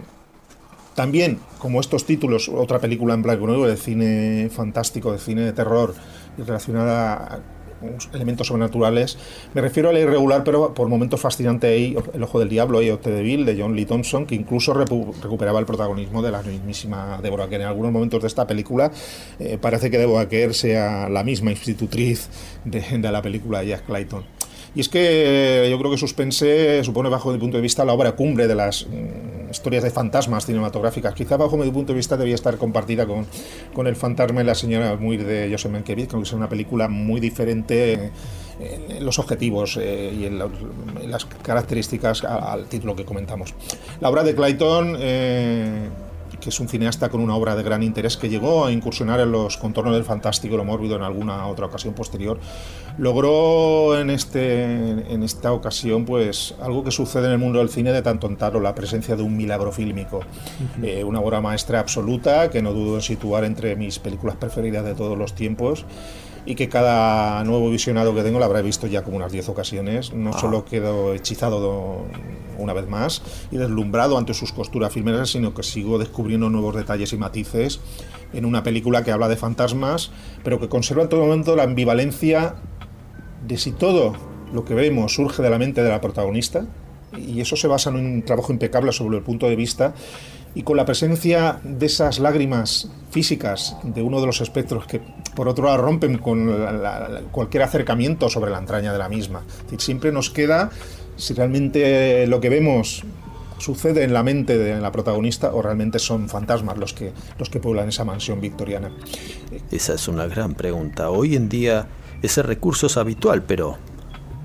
también, 0.96 1.40
como 1.60 1.82
estos 1.82 2.06
títulos, 2.06 2.50
otra 2.50 2.80
película 2.80 3.14
en 3.14 3.22
blanco 3.22 3.44
y 3.44 3.48
negro 3.48 3.68
de 3.68 3.78
cine 3.78 4.50
fantástico, 4.50 5.12
de 5.12 5.20
cine 5.20 5.42
de 5.42 5.54
terror, 5.54 5.94
y 6.38 6.42
relacionada 6.42 7.44
elementos 8.14 8.48
sobrenaturales. 8.48 9.18
Me 9.54 9.62
refiero 9.62 9.90
a 9.90 9.94
la 9.94 10.00
irregular, 10.00 10.44
pero 10.44 10.74
por 10.74 10.88
momentos 10.88 11.20
fascinante 11.20 11.76
El 12.14 12.24
Ojo 12.24 12.40
del 12.40 12.50
Diablo 12.50 12.82
y 12.82 12.90
Octe 12.90 13.12
de 13.12 13.22
Bill 13.22 13.46
de 13.46 13.60
John 13.60 13.76
Lee 13.76 13.86
Thompson, 13.86 14.26
que 14.26 14.36
incluso 14.36 14.74
recuperaba 14.74 15.60
el 15.60 15.66
protagonismo 15.66 16.22
de 16.22 16.32
la 16.32 16.42
mismísima 16.42 17.20
Deborah 17.22 17.48
Kerr. 17.48 17.62
En 17.62 17.68
algunos 17.68 17.92
momentos 17.92 18.22
de 18.22 18.28
esta 18.28 18.48
película 18.48 18.92
eh, 19.40 19.58
parece 19.60 19.92
que 19.92 19.98
Deborah 19.98 20.28
Kerr 20.28 20.54
sea 20.54 21.10
la 21.10 21.24
misma 21.24 21.52
institutriz 21.52 22.30
de, 22.64 22.82
de 22.82 23.12
la 23.12 23.22
película 23.22 23.60
de 23.60 23.68
Jack 23.68 23.86
Clayton. 23.86 24.35
Y 24.76 24.82
es 24.82 24.90
que 24.90 25.68
yo 25.72 25.78
creo 25.80 25.90
que 25.90 25.98
Suspense 25.98 26.84
supone, 26.84 27.08
bajo 27.10 27.32
mi 27.32 27.38
punto 27.38 27.56
de 27.58 27.62
vista, 27.62 27.86
la 27.86 27.94
obra 27.94 28.12
cumbre 28.12 28.46
de 28.48 28.56
las 28.56 28.86
mm, 28.86 29.50
historias 29.50 29.84
de 29.84 29.90
fantasmas 29.90 30.46
cinematográficas. 30.46 31.14
Quizá, 31.14 31.38
bajo 31.38 31.56
mi 31.56 31.72
punto 31.72 31.94
de 31.94 31.98
vista, 31.98 32.18
debía 32.18 32.36
estar 32.36 32.58
compartida 32.58 33.06
con, 33.06 33.26
con 33.74 33.88
El 33.88 33.96
fantasma 33.96 34.42
y 34.42 34.46
la 34.46 34.54
señora 34.56 34.98
Muir 34.98 35.26
de 35.26 35.48
Joseph 35.50 35.72
Mankiewicz, 35.72 36.10
que 36.14 36.20
es 36.22 36.34
una 36.34 36.50
película 36.50 36.90
muy 36.90 37.22
diferente 37.22 38.12
eh, 38.60 38.80
en 38.98 39.06
los 39.06 39.18
objetivos 39.18 39.78
eh, 39.82 40.14
y 40.14 40.26
en, 40.26 40.40
la- 40.40 40.50
en 41.02 41.10
las 41.10 41.24
características 41.26 42.26
al 42.26 42.66
título 42.66 42.98
que 42.98 43.06
comentamos. 43.06 43.54
La 44.02 44.10
obra 44.10 44.24
de 44.24 44.36
Clayton... 44.36 44.98
eh, 45.00 45.88
que 46.46 46.50
es 46.52 46.60
un 46.60 46.70
cineasta 46.70 47.10
con 47.10 47.22
una 47.22 47.36
obra 47.36 47.56
de 47.56 47.64
gran 47.64 47.82
interés 47.82 48.18
que 48.18 48.30
llegó 48.30 48.66
a 48.66 48.72
incursionar 48.72 49.20
en 49.20 49.32
los 49.32 49.58
contornos 49.58 49.96
del 49.96 50.04
fantástico 50.04 50.54
y 50.54 50.58
lo 50.58 50.64
mórbido 50.64 50.96
en 50.96 51.02
alguna 51.02 51.48
otra 51.48 51.66
ocasión 51.66 51.96
posterior, 51.96 52.40
logró 53.00 54.00
en, 54.00 54.12
este, 54.12 54.64
en 55.12 55.24
esta 55.24 55.54
ocasión 55.54 56.06
pues 56.06 56.54
algo 56.62 56.84
que 56.84 56.92
sucede 56.92 57.26
en 57.26 57.32
el 57.32 57.40
mundo 57.40 57.58
del 57.58 57.70
cine 57.70 57.92
de 57.92 58.04
tanto 58.04 58.28
en 58.28 58.38
tanto, 58.38 58.60
la 58.60 58.76
presencia 58.76 59.16
de 59.16 59.24
un 59.24 59.36
milagro 59.36 59.72
fílmico. 59.72 60.20
Eh, 60.84 61.04
una 61.04 61.20
obra 61.20 61.42
maestra 61.42 61.80
absoluta 61.80 62.52
que 62.52 62.62
no 62.62 62.74
dudo 62.74 62.98
en 62.98 63.02
situar 63.02 63.44
entre 63.44 63.76
mis 63.76 63.98
películas 63.98 64.36
preferidas 64.36 64.86
de 64.86 64.94
todos 64.94 65.18
los 65.18 65.34
tiempos 65.34 65.84
y 66.46 66.56
que 66.56 66.70
cada 66.70 67.44
nuevo 67.44 67.70
visionado 67.70 68.14
que 68.14 68.22
tengo 68.24 68.38
lo 68.40 68.46
habrá 68.46 68.62
visto 68.62 68.86
ya 68.88 69.04
como 69.04 69.18
unas 69.18 69.32
10 69.32 69.50
ocasiones. 69.50 70.14
No 70.14 70.32
Ah. 70.34 70.40
solo 70.40 70.64
quedo 70.66 71.14
hechizado 71.14 71.60
do- 71.60 72.06
una 72.58 72.74
vez 72.74 72.88
más 72.88 73.22
y 73.52 73.58
deslumbrado 73.58 74.18
ante 74.18 74.34
sus 74.34 74.52
costuras 74.54 74.94
filmeras, 74.94 75.30
sino 75.32 75.54
que 75.54 75.64
sigo 75.64 75.98
descubriendo 75.98 76.50
nuevos 76.50 76.76
detalles 76.76 77.12
y 77.14 77.18
matices 77.18 77.80
en 78.34 78.46
una 78.46 78.64
película 78.64 79.04
que 79.04 79.12
habla 79.12 79.28
de 79.28 79.36
fantasmas, 79.38 80.12
pero 80.44 80.60
que 80.60 80.70
conserva 80.70 81.04
en 81.04 81.10
todo 81.10 81.22
momento 81.22 81.56
la 81.56 81.64
ambivalencia 81.64 82.56
de 83.46 83.58
si 83.58 83.72
todo 83.72 84.14
lo 84.54 84.64
que 84.66 84.74
vemos 84.74 85.14
surge 85.16 85.42
de 85.44 85.50
la 85.50 85.58
mente 85.58 85.84
de 85.84 85.90
la 85.90 86.00
protagonista, 86.02 86.66
y 87.18 87.42
eso 87.42 87.56
se 87.56 87.68
basa 87.68 87.90
en 87.90 87.96
un 87.98 88.24
trabajo 88.24 88.52
impecable 88.54 88.92
sobre 88.92 89.18
el 89.18 89.24
punto 89.24 89.48
de 89.50 89.56
vista, 89.56 89.94
y 90.56 90.64
con 90.64 90.78
la 90.78 90.86
presencia 90.86 91.60
de 91.64 91.86
esas 91.86 92.20
lágrimas 92.20 92.90
físicas 93.12 93.76
de 93.84 94.02
uno 94.02 94.22
de 94.22 94.26
los 94.26 94.42
espectros 94.42 94.88
que 94.88 95.02
por 95.36 95.50
otro 95.50 95.66
lado 95.66 95.78
rompen 95.78 96.18
con 96.18 96.50
cualquier 97.32 97.64
acercamiento 97.64 98.30
sobre 98.30 98.52
la 98.52 98.58
entraña 98.58 98.94
de 98.94 98.98
la 98.98 99.10
misma. 99.10 99.44
Siempre 99.78 100.12
nos 100.12 100.30
queda 100.30 100.72
si 101.18 101.34
realmente 101.34 102.26
lo 102.28 102.40
que 102.40 102.50
vemos 102.50 103.04
sucede 103.58 104.04
en 104.04 104.14
la 104.14 104.24
mente 104.24 104.58
de 104.58 104.80
la 104.80 104.92
protagonista 104.92 105.54
o 105.54 105.62
realmente 105.62 106.00
son 106.00 106.30
fantasmas 106.30 106.78
los 106.78 106.94
que, 106.94 107.14
los 107.38 107.50
que 107.50 107.60
pueblan 107.60 107.90
esa 107.90 108.06
mansión 108.06 108.42
victoriana. 108.42 108.92
Esa 109.72 109.94
es 109.94 110.08
una 110.08 110.28
gran 110.28 110.56
pregunta. 110.56 111.10
Hoy 111.10 111.36
en 111.36 111.50
día 111.50 111.88
ese 112.22 112.44
recurso 112.44 112.88
es 112.88 112.98
habitual, 112.98 113.44
pero 113.44 113.78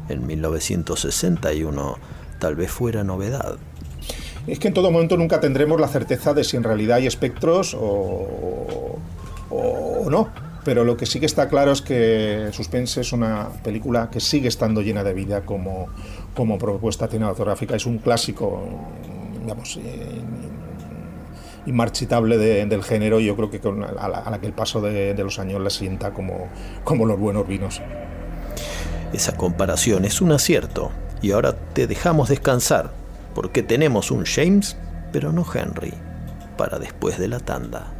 en 0.08 0.26
1961 0.26 1.98
tal 2.38 2.56
vez 2.56 2.70
fuera 2.70 3.04
novedad. 3.04 3.58
Es 4.46 4.58
que 4.58 4.68
en 4.68 4.74
todo 4.74 4.90
momento 4.90 5.16
nunca 5.16 5.38
tendremos 5.40 5.80
la 5.80 5.88
certeza 5.88 6.34
de 6.34 6.44
si 6.44 6.56
en 6.56 6.64
realidad 6.64 6.96
hay 6.98 7.06
espectros 7.06 7.74
o, 7.74 8.98
o 9.50 10.10
no. 10.10 10.28
Pero 10.64 10.84
lo 10.84 10.96
que 10.96 11.06
sí 11.06 11.20
que 11.20 11.26
está 11.26 11.48
claro 11.48 11.72
es 11.72 11.80
que 11.80 12.48
Suspense 12.52 13.00
es 13.00 13.12
una 13.12 13.48
película 13.64 14.10
que 14.10 14.20
sigue 14.20 14.48
estando 14.48 14.82
llena 14.82 15.02
de 15.02 15.14
vida 15.14 15.40
como, 15.42 15.86
como 16.34 16.58
propuesta 16.58 17.08
cinematográfica. 17.08 17.76
Es 17.76 17.86
un 17.86 17.98
clásico, 17.98 18.62
digamos, 19.40 19.78
eh, 19.78 20.20
inmarchitable 21.66 22.36
de- 22.38 22.66
del 22.66 22.82
género 22.82 23.20
y 23.20 23.26
yo 23.26 23.36
creo 23.36 23.50
que 23.50 23.60
con, 23.60 23.82
a, 23.84 24.08
la, 24.08 24.18
a 24.18 24.30
la 24.30 24.38
que 24.40 24.46
el 24.46 24.52
paso 24.52 24.80
de, 24.82 25.14
de 25.14 25.24
los 25.24 25.38
años 25.38 25.60
la 25.62 25.70
sienta 25.70 26.12
como, 26.12 26.48
como 26.84 27.06
los 27.06 27.18
buenos 27.18 27.46
vinos. 27.48 27.80
Esa 29.12 29.36
comparación 29.36 30.04
es 30.04 30.20
un 30.20 30.32
acierto. 30.32 30.90
Y 31.22 31.32
ahora 31.32 31.54
te 31.72 31.86
dejamos 31.86 32.28
descansar, 32.30 32.90
porque 33.34 33.62
tenemos 33.62 34.10
un 34.10 34.24
James, 34.24 34.76
pero 35.12 35.32
no 35.32 35.44
Henry, 35.52 35.94
para 36.56 36.78
después 36.78 37.18
de 37.18 37.28
la 37.28 37.40
tanda. 37.40 37.99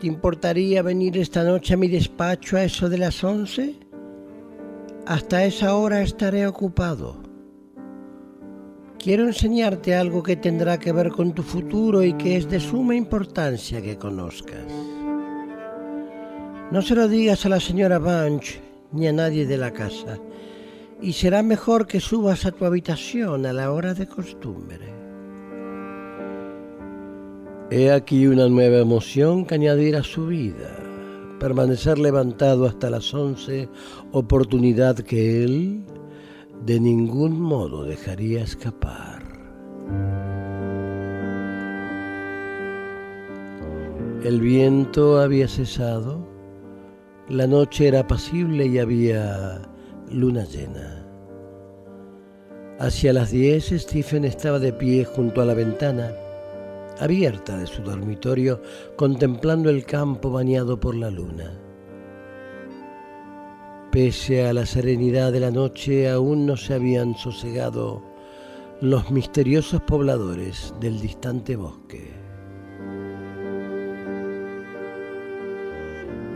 ¿te 0.00 0.06
importaría 0.06 0.82
venir 0.82 1.18
esta 1.18 1.44
noche 1.44 1.74
a 1.74 1.76
mi 1.76 1.86
despacho 1.86 2.56
a 2.56 2.64
eso 2.64 2.88
de 2.88 2.96
las 2.96 3.22
11? 3.22 3.74
Hasta 5.06 5.44
esa 5.44 5.76
hora 5.76 6.00
estaré 6.00 6.46
ocupado. 6.46 7.16
Quiero 8.98 9.26
enseñarte 9.26 9.94
algo 9.94 10.22
que 10.22 10.36
tendrá 10.36 10.78
que 10.78 10.92
ver 10.92 11.10
con 11.10 11.32
tu 11.34 11.42
futuro 11.42 12.02
y 12.02 12.14
que 12.14 12.36
es 12.36 12.48
de 12.48 12.60
suma 12.60 12.94
importancia 12.94 13.82
que 13.82 13.98
conozcas. 13.98 14.64
No 16.70 16.80
se 16.80 16.94
lo 16.94 17.06
digas 17.06 17.44
a 17.44 17.50
la 17.50 17.60
señora 17.60 17.98
Bunch 17.98 18.58
ni 18.92 19.06
a 19.06 19.12
nadie 19.12 19.46
de 19.46 19.58
la 19.58 19.72
casa, 19.72 20.18
y 21.00 21.12
será 21.12 21.42
mejor 21.42 21.86
que 21.86 22.00
subas 22.00 22.46
a 22.46 22.52
tu 22.52 22.64
habitación 22.64 23.44
a 23.44 23.52
la 23.52 23.70
hora 23.70 23.94
de 23.94 24.06
costumbre. 24.06 24.99
He 27.72 27.92
aquí 27.92 28.26
una 28.26 28.48
nueva 28.48 28.78
emoción 28.78 29.46
que 29.46 29.54
añadir 29.54 29.94
a 29.94 30.02
su 30.02 30.26
vida. 30.26 30.76
Permanecer 31.38 32.00
levantado 32.00 32.66
hasta 32.66 32.90
las 32.90 33.14
once, 33.14 33.68
oportunidad 34.10 34.96
que 34.96 35.44
él 35.44 35.84
de 36.66 36.80
ningún 36.80 37.40
modo 37.40 37.84
dejaría 37.84 38.42
escapar. 38.42 39.22
El 44.24 44.40
viento 44.40 45.20
había 45.20 45.46
cesado, 45.46 46.26
la 47.28 47.46
noche 47.46 47.86
era 47.86 48.00
apacible 48.00 48.66
y 48.66 48.80
había 48.80 49.62
luna 50.10 50.44
llena. 50.44 51.06
Hacia 52.80 53.12
las 53.12 53.30
diez 53.30 53.68
Stephen 53.68 54.24
estaba 54.24 54.58
de 54.58 54.72
pie 54.72 55.04
junto 55.04 55.40
a 55.40 55.44
la 55.44 55.54
ventana 55.54 56.12
abierta 57.00 57.56
de 57.56 57.66
su 57.66 57.82
dormitorio, 57.82 58.60
contemplando 58.96 59.70
el 59.70 59.84
campo 59.84 60.30
bañado 60.30 60.78
por 60.78 60.94
la 60.94 61.10
luna. 61.10 61.58
Pese 63.90 64.46
a 64.46 64.52
la 64.52 64.66
serenidad 64.66 65.32
de 65.32 65.40
la 65.40 65.50
noche, 65.50 66.08
aún 66.08 66.46
no 66.46 66.56
se 66.56 66.74
habían 66.74 67.16
sosegado 67.16 68.02
los 68.80 69.10
misteriosos 69.10 69.80
pobladores 69.82 70.72
del 70.80 71.00
distante 71.00 71.56
bosque. 71.56 72.12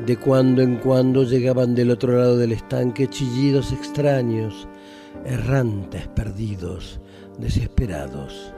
De 0.04 0.16
cuando 0.18 0.60
en 0.60 0.76
cuando 0.76 1.22
llegaban 1.22 1.74
del 1.74 1.90
otro 1.90 2.18
lado 2.18 2.36
del 2.36 2.52
estanque 2.52 3.08
chillidos 3.08 3.72
extraños, 3.72 4.68
errantes, 5.24 6.08
perdidos, 6.08 7.00
desesperados, 7.38 8.52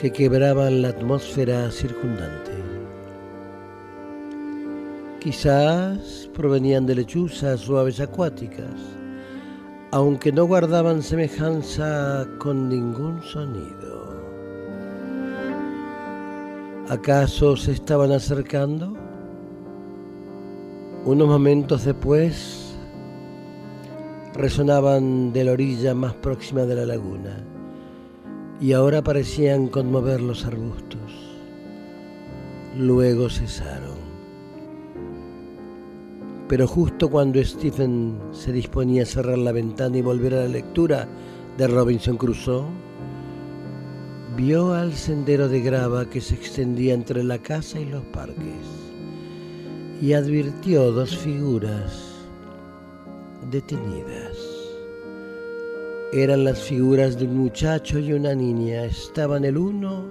que 0.00 0.10
quebraban 0.10 0.80
la 0.80 0.88
atmósfera 0.88 1.70
circundante. 1.70 2.52
Quizás 5.20 6.26
provenían 6.32 6.86
de 6.86 6.94
lechuzas 6.94 7.68
o 7.68 7.78
aves 7.78 8.00
acuáticas, 8.00 8.80
aunque 9.90 10.32
no 10.32 10.46
guardaban 10.46 11.02
semejanza 11.02 12.26
con 12.38 12.70
ningún 12.70 13.22
sonido. 13.22 14.16
¿Acaso 16.88 17.54
se 17.58 17.72
estaban 17.72 18.10
acercando? 18.10 18.96
Unos 21.04 21.28
momentos 21.28 21.84
después 21.84 22.74
resonaban 24.32 25.34
de 25.34 25.44
la 25.44 25.52
orilla 25.52 25.94
más 25.94 26.14
próxima 26.14 26.62
de 26.62 26.76
la 26.76 26.86
laguna 26.86 27.59
y 28.60 28.72
ahora 28.72 29.02
parecían 29.02 29.68
conmover 29.68 30.20
los 30.20 30.44
arbustos. 30.44 31.00
Luego 32.76 33.30
cesaron. 33.30 33.98
Pero 36.48 36.66
justo 36.66 37.08
cuando 37.08 37.42
Stephen 37.42 38.18
se 38.32 38.52
disponía 38.52 39.04
a 39.04 39.06
cerrar 39.06 39.38
la 39.38 39.52
ventana 39.52 39.96
y 39.96 40.02
volver 40.02 40.34
a 40.34 40.42
la 40.42 40.48
lectura 40.48 41.08
de 41.56 41.66
Robinson 41.66 42.16
Crusoe, 42.16 42.66
vio 44.36 44.74
al 44.74 44.92
sendero 44.94 45.48
de 45.48 45.60
grava 45.60 46.08
que 46.08 46.20
se 46.20 46.34
extendía 46.34 46.94
entre 46.94 47.24
la 47.24 47.38
casa 47.38 47.80
y 47.80 47.86
los 47.86 48.04
parques 48.06 48.80
y 50.00 50.14
advirtió 50.14 50.92
dos 50.92 51.16
figuras 51.16 51.92
detenidas. 53.50 54.49
Eran 56.12 56.42
las 56.42 56.60
figuras 56.60 57.16
de 57.18 57.26
un 57.26 57.36
muchacho 57.36 58.00
y 58.00 58.12
una 58.12 58.34
niña. 58.34 58.84
Estaban 58.84 59.44
el 59.44 59.56
uno 59.56 60.10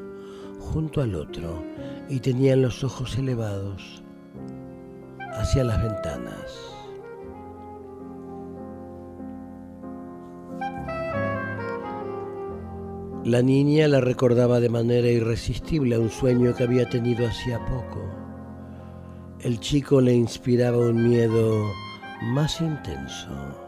junto 0.59 1.01
al 1.01 1.13
otro 1.13 1.61
y 2.07 2.21
tenían 2.21 2.61
los 2.61 2.85
ojos 2.85 3.17
elevados 3.17 4.01
hacia 5.33 5.65
las 5.65 5.83
ventanas. 5.83 6.69
La 13.25 13.41
niña 13.41 13.89
la 13.89 13.99
recordaba 13.99 14.61
de 14.61 14.69
manera 14.69 15.09
irresistible 15.09 15.95
a 15.95 15.99
un 15.99 16.09
sueño 16.09 16.55
que 16.55 16.63
había 16.63 16.87
tenido 16.89 17.27
hacía 17.27 17.59
poco. 17.65 17.99
El 19.41 19.59
chico 19.59 19.99
le 19.99 20.13
inspiraba 20.13 20.77
un 20.77 21.09
miedo 21.09 21.65
más 22.21 22.61
intenso. 22.61 23.58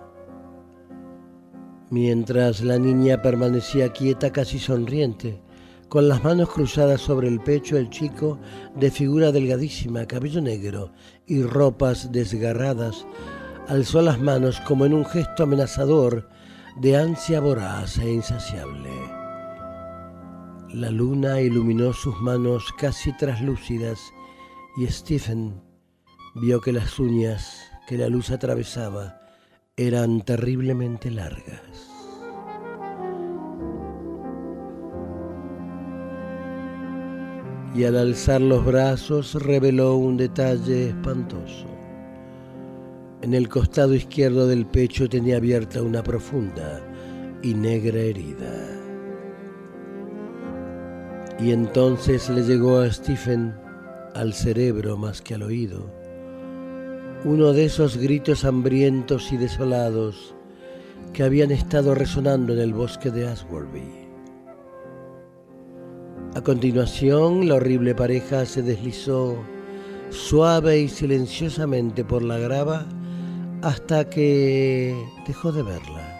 Mientras 1.91 2.61
la 2.61 2.79
niña 2.79 3.21
permanecía 3.21 3.91
quieta, 3.91 4.31
casi 4.31 4.59
sonriente, 4.59 5.41
con 5.89 6.07
las 6.07 6.23
manos 6.23 6.49
cruzadas 6.49 7.01
sobre 7.01 7.27
el 7.27 7.41
pecho, 7.41 7.77
el 7.77 7.89
chico, 7.89 8.39
de 8.77 8.89
figura 8.89 9.33
delgadísima, 9.33 10.05
cabello 10.05 10.39
negro 10.39 10.93
y 11.27 11.43
ropas 11.43 12.13
desgarradas, 12.13 13.05
alzó 13.67 14.01
las 14.01 14.21
manos 14.21 14.61
como 14.61 14.85
en 14.85 14.93
un 14.93 15.03
gesto 15.03 15.43
amenazador 15.43 16.29
de 16.77 16.95
ansia 16.95 17.41
voraz 17.41 17.97
e 17.97 18.09
insaciable. 18.09 18.89
La 20.73 20.91
luna 20.91 21.41
iluminó 21.41 21.91
sus 21.91 22.15
manos 22.21 22.71
casi 22.79 23.11
traslúcidas 23.17 23.99
y 24.77 24.87
Stephen 24.87 25.61
vio 26.35 26.61
que 26.61 26.71
las 26.71 26.99
uñas 26.99 27.65
que 27.85 27.97
la 27.97 28.07
luz 28.07 28.31
atravesaba 28.31 29.19
eran 29.75 30.21
terriblemente 30.21 31.09
largas. 31.09 31.70
Y 37.73 37.85
al 37.85 37.97
alzar 37.97 38.41
los 38.41 38.65
brazos 38.65 39.33
reveló 39.35 39.95
un 39.95 40.17
detalle 40.17 40.89
espantoso. 40.89 41.67
En 43.21 43.33
el 43.33 43.47
costado 43.47 43.93
izquierdo 43.93 44.47
del 44.47 44.65
pecho 44.65 45.07
tenía 45.07 45.37
abierta 45.37 45.81
una 45.81 46.03
profunda 46.03 46.81
y 47.41 47.53
negra 47.53 47.99
herida. 47.99 48.67
Y 51.39 51.51
entonces 51.51 52.29
le 52.29 52.43
llegó 52.43 52.79
a 52.79 52.91
Stephen 52.91 53.53
al 54.15 54.33
cerebro 54.33 54.97
más 54.97 55.21
que 55.21 55.35
al 55.35 55.43
oído 55.43 56.01
uno 57.23 57.53
de 57.53 57.65
esos 57.65 57.97
gritos 57.97 58.45
hambrientos 58.45 59.31
y 59.31 59.37
desolados 59.37 60.33
que 61.13 61.21
habían 61.21 61.51
estado 61.51 61.93
resonando 61.93 62.53
en 62.53 62.59
el 62.59 62.73
bosque 62.73 63.11
de 63.11 63.27
Aswarby. 63.27 64.00
A 66.33 66.41
continuación, 66.41 67.49
la 67.49 67.55
horrible 67.55 67.93
pareja 67.93 68.45
se 68.45 68.61
deslizó 68.61 69.35
suave 70.11 70.79
y 70.79 70.87
silenciosamente 70.87 72.05
por 72.05 72.23
la 72.23 72.37
grava 72.37 72.85
hasta 73.61 74.09
que 74.09 74.95
dejó 75.27 75.51
de 75.51 75.63
verla. 75.63 76.17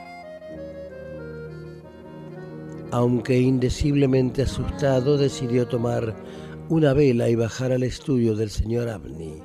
Aunque 2.91 3.39
indeciblemente 3.39 4.41
asustado, 4.41 5.18
decidió 5.18 5.66
tomar 5.66 6.14
una 6.68 6.93
vela 6.93 7.30
y 7.30 7.36
bajar 7.36 7.72
al 7.72 7.84
estudio 7.84 8.36
del 8.36 8.49
señor 8.49 8.89
Abney, 8.89 9.41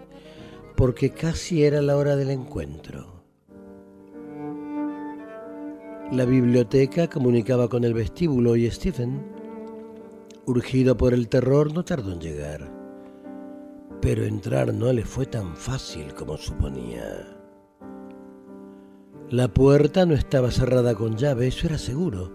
porque 0.77 1.11
casi 1.11 1.63
era 1.63 1.81
la 1.81 1.97
hora 1.97 2.17
del 2.17 2.31
encuentro. 2.31 3.23
La 6.11 6.25
biblioteca 6.25 7.09
comunicaba 7.09 7.69
con 7.69 7.85
el 7.85 7.95
vestíbulo 7.95 8.57
y 8.57 8.69
Stephen, 8.69 9.36
urgido 10.47 10.97
por 10.97 11.13
el 11.13 11.29
terror, 11.29 11.73
no 11.75 11.85
tardó 11.85 12.13
en 12.13 12.21
llegar. 12.21 12.73
Pero 14.01 14.25
entrar 14.25 14.73
no 14.73 14.93
le 14.93 15.05
fue 15.05 15.27
tan 15.27 15.57
fácil 15.57 16.15
como 16.15 16.37
suponía. 16.37 17.37
La 19.29 19.49
puerta 19.49 20.07
no 20.07 20.15
estaba 20.15 20.53
cerrada 20.53 20.95
con 20.95 21.17
llave, 21.17 21.49
eso 21.49 21.67
era 21.67 21.79
seguro, 21.79 22.33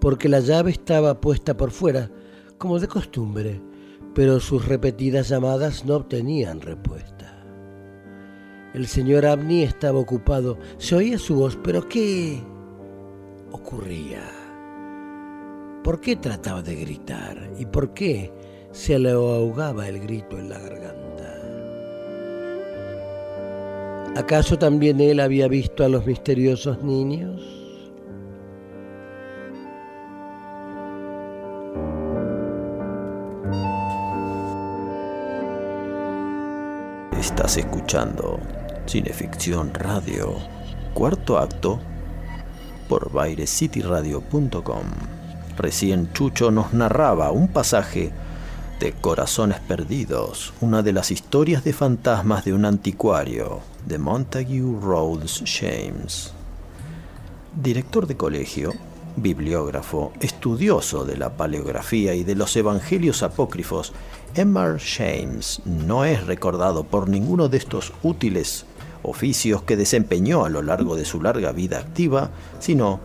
porque 0.00 0.28
la 0.28 0.40
llave 0.40 0.70
estaba 0.70 1.20
puesta 1.20 1.54
por 1.54 1.70
fuera, 1.70 2.10
como 2.56 2.78
de 2.78 2.88
costumbre, 2.88 3.60
pero 4.14 4.40
sus 4.40 4.66
repetidas 4.66 5.28
llamadas 5.28 5.84
no 5.84 5.96
obtenían 5.96 6.62
respuesta. 6.62 7.44
El 8.72 8.86
señor 8.86 9.26
Abney 9.26 9.64
estaba 9.64 9.98
ocupado, 9.98 10.58
se 10.78 10.94
oía 10.94 11.18
su 11.18 11.34
voz, 11.34 11.58
pero 11.62 11.86
¿qué 11.88 12.42
ocurría? 13.52 14.39
¿Por 15.84 16.00
qué 16.00 16.16
trataba 16.16 16.62
de 16.62 16.76
gritar? 16.76 17.50
¿Y 17.58 17.64
por 17.64 17.94
qué 17.94 18.30
se 18.70 18.98
le 18.98 19.12
ahogaba 19.12 19.88
el 19.88 20.00
grito 20.00 20.38
en 20.38 20.50
la 20.50 20.58
garganta? 20.58 21.00
¿Acaso 24.16 24.58
también 24.58 25.00
él 25.00 25.20
había 25.20 25.48
visto 25.48 25.84
a 25.84 25.88
los 25.88 26.04
misteriosos 26.04 26.82
niños? 26.82 27.40
Estás 37.18 37.56
escuchando 37.56 38.38
Cineficción 38.86 39.72
Radio, 39.72 40.34
cuarto 40.92 41.38
acto, 41.38 41.78
por 42.88 43.10
bairecityradio.com. 43.12 45.19
Recién 45.60 46.10
Chucho 46.14 46.50
nos 46.50 46.72
narraba 46.72 47.32
un 47.32 47.48
pasaje 47.48 48.12
de 48.80 48.92
Corazones 48.92 49.60
Perdidos, 49.60 50.54
una 50.62 50.80
de 50.80 50.94
las 50.94 51.10
historias 51.10 51.64
de 51.64 51.74
fantasmas 51.74 52.46
de 52.46 52.54
un 52.54 52.64
anticuario, 52.64 53.60
de 53.84 53.98
Montague 53.98 54.62
Rhodes 54.80 55.42
James. 55.44 56.32
Director 57.62 58.06
de 58.06 58.16
colegio, 58.16 58.72
bibliógrafo, 59.16 60.14
estudioso 60.22 61.04
de 61.04 61.18
la 61.18 61.36
paleografía 61.36 62.14
y 62.14 62.24
de 62.24 62.36
los 62.36 62.56
evangelios 62.56 63.22
apócrifos, 63.22 63.92
Emmer 64.34 64.80
James 64.80 65.60
no 65.66 66.06
es 66.06 66.26
recordado 66.26 66.84
por 66.84 67.06
ninguno 67.10 67.50
de 67.50 67.58
estos 67.58 67.92
útiles 68.02 68.64
oficios 69.02 69.62
que 69.64 69.76
desempeñó 69.76 70.46
a 70.46 70.48
lo 70.48 70.62
largo 70.62 70.96
de 70.96 71.04
su 71.04 71.20
larga 71.20 71.52
vida 71.52 71.80
activa, 71.80 72.30
sino 72.60 72.98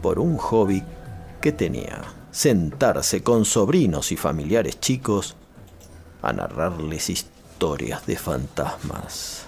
por 0.00 0.20
un 0.20 0.36
hobby 0.36 0.84
que 1.40 1.52
tenía, 1.52 2.02
sentarse 2.30 3.22
con 3.22 3.44
sobrinos 3.44 4.12
y 4.12 4.16
familiares 4.16 4.78
chicos 4.80 5.36
a 6.22 6.32
narrarles 6.32 7.10
historias 7.10 8.06
de 8.06 8.16
fantasmas. 8.16 9.46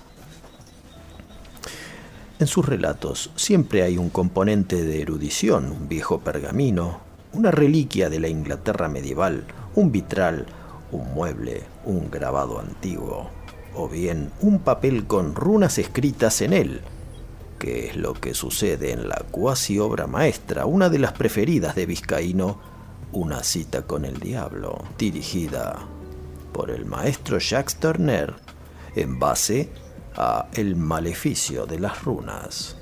En 2.38 2.46
sus 2.46 2.66
relatos 2.66 3.30
siempre 3.36 3.82
hay 3.82 3.98
un 3.98 4.10
componente 4.10 4.82
de 4.82 5.00
erudición, 5.00 5.70
un 5.70 5.88
viejo 5.88 6.20
pergamino, 6.20 7.00
una 7.32 7.50
reliquia 7.50 8.10
de 8.10 8.20
la 8.20 8.28
Inglaterra 8.28 8.88
medieval, 8.88 9.44
un 9.74 9.92
vitral, 9.92 10.46
un 10.90 11.14
mueble, 11.14 11.62
un 11.84 12.10
grabado 12.10 12.58
antiguo, 12.58 13.30
o 13.74 13.88
bien 13.88 14.30
un 14.40 14.58
papel 14.58 15.06
con 15.06 15.34
runas 15.34 15.78
escritas 15.78 16.42
en 16.42 16.52
él, 16.52 16.80
que 17.62 17.86
es 17.86 17.96
lo 17.96 18.14
que 18.14 18.34
sucede 18.34 18.90
en 18.90 19.08
la 19.08 19.22
cuasi 19.30 19.78
obra 19.78 20.08
maestra, 20.08 20.66
una 20.66 20.88
de 20.88 20.98
las 20.98 21.12
preferidas 21.12 21.76
de 21.76 21.86
Vizcaíno, 21.86 22.58
Una 23.12 23.44
cita 23.44 23.82
con 23.82 24.04
el 24.04 24.18
diablo, 24.18 24.82
dirigida 24.98 25.78
por 26.52 26.72
el 26.72 26.86
maestro 26.86 27.38
Jacques 27.38 27.76
Turner, 27.76 28.34
en 28.96 29.20
base 29.20 29.68
a 30.16 30.48
El 30.54 30.74
maleficio 30.74 31.64
de 31.66 31.78
las 31.78 32.02
runas. 32.02 32.76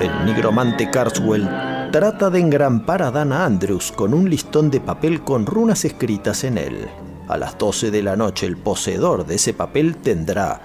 El 0.00 0.26
nigromante 0.26 0.90
Carswell 0.90 1.67
trata 1.90 2.28
de 2.28 2.38
engrampar 2.38 3.02
a 3.02 3.10
Dana 3.10 3.46
Andrews 3.46 3.92
con 3.92 4.12
un 4.12 4.28
listón 4.28 4.70
de 4.70 4.78
papel 4.78 5.24
con 5.24 5.46
runas 5.46 5.86
escritas 5.86 6.44
en 6.44 6.58
él. 6.58 6.86
A 7.28 7.38
las 7.38 7.56
12 7.56 7.90
de 7.90 8.02
la 8.02 8.14
noche 8.14 8.46
el 8.46 8.58
poseedor 8.58 9.26
de 9.26 9.36
ese 9.36 9.54
papel 9.54 9.96
tendrá 9.96 10.60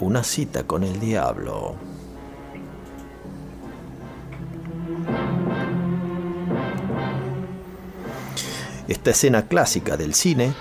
una 0.00 0.22
cita 0.22 0.64
con 0.64 0.84
el 0.84 1.00
diablo. 1.00 1.76
Esta 8.86 9.10
escena 9.10 9.48
clásica 9.48 9.96
del 9.96 10.14
cine, 10.14 10.52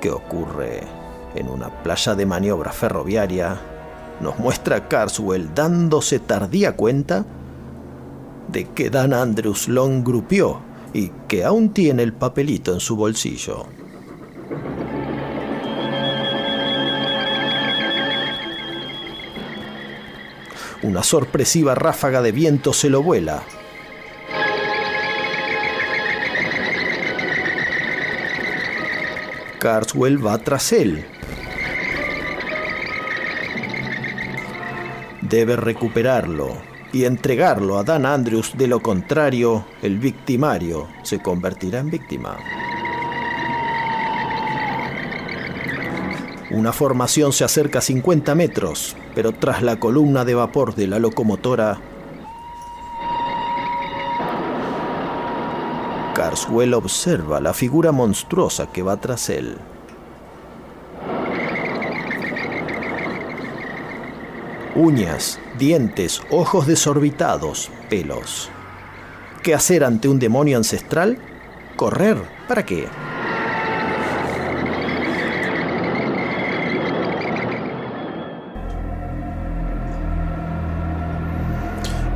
que 0.00 0.10
ocurre 0.10 0.82
en 1.34 1.48
una 1.48 1.68
playa 1.82 2.14
de 2.14 2.24
maniobra 2.24 2.72
ferroviaria, 2.72 3.60
nos 4.20 4.38
muestra 4.38 4.76
a 4.76 4.88
Carswell 4.88 5.54
dándose 5.54 6.20
tardía 6.20 6.74
cuenta 6.74 7.26
de 8.54 8.66
que 8.66 8.88
Dan 8.88 9.12
Andrews 9.12 9.66
lo 9.66 9.84
engrupió 9.84 10.60
y 10.94 11.10
que 11.26 11.44
aún 11.44 11.74
tiene 11.74 12.04
el 12.04 12.12
papelito 12.12 12.72
en 12.72 12.78
su 12.78 12.94
bolsillo. 12.94 13.66
Una 20.82 21.02
sorpresiva 21.02 21.74
ráfaga 21.74 22.22
de 22.22 22.30
viento 22.30 22.72
se 22.72 22.90
lo 22.90 23.02
vuela. 23.02 23.42
Carswell 29.58 30.24
va 30.24 30.38
tras 30.38 30.72
él. 30.72 31.04
Debe 35.22 35.56
recuperarlo 35.56 36.73
y 36.94 37.06
entregarlo 37.06 37.76
a 37.76 37.82
Dan 37.82 38.06
Andrews, 38.06 38.52
de 38.56 38.68
lo 38.68 38.80
contrario, 38.80 39.66
el 39.82 39.98
victimario 39.98 40.86
se 41.02 41.20
convertirá 41.20 41.80
en 41.80 41.90
víctima. 41.90 42.36
Una 46.52 46.72
formación 46.72 47.32
se 47.32 47.42
acerca 47.42 47.80
a 47.80 47.82
50 47.82 48.36
metros, 48.36 48.96
pero 49.12 49.32
tras 49.32 49.60
la 49.60 49.80
columna 49.80 50.24
de 50.24 50.36
vapor 50.36 50.76
de 50.76 50.86
la 50.86 51.00
locomotora, 51.00 51.80
Carswell 56.14 56.74
observa 56.74 57.40
la 57.40 57.54
figura 57.54 57.90
monstruosa 57.90 58.70
que 58.70 58.82
va 58.82 59.00
tras 59.00 59.30
él. 59.30 59.58
Uñas, 64.76 65.38
dientes, 65.56 66.20
ojos 66.30 66.66
desorbitados, 66.66 67.70
pelos. 67.88 68.50
¿Qué 69.44 69.54
hacer 69.54 69.84
ante 69.84 70.08
un 70.08 70.18
demonio 70.18 70.56
ancestral? 70.56 71.16
¿Correr? 71.76 72.16
¿Para 72.48 72.66
qué? 72.66 72.88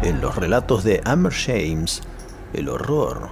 En 0.03 0.21
los 0.21 0.35
relatos 0.35 0.83
de 0.83 1.01
Amber 1.05 1.33
James, 1.33 2.03
el 2.55 2.69
horror, 2.69 3.29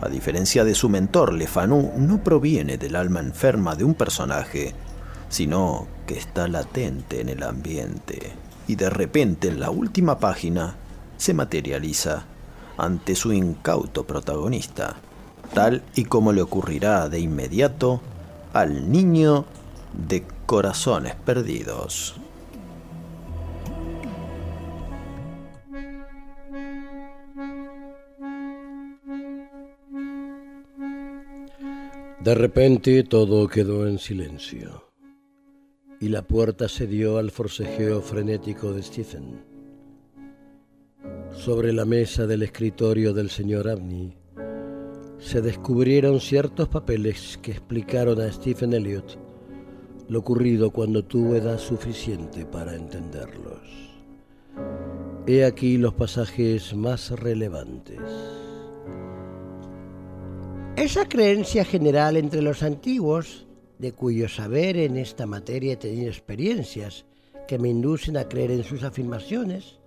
a 0.00 0.08
diferencia 0.08 0.64
de 0.64 0.74
su 0.74 0.88
mentor 0.88 1.34
Le 1.34 1.46
Fanu, 1.46 1.92
no 1.98 2.24
proviene 2.24 2.78
del 2.78 2.96
alma 2.96 3.20
enferma 3.20 3.74
de 3.74 3.84
un 3.84 3.92
personaje, 3.92 4.72
sino 5.28 5.97
que 6.08 6.18
está 6.18 6.48
latente 6.48 7.20
en 7.20 7.28
el 7.28 7.42
ambiente 7.42 8.32
y 8.66 8.76
de 8.76 8.88
repente 8.88 9.48
en 9.48 9.60
la 9.60 9.68
última 9.70 10.18
página 10.18 10.74
se 11.18 11.34
materializa 11.34 12.24
ante 12.78 13.14
su 13.14 13.30
incauto 13.34 14.06
protagonista, 14.06 14.96
tal 15.52 15.82
y 15.94 16.06
como 16.06 16.32
le 16.32 16.40
ocurrirá 16.40 17.10
de 17.10 17.20
inmediato 17.20 18.00
al 18.54 18.90
niño 18.90 19.44
de 20.08 20.24
corazones 20.46 21.14
perdidos. 21.14 22.18
De 32.20 32.34
repente 32.34 33.04
todo 33.04 33.46
quedó 33.46 33.86
en 33.86 33.98
silencio 33.98 34.87
y 36.00 36.08
la 36.08 36.22
puerta 36.22 36.68
se 36.68 36.86
dio 36.86 37.18
al 37.18 37.30
forcejeo 37.30 38.00
frenético 38.00 38.72
de 38.72 38.82
Stephen. 38.82 39.42
Sobre 41.32 41.72
la 41.72 41.84
mesa 41.84 42.26
del 42.26 42.42
escritorio 42.42 43.12
del 43.12 43.30
señor 43.30 43.68
Abney 43.68 44.16
se 45.18 45.42
descubrieron 45.42 46.20
ciertos 46.20 46.68
papeles 46.68 47.38
que 47.42 47.52
explicaron 47.52 48.20
a 48.20 48.32
Stephen 48.32 48.72
Elliot 48.72 49.18
lo 50.08 50.20
ocurrido 50.20 50.70
cuando 50.70 51.04
tuvo 51.04 51.34
edad 51.34 51.58
suficiente 51.58 52.46
para 52.46 52.74
entenderlos. 52.74 53.60
He 55.26 55.44
aquí 55.44 55.76
los 55.76 55.92
pasajes 55.92 56.74
más 56.74 57.10
relevantes. 57.10 58.00
Esa 60.76 61.06
creencia 61.06 61.64
general 61.64 62.16
entre 62.16 62.40
los 62.40 62.62
antiguos, 62.62 63.47
de 63.78 63.92
cuyo 63.92 64.28
saber 64.28 64.76
en 64.76 64.96
esta 64.96 65.26
materia 65.26 65.74
he 65.74 65.76
tenido 65.76 66.08
experiencias 66.08 67.04
que 67.46 67.58
me 67.58 67.68
inducen 67.68 68.16
a 68.16 68.28
creer 68.28 68.50
en 68.50 68.64
sus 68.64 68.82
afirmaciones, 68.82 69.78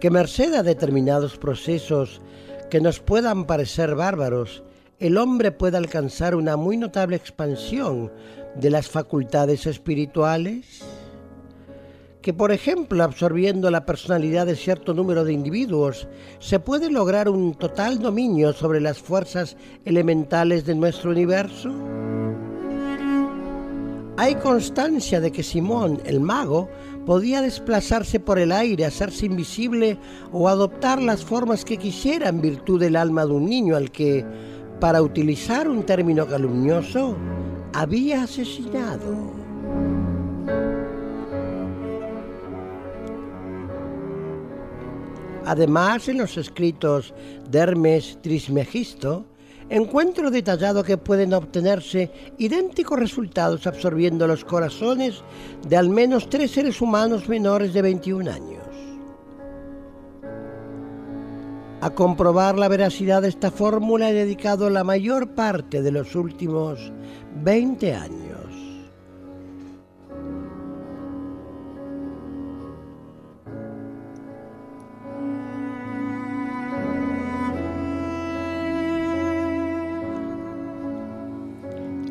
que 0.00 0.10
merced 0.10 0.54
a 0.54 0.62
determinados 0.62 1.36
procesos 1.36 2.20
que 2.70 2.80
nos 2.80 3.00
puedan 3.00 3.46
parecer 3.46 3.94
bárbaros, 3.94 4.62
el 4.98 5.18
hombre 5.18 5.52
puede 5.52 5.76
alcanzar 5.76 6.34
una 6.34 6.56
muy 6.56 6.76
notable 6.76 7.16
expansión 7.16 8.12
de 8.54 8.70
las 8.70 8.88
facultades 8.88 9.66
espirituales, 9.66 10.82
que 12.22 12.32
por 12.32 12.52
ejemplo 12.52 13.04
absorbiendo 13.04 13.70
la 13.70 13.84
personalidad 13.84 14.46
de 14.46 14.56
cierto 14.56 14.94
número 14.94 15.24
de 15.24 15.34
individuos 15.34 16.08
se 16.38 16.58
puede 16.58 16.90
lograr 16.90 17.28
un 17.28 17.54
total 17.54 17.98
dominio 17.98 18.54
sobre 18.54 18.80
las 18.80 18.98
fuerzas 18.98 19.58
elementales 19.84 20.64
de 20.64 20.74
nuestro 20.74 21.10
universo? 21.10 21.70
Hay 24.16 24.36
constancia 24.36 25.20
de 25.20 25.32
que 25.32 25.42
Simón, 25.42 26.00
el 26.04 26.20
mago, 26.20 26.68
podía 27.04 27.42
desplazarse 27.42 28.20
por 28.20 28.38
el 28.38 28.52
aire, 28.52 28.84
hacerse 28.84 29.26
invisible 29.26 29.98
o 30.30 30.48
adoptar 30.48 31.02
las 31.02 31.24
formas 31.24 31.64
que 31.64 31.78
quisiera 31.78 32.28
en 32.28 32.40
virtud 32.40 32.78
del 32.78 32.94
alma 32.94 33.26
de 33.26 33.32
un 33.32 33.46
niño 33.46 33.74
al 33.74 33.90
que, 33.90 34.24
para 34.78 35.02
utilizar 35.02 35.68
un 35.68 35.82
término 35.82 36.28
calumnioso, 36.28 37.16
había 37.72 38.22
asesinado. 38.22 39.32
Además, 45.44 46.08
en 46.08 46.18
los 46.18 46.36
escritos 46.36 47.12
de 47.50 47.58
Hermes 47.58 48.18
Trismegisto, 48.22 49.26
encuentro 49.68 50.30
detallado 50.30 50.84
que 50.84 50.98
pueden 50.98 51.34
obtenerse 51.34 52.10
idénticos 52.38 52.98
resultados 52.98 53.66
absorbiendo 53.66 54.26
los 54.26 54.44
corazones 54.44 55.22
de 55.66 55.76
al 55.76 55.88
menos 55.88 56.28
tres 56.28 56.50
seres 56.50 56.80
humanos 56.80 57.28
menores 57.28 57.72
de 57.72 57.82
21 57.82 58.30
años. 58.30 58.64
A 61.80 61.90
comprobar 61.90 62.58
la 62.58 62.68
veracidad 62.68 63.22
de 63.22 63.28
esta 63.28 63.50
fórmula 63.50 64.08
he 64.08 64.14
dedicado 64.14 64.70
la 64.70 64.84
mayor 64.84 65.34
parte 65.34 65.82
de 65.82 65.92
los 65.92 66.14
últimos 66.14 66.92
20 67.42 67.94
años. 67.94 68.33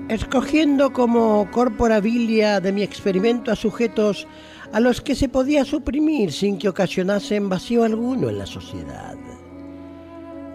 Escogiendo 0.10 0.92
como 0.92 1.50
corporabilia 1.52 2.60
de 2.60 2.72
mi 2.72 2.84
experimento 2.84 3.52
a 3.52 3.56
sujetos 3.56 4.28
a 4.72 4.80
los 4.80 5.02
que 5.02 5.16
se 5.16 5.30
podía 5.30 5.66
suprimir 5.66 6.32
sin 6.32 6.58
que 6.58 6.70
ocasionasen 6.70 7.48
vacío 7.50 7.84
alguno 7.84 8.30
en 8.30 8.38
la 8.38 8.46
sociedad. 8.46 9.16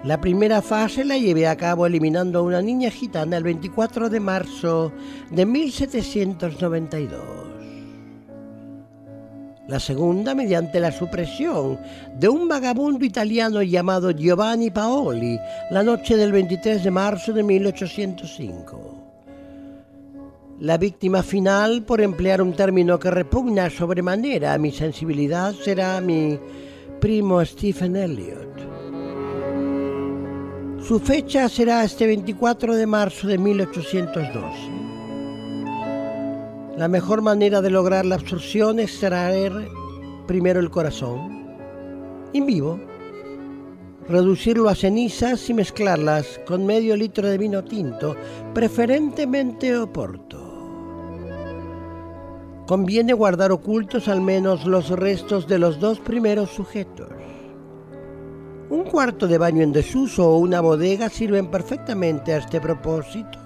La 0.04 0.20
primera 0.20 0.62
fase 0.62 1.04
la 1.04 1.18
llevé 1.18 1.48
a 1.48 1.56
cabo 1.56 1.86
eliminando 1.86 2.38
a 2.38 2.42
una 2.42 2.62
niña 2.62 2.90
gitana 2.90 3.36
el 3.36 3.44
24 3.44 4.08
de 4.08 4.20
marzo 4.20 4.92
de 5.30 5.44
1792. 5.44 7.18
La 9.66 9.80
segunda 9.80 10.34
mediante 10.34 10.80
la 10.80 10.92
supresión 10.92 11.78
de 12.16 12.28
un 12.28 12.48
vagabundo 12.48 13.04
italiano 13.04 13.62
llamado 13.62 14.12
Giovanni 14.12 14.70
Paoli 14.70 15.38
la 15.70 15.82
noche 15.82 16.16
del 16.16 16.32
23 16.32 16.84
de 16.84 16.90
marzo 16.90 17.32
de 17.32 17.42
1805. 17.42 18.97
La 20.60 20.76
víctima 20.76 21.22
final, 21.22 21.84
por 21.84 22.00
emplear 22.00 22.42
un 22.42 22.52
término 22.52 22.98
que 22.98 23.12
repugna 23.12 23.70
sobremanera 23.70 24.54
a 24.54 24.58
mi 24.58 24.72
sensibilidad, 24.72 25.54
será 25.54 26.00
mi 26.00 26.36
primo 27.00 27.44
Stephen 27.44 27.94
Elliot. 27.94 28.58
Su 30.82 30.98
fecha 30.98 31.48
será 31.48 31.84
este 31.84 32.08
24 32.08 32.74
de 32.74 32.86
marzo 32.88 33.28
de 33.28 33.38
1812. 33.38 34.42
La 36.76 36.88
mejor 36.88 37.22
manera 37.22 37.60
de 37.60 37.70
lograr 37.70 38.04
la 38.04 38.16
absorción 38.16 38.80
es 38.80 38.90
extraer 38.90 39.52
primero 40.26 40.58
el 40.58 40.70
corazón, 40.70 41.46
en 42.32 42.46
vivo, 42.46 42.80
reducirlo 44.08 44.68
a 44.68 44.74
cenizas 44.74 45.48
y 45.48 45.54
mezclarlas 45.54 46.40
con 46.44 46.66
medio 46.66 46.96
litro 46.96 47.28
de 47.28 47.38
vino 47.38 47.62
tinto, 47.62 48.16
preferentemente 48.54 49.76
oporto. 49.76 50.47
Conviene 52.68 53.14
guardar 53.14 53.50
ocultos 53.50 54.08
al 54.08 54.20
menos 54.20 54.66
los 54.66 54.90
restos 54.90 55.48
de 55.48 55.58
los 55.58 55.80
dos 55.80 56.00
primeros 56.00 56.50
sujetos. 56.50 57.08
Un 58.68 58.84
cuarto 58.84 59.26
de 59.26 59.38
baño 59.38 59.62
en 59.62 59.72
desuso 59.72 60.28
o 60.28 60.36
una 60.36 60.60
bodega 60.60 61.08
sirven 61.08 61.50
perfectamente 61.50 62.34
a 62.34 62.36
este 62.36 62.60
propósito. 62.60 63.38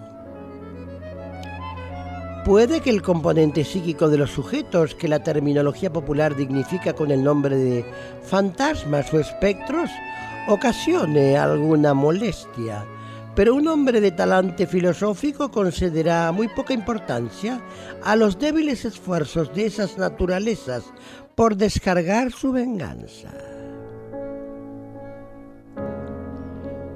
Puede 2.45 2.81
que 2.81 2.91
el 2.91 3.01
componente 3.01 3.62
psíquico 3.62 4.09
de 4.09 4.18
los 4.18 4.33
sujetos, 4.33 4.97
que 4.97 5.07
la 5.07 5.23
terminología 5.23 5.93
popular 5.93 6.35
dignifica 6.35 6.93
con 6.93 7.12
el 7.12 7.23
nombre 7.23 7.57
de 7.57 7.85
fantasmas 8.25 9.14
o 9.14 9.20
espectros, 9.20 9.89
ocasione 10.49 11.39
alguna 11.39 11.95
molestia, 11.95 12.85
pero 13.35 13.55
un 13.55 13.66
hombre 13.68 14.01
de 14.01 14.11
talante 14.11 14.66
filosófico 14.66 15.51
concederá 15.51 16.33
muy 16.33 16.49
poca 16.49 16.74
importancia 16.74 17.61
a 18.03 18.16
los 18.16 18.39
débiles 18.39 18.85
esfuerzos 18.85 19.55
de 19.55 19.66
esas 19.66 19.97
naturalezas 19.97 20.85
por 21.35 21.57
descargar 21.57 22.30
su 22.30 22.53
venganza. 22.53 23.30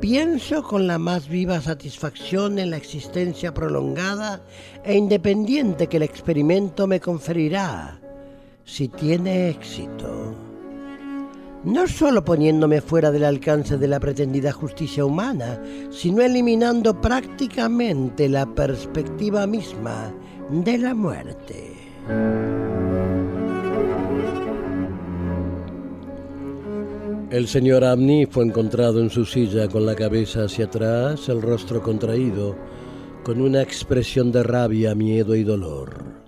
Pienso 0.01 0.63
con 0.63 0.87
la 0.87 0.99
más 0.99 1.27
viva 1.27 1.61
satisfacción 1.61 2.59
en 2.59 2.71
la 2.71 2.77
existencia 2.77 3.55
prolongada 3.55 4.43
e 4.85 4.95
independiente 4.95 5.87
que 5.87 5.97
el 5.97 6.03
experimento 6.03 6.87
me 6.87 7.01
conferirá, 7.01 7.99
si 8.65 8.89
tiene 8.89 9.49
éxito. 9.49 10.46
No 11.67 11.89
solo 11.89 12.25
poniéndome 12.25 12.81
fuera 12.81 13.11
del 13.11 13.25
alcance 13.25 13.77
de 13.77 13.89
la 13.89 13.99
pretendida 13.99 14.53
justicia 14.53 15.05
humana, 15.05 15.61
sino 15.91 16.23
eliminando 16.23 17.01
prácticamente 17.01 18.29
la 18.29 18.47
perspectiva 18.47 19.49
misma 19.49 20.15
de 20.49 20.79
la 20.79 20.95
muerte. 20.95 21.73
El 27.31 27.49
señor 27.49 27.83
Abney 27.83 28.27
fue 28.27 28.45
encontrado 28.45 29.01
en 29.01 29.11
su 29.11 29.25
silla 29.25 29.67
con 29.67 29.85
la 29.85 29.97
cabeza 29.97 30.45
hacia 30.45 30.67
atrás, 30.67 31.29
el 31.29 31.43
rostro 31.43 31.83
contraído, 31.83 32.55
con 33.25 33.41
una 33.41 33.61
expresión 33.61 34.31
de 34.31 34.45
rabia, 34.45 34.95
miedo 34.95 35.35
y 35.35 35.43
dolor. 35.43 36.26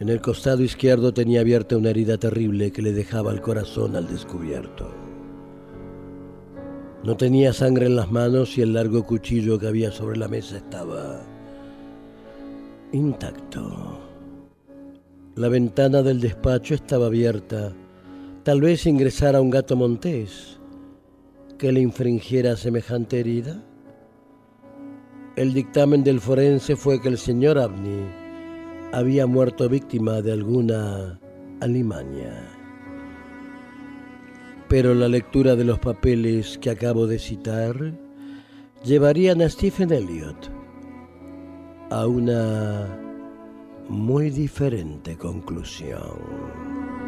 En 0.00 0.08
el 0.08 0.20
costado 0.20 0.62
izquierdo 0.62 1.14
tenía 1.14 1.40
abierta 1.40 1.76
una 1.76 1.90
herida 1.90 2.18
terrible 2.18 2.72
que 2.72 2.82
le 2.82 2.92
dejaba 2.92 3.32
el 3.32 3.40
corazón 3.40 3.96
al 3.96 4.08
descubierto. 4.08 4.92
No 7.04 7.16
tenía 7.16 7.52
sangre 7.52 7.86
en 7.86 7.96
las 7.96 8.10
manos 8.10 8.56
y 8.58 8.62
el 8.62 8.72
largo 8.72 9.04
cuchillo 9.04 9.58
que 9.58 9.68
había 9.68 9.90
sobre 9.90 10.18
la 10.18 10.28
mesa 10.28 10.56
estaba 10.56 11.22
intacto. 12.92 14.00
La 15.36 15.48
ventana 15.48 16.02
del 16.02 16.20
despacho 16.20 16.74
estaba 16.74 17.06
abierta 17.06 17.74
Tal 18.44 18.60
vez 18.60 18.84
ingresara 18.84 19.40
un 19.40 19.48
gato 19.48 19.74
montés 19.74 20.58
que 21.56 21.72
le 21.72 21.80
infringiera 21.80 22.58
semejante 22.58 23.18
herida. 23.18 23.64
El 25.34 25.54
dictamen 25.54 26.04
del 26.04 26.20
forense 26.20 26.76
fue 26.76 27.00
que 27.00 27.08
el 27.08 27.16
señor 27.16 27.58
Abney 27.58 28.23
había 28.94 29.26
muerto 29.26 29.68
víctima 29.68 30.22
de 30.22 30.32
alguna 30.32 31.18
alimaña. 31.60 32.48
Pero 34.68 34.94
la 34.94 35.08
lectura 35.08 35.56
de 35.56 35.64
los 35.64 35.80
papeles 35.80 36.58
que 36.58 36.70
acabo 36.70 37.08
de 37.08 37.18
citar 37.18 37.92
llevarían 38.84 39.42
a 39.42 39.48
Stephen 39.48 39.92
Elliot 39.92 40.48
a 41.90 42.06
una 42.06 42.86
muy 43.88 44.30
diferente 44.30 45.16
conclusión. 45.16 47.03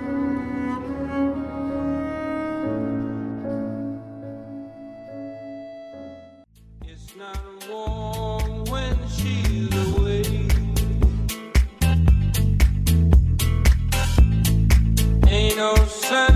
innocent. 15.74 16.35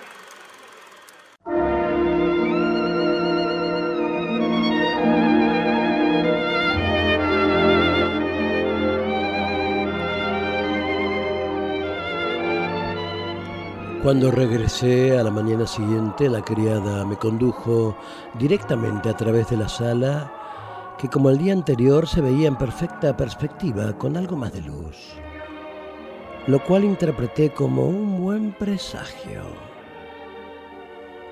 Cuando 14.03 14.31
regresé 14.31 15.15
a 15.19 15.23
la 15.23 15.29
mañana 15.29 15.67
siguiente, 15.67 16.27
la 16.27 16.41
criada 16.41 17.05
me 17.05 17.17
condujo 17.17 17.95
directamente 18.39 19.09
a 19.09 19.15
través 19.15 19.51
de 19.51 19.57
la 19.57 19.69
sala, 19.69 20.95
que 20.97 21.07
como 21.07 21.29
el 21.29 21.37
día 21.37 21.53
anterior 21.53 22.07
se 22.07 22.19
veía 22.19 22.47
en 22.47 22.57
perfecta 22.57 23.15
perspectiva, 23.15 23.95
con 23.99 24.17
algo 24.17 24.35
más 24.35 24.53
de 24.53 24.61
luz. 24.61 24.97
lo 26.47 26.63
cual 26.63 26.83
interpreté 26.83 27.51
como 27.51 27.85
un 27.87 28.19
buen 28.19 28.53
presagio. 28.53 29.43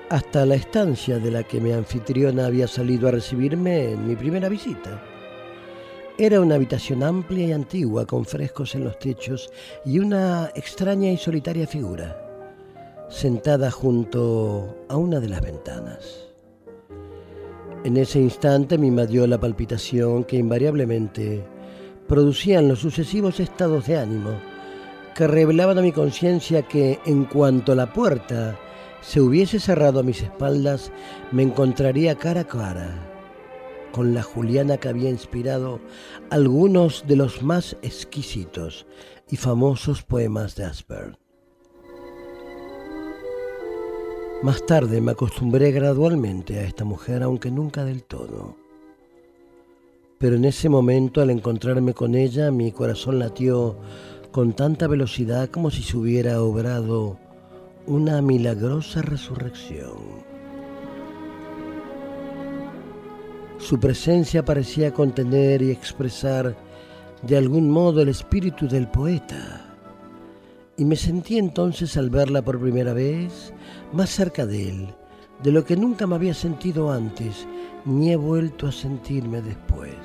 Hasta 0.08 0.46
la 0.46 0.54
estancia 0.54 1.18
de 1.18 1.32
la 1.32 1.42
que 1.42 1.60
mi 1.60 1.72
anfitriona 1.72 2.46
había 2.46 2.68
salido 2.68 3.08
a 3.08 3.10
recibirme 3.10 3.90
en 3.90 4.06
mi 4.06 4.14
primera 4.14 4.48
visita. 4.48 5.02
Era 6.16 6.40
una 6.40 6.54
habitación 6.54 7.02
amplia 7.02 7.48
y 7.48 7.52
antigua 7.52 8.06
con 8.06 8.24
frescos 8.24 8.76
en 8.76 8.84
los 8.84 8.98
techos 9.00 9.50
y 9.84 9.98
una 9.98 10.50
extraña 10.54 11.10
y 11.10 11.16
solitaria 11.16 11.66
figura, 11.66 12.29
sentada 13.10 13.70
junto 13.70 14.74
a 14.88 14.96
una 14.96 15.20
de 15.20 15.28
las 15.28 15.42
ventanas. 15.42 16.28
En 17.84 17.96
ese 17.96 18.20
instante 18.20 18.78
me 18.78 18.86
invadió 18.86 19.26
la 19.26 19.40
palpitación 19.40 20.24
que 20.24 20.36
invariablemente 20.36 21.44
producían 22.06 22.68
los 22.68 22.78
sucesivos 22.78 23.40
estados 23.40 23.86
de 23.86 23.98
ánimo 23.98 24.30
que 25.14 25.26
revelaban 25.26 25.78
a 25.78 25.82
mi 25.82 25.92
conciencia 25.92 26.62
que 26.62 27.00
en 27.04 27.24
cuanto 27.24 27.74
la 27.74 27.92
puerta 27.92 28.58
se 29.02 29.20
hubiese 29.20 29.58
cerrado 29.58 30.00
a 30.00 30.02
mis 30.02 30.22
espaldas, 30.22 30.92
me 31.32 31.42
encontraría 31.42 32.14
cara 32.14 32.42
a 32.42 32.46
cara 32.46 33.10
con 33.92 34.14
la 34.14 34.22
Juliana 34.22 34.76
que 34.76 34.88
había 34.88 35.10
inspirado 35.10 35.80
algunos 36.30 37.04
de 37.06 37.16
los 37.16 37.42
más 37.42 37.76
exquisitos 37.82 38.86
y 39.28 39.36
famosos 39.36 40.02
poemas 40.02 40.54
de 40.54 40.64
Asper. 40.64 41.18
Más 44.42 44.64
tarde 44.64 45.02
me 45.02 45.10
acostumbré 45.10 45.70
gradualmente 45.70 46.58
a 46.58 46.62
esta 46.62 46.86
mujer, 46.86 47.22
aunque 47.22 47.50
nunca 47.50 47.84
del 47.84 48.04
todo. 48.04 48.56
Pero 50.16 50.36
en 50.36 50.46
ese 50.46 50.70
momento, 50.70 51.20
al 51.20 51.28
encontrarme 51.28 51.92
con 51.92 52.14
ella, 52.14 52.50
mi 52.50 52.72
corazón 52.72 53.18
latió 53.18 53.76
con 54.32 54.54
tanta 54.54 54.86
velocidad 54.86 55.50
como 55.50 55.70
si 55.70 55.82
se 55.82 55.98
hubiera 55.98 56.42
obrado 56.42 57.18
una 57.86 58.22
milagrosa 58.22 59.02
resurrección. 59.02 59.98
Su 63.58 63.78
presencia 63.78 64.42
parecía 64.42 64.94
contener 64.94 65.60
y 65.60 65.70
expresar 65.70 66.56
de 67.22 67.36
algún 67.36 67.68
modo 67.68 68.00
el 68.00 68.08
espíritu 68.08 68.66
del 68.66 68.88
poeta. 68.88 69.66
Y 70.78 70.86
me 70.86 70.96
sentí 70.96 71.36
entonces 71.36 71.98
al 71.98 72.08
verla 72.08 72.40
por 72.40 72.58
primera 72.58 72.94
vez 72.94 73.52
más 73.92 74.10
cerca 74.10 74.46
de 74.46 74.68
él, 74.68 74.94
de 75.42 75.52
lo 75.52 75.64
que 75.64 75.76
nunca 75.76 76.06
me 76.06 76.14
había 76.14 76.34
sentido 76.34 76.90
antes, 76.90 77.46
ni 77.84 78.12
he 78.12 78.16
vuelto 78.16 78.66
a 78.66 78.72
sentirme 78.72 79.40
después. 79.40 79.96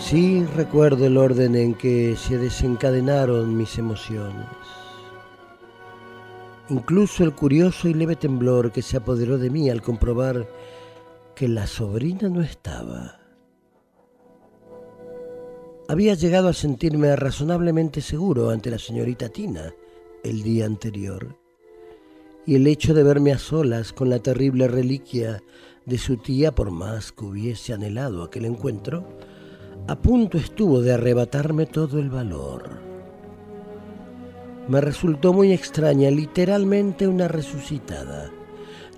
Sí 0.00 0.44
recuerdo 0.54 1.06
el 1.06 1.16
orden 1.16 1.56
en 1.56 1.74
que 1.74 2.14
se 2.16 2.38
desencadenaron 2.38 3.56
mis 3.56 3.76
emociones. 3.76 4.46
Incluso 6.68 7.24
el 7.24 7.32
curioso 7.32 7.88
y 7.88 7.94
leve 7.94 8.14
temblor 8.14 8.72
que 8.72 8.82
se 8.82 8.98
apoderó 8.98 9.38
de 9.38 9.50
mí 9.50 9.70
al 9.70 9.82
comprobar 9.82 10.46
que 11.34 11.48
la 11.48 11.66
sobrina 11.66 12.28
no 12.28 12.40
estaba. 12.40 13.25
Había 15.88 16.14
llegado 16.14 16.48
a 16.48 16.52
sentirme 16.52 17.14
razonablemente 17.14 18.00
seguro 18.00 18.50
ante 18.50 18.70
la 18.72 18.78
señorita 18.78 19.28
Tina 19.28 19.72
el 20.24 20.42
día 20.42 20.66
anterior, 20.66 21.36
y 22.44 22.56
el 22.56 22.66
hecho 22.66 22.92
de 22.92 23.04
verme 23.04 23.32
a 23.32 23.38
solas 23.38 23.92
con 23.92 24.10
la 24.10 24.18
terrible 24.18 24.66
reliquia 24.66 25.44
de 25.84 25.98
su 25.98 26.16
tía, 26.16 26.52
por 26.52 26.72
más 26.72 27.12
que 27.12 27.24
hubiese 27.24 27.72
anhelado 27.72 28.24
aquel 28.24 28.46
encuentro, 28.46 29.06
a 29.86 29.94
punto 29.94 30.38
estuvo 30.38 30.80
de 30.80 30.94
arrebatarme 30.94 31.66
todo 31.66 32.00
el 32.00 32.10
valor. 32.10 32.80
Me 34.66 34.80
resultó 34.80 35.32
muy 35.32 35.52
extraña, 35.52 36.10
literalmente 36.10 37.06
una 37.06 37.28
resucitada. 37.28 38.32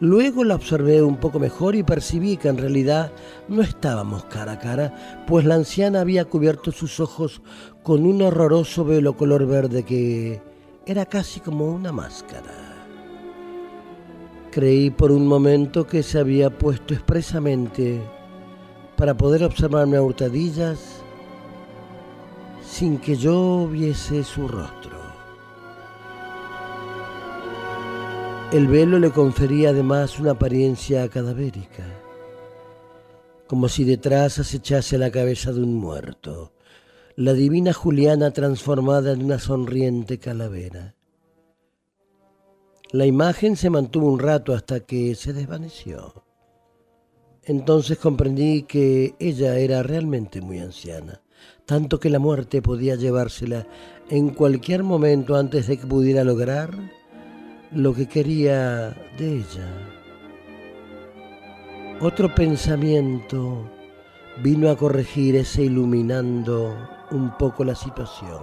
Luego 0.01 0.45
la 0.45 0.55
observé 0.55 1.03
un 1.03 1.17
poco 1.17 1.41
mejor 1.41 1.75
y 1.75 1.83
percibí 1.83 2.37
que 2.37 2.49
en 2.49 2.59
realidad 2.59 3.11
no 3.49 3.63
estábamos 3.63 4.25
cara 4.27 4.53
a 4.53 4.59
cara, 4.59 5.25
pues 5.27 5.45
la 5.45 5.57
anciana 5.57 6.01
había 6.01 6.25
cubierto 6.25 6.71
sus 6.71 7.01
ojos 7.01 7.43
con 7.83 8.07
un 8.07 8.23
horroroso 8.23 8.85
velo 8.85 9.17
color 9.17 9.47
verde 9.47 9.83
que 9.83 10.41
era 10.87 11.05
casi 11.05 11.41
como 11.41 11.67
una 11.67 11.91
máscara. 11.91 12.77
Creí 14.53 14.91
por 14.91 15.11
un 15.11 15.27
momento 15.27 15.87
que 15.87 16.03
se 16.03 16.19
había 16.19 16.51
puesto 16.51 16.95
expresamente 16.95 18.01
para 18.97 19.17
poder 19.17 19.45
observarme 19.45 19.97
a 19.97 20.03
hurtadillas 20.03 21.03
sin 22.65 22.99
que 22.99 23.17
yo 23.17 23.69
viese 23.69 24.23
su 24.23 24.47
rostro. 24.47 24.98
El 28.51 28.67
velo 28.67 28.99
le 28.99 29.11
confería 29.11 29.71
además 29.71 30.19
una 30.19 30.31
apariencia 30.31 31.07
cadavérica, 31.11 31.85
como 33.47 33.69
si 33.69 33.85
detrás 33.85 34.39
acechase 34.39 34.97
la 34.97 35.11
cabeza 35.11 35.53
de 35.53 35.61
un 35.61 35.75
muerto, 35.75 36.55
la 37.15 37.35
divina 37.35 37.75
Juliana 37.75 38.31
transformada 38.31 39.13
en 39.13 39.23
una 39.23 39.39
sonriente 39.39 40.19
calavera. 40.19 40.95
La 42.91 43.05
imagen 43.05 43.55
se 43.55 43.69
mantuvo 43.69 44.11
un 44.11 44.19
rato 44.19 44.55
hasta 44.55 44.81
que 44.81 45.15
se 45.15 45.35
desvaneció. 45.35 46.25
Entonces 47.43 47.99
comprendí 47.99 48.63
que 48.63 49.15
ella 49.19 49.59
era 49.59 49.83
realmente 49.83 50.41
muy 50.41 50.61
anciana, 50.61 51.21
tanto 51.67 52.01
que 52.01 52.09
la 52.09 52.19
muerte 52.19 52.63
podía 52.63 52.95
llevársela 52.95 53.67
en 54.09 54.31
cualquier 54.31 54.85
momento 54.85 55.37
antes 55.37 55.67
de 55.67 55.77
que 55.77 55.87
pudiera 55.87 56.25
lograr 56.25 56.98
lo 57.73 57.93
que 57.95 58.07
quería 58.07 58.91
de 59.19 59.37
ella. 59.39 59.69
Otro 62.01 62.35
pensamiento 62.35 63.71
vino 64.43 64.71
a 64.71 64.77
corregir 64.77 65.37
ese 65.37 65.65
iluminando 65.65 66.77
un 67.11 67.37
poco 67.37 67.65
la 67.65 67.75
situación. 67.75 68.41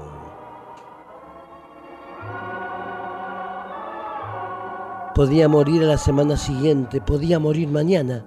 Podía 5.15 5.47
morir 5.47 5.83
a 5.83 5.87
la 5.87 5.97
semana 5.97 6.35
siguiente, 6.35 6.99
podía 6.99 7.39
morir 7.39 7.69
mañana, 7.69 8.25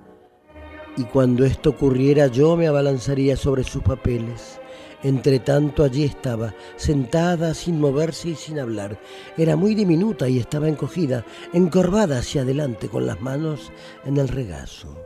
y 0.97 1.05
cuando 1.05 1.45
esto 1.45 1.70
ocurriera 1.70 2.27
yo 2.29 2.57
me 2.57 2.66
abalanzaría 2.66 3.37
sobre 3.37 3.62
sus 3.62 3.83
papeles 3.83 4.59
entre 5.03 5.39
tanto 5.39 5.85
allí 5.85 6.05
estaba, 6.05 6.55
sentada 6.77 7.55
sin 7.55 7.81
moverse 7.81 8.31
y 8.31 8.35
sin 8.35 8.59
hablar. 8.59 8.99
Era 9.37 9.57
muy 9.57 9.75
diminuta 9.75 10.29
y 10.29 10.39
estaba 10.39 10.69
encogida, 10.69 11.25
encorvada 11.53 12.19
hacia 12.19 12.43
adelante 12.43 12.89
con 12.89 13.07
las 13.07 13.20
manos 13.20 13.73
en 14.05 14.16
el 14.16 14.29
regazo. 14.29 14.97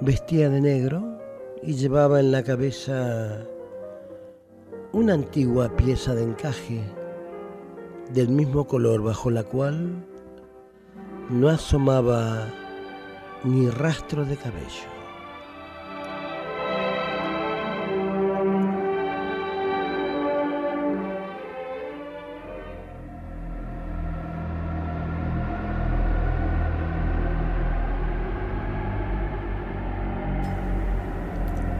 Vestía 0.00 0.50
de 0.50 0.60
negro 0.60 1.18
y 1.62 1.74
llevaba 1.74 2.20
en 2.20 2.32
la 2.32 2.42
cabeza 2.42 3.46
una 4.92 5.14
antigua 5.14 5.74
pieza 5.76 6.14
de 6.14 6.24
encaje 6.24 6.80
del 8.12 8.28
mismo 8.28 8.66
color 8.66 9.02
bajo 9.02 9.30
la 9.30 9.44
cual 9.44 10.04
no 11.30 11.48
asomaba 11.48 12.48
ni 13.44 13.68
rastro 13.70 14.24
de 14.24 14.36
cabello. 14.36 14.93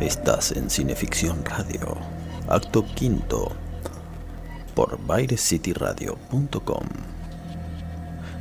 Estás 0.04 0.52
en 0.52 0.68
Cineficción 0.68 1.42
Radio, 1.46 1.96
acto 2.46 2.84
quinto, 2.94 3.52
por 4.74 4.98
bairecityradio.com. 5.06 6.84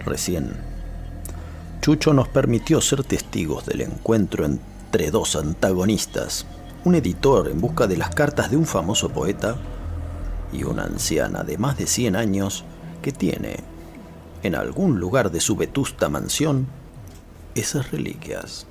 Recién, 0.06 0.58
Chucho 1.80 2.14
nos 2.14 2.28
permitió 2.28 2.82
ser 2.82 3.06
testigos 3.06 3.66
del 3.66 3.80
encuentro 3.80 4.44
entre 4.44 5.10
dos 5.10 5.38
antagonistas, 5.38 6.46
un 6.84 6.96
editor 6.96 7.48
en 7.48 7.62
busca 7.62 7.88
de 7.88 7.96
las 7.96 8.10
cartas 8.10 8.52
de 8.52 8.58
un 8.58 8.66
famoso 8.66 9.08
poeta 9.08 9.56
y 10.52 10.66
una 10.66 10.84
anciana 10.84 11.46
de 11.46 11.58
más 11.58 11.78
de 11.78 11.88
100 11.88 12.18
años 12.18 12.66
que 13.02 13.14
tiene, 13.14 13.56
en 14.44 14.56
algún 14.56 15.00
lugar 15.00 15.32
de 15.32 15.40
su 15.40 15.56
vetusta 15.56 16.10
mansión, 16.10 16.68
esas 17.56 17.90
reliquias. 17.90 18.68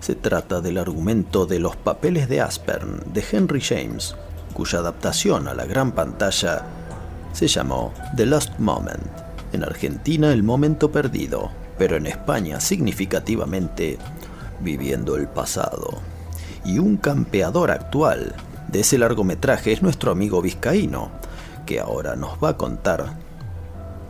Se 0.00 0.14
trata 0.14 0.60
del 0.60 0.78
argumento 0.78 1.46
de 1.46 1.58
Los 1.58 1.76
papeles 1.76 2.28
de 2.28 2.40
Aspern 2.40 3.12
de 3.12 3.24
Henry 3.30 3.60
James, 3.60 4.14
cuya 4.54 4.78
adaptación 4.78 5.48
a 5.48 5.54
la 5.54 5.66
gran 5.66 5.92
pantalla 5.92 6.62
se 7.32 7.48
llamó 7.48 7.92
The 8.16 8.26
Lost 8.26 8.58
Moment. 8.58 9.02
En 9.52 9.64
Argentina 9.64 10.32
El 10.32 10.42
Momento 10.42 10.92
Perdido, 10.92 11.50
pero 11.78 11.96
en 11.96 12.06
España 12.06 12.60
significativamente 12.60 13.98
viviendo 14.60 15.16
el 15.16 15.28
pasado. 15.28 16.00
Y 16.64 16.78
un 16.78 16.96
campeador 16.96 17.70
actual 17.70 18.34
de 18.68 18.80
ese 18.80 18.98
largometraje 18.98 19.72
es 19.72 19.82
nuestro 19.82 20.10
amigo 20.10 20.42
vizcaíno, 20.42 21.10
que 21.66 21.80
ahora 21.80 22.16
nos 22.16 22.38
va 22.42 22.50
a 22.50 22.56
contar 22.56 23.14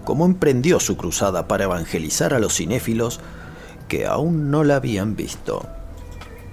cómo 0.05 0.25
emprendió 0.25 0.81
su 0.81 0.97
cruzada 0.97 1.47
para 1.49 1.65
evangelizar 1.65 2.33
a 2.33 2.39
los 2.39 2.55
cinéfilos 2.55 3.21
que 3.89 4.07
aún 4.07 4.51
no 4.51 4.65
la 4.65 4.77
habían 4.77 5.17
visto. 5.17 5.67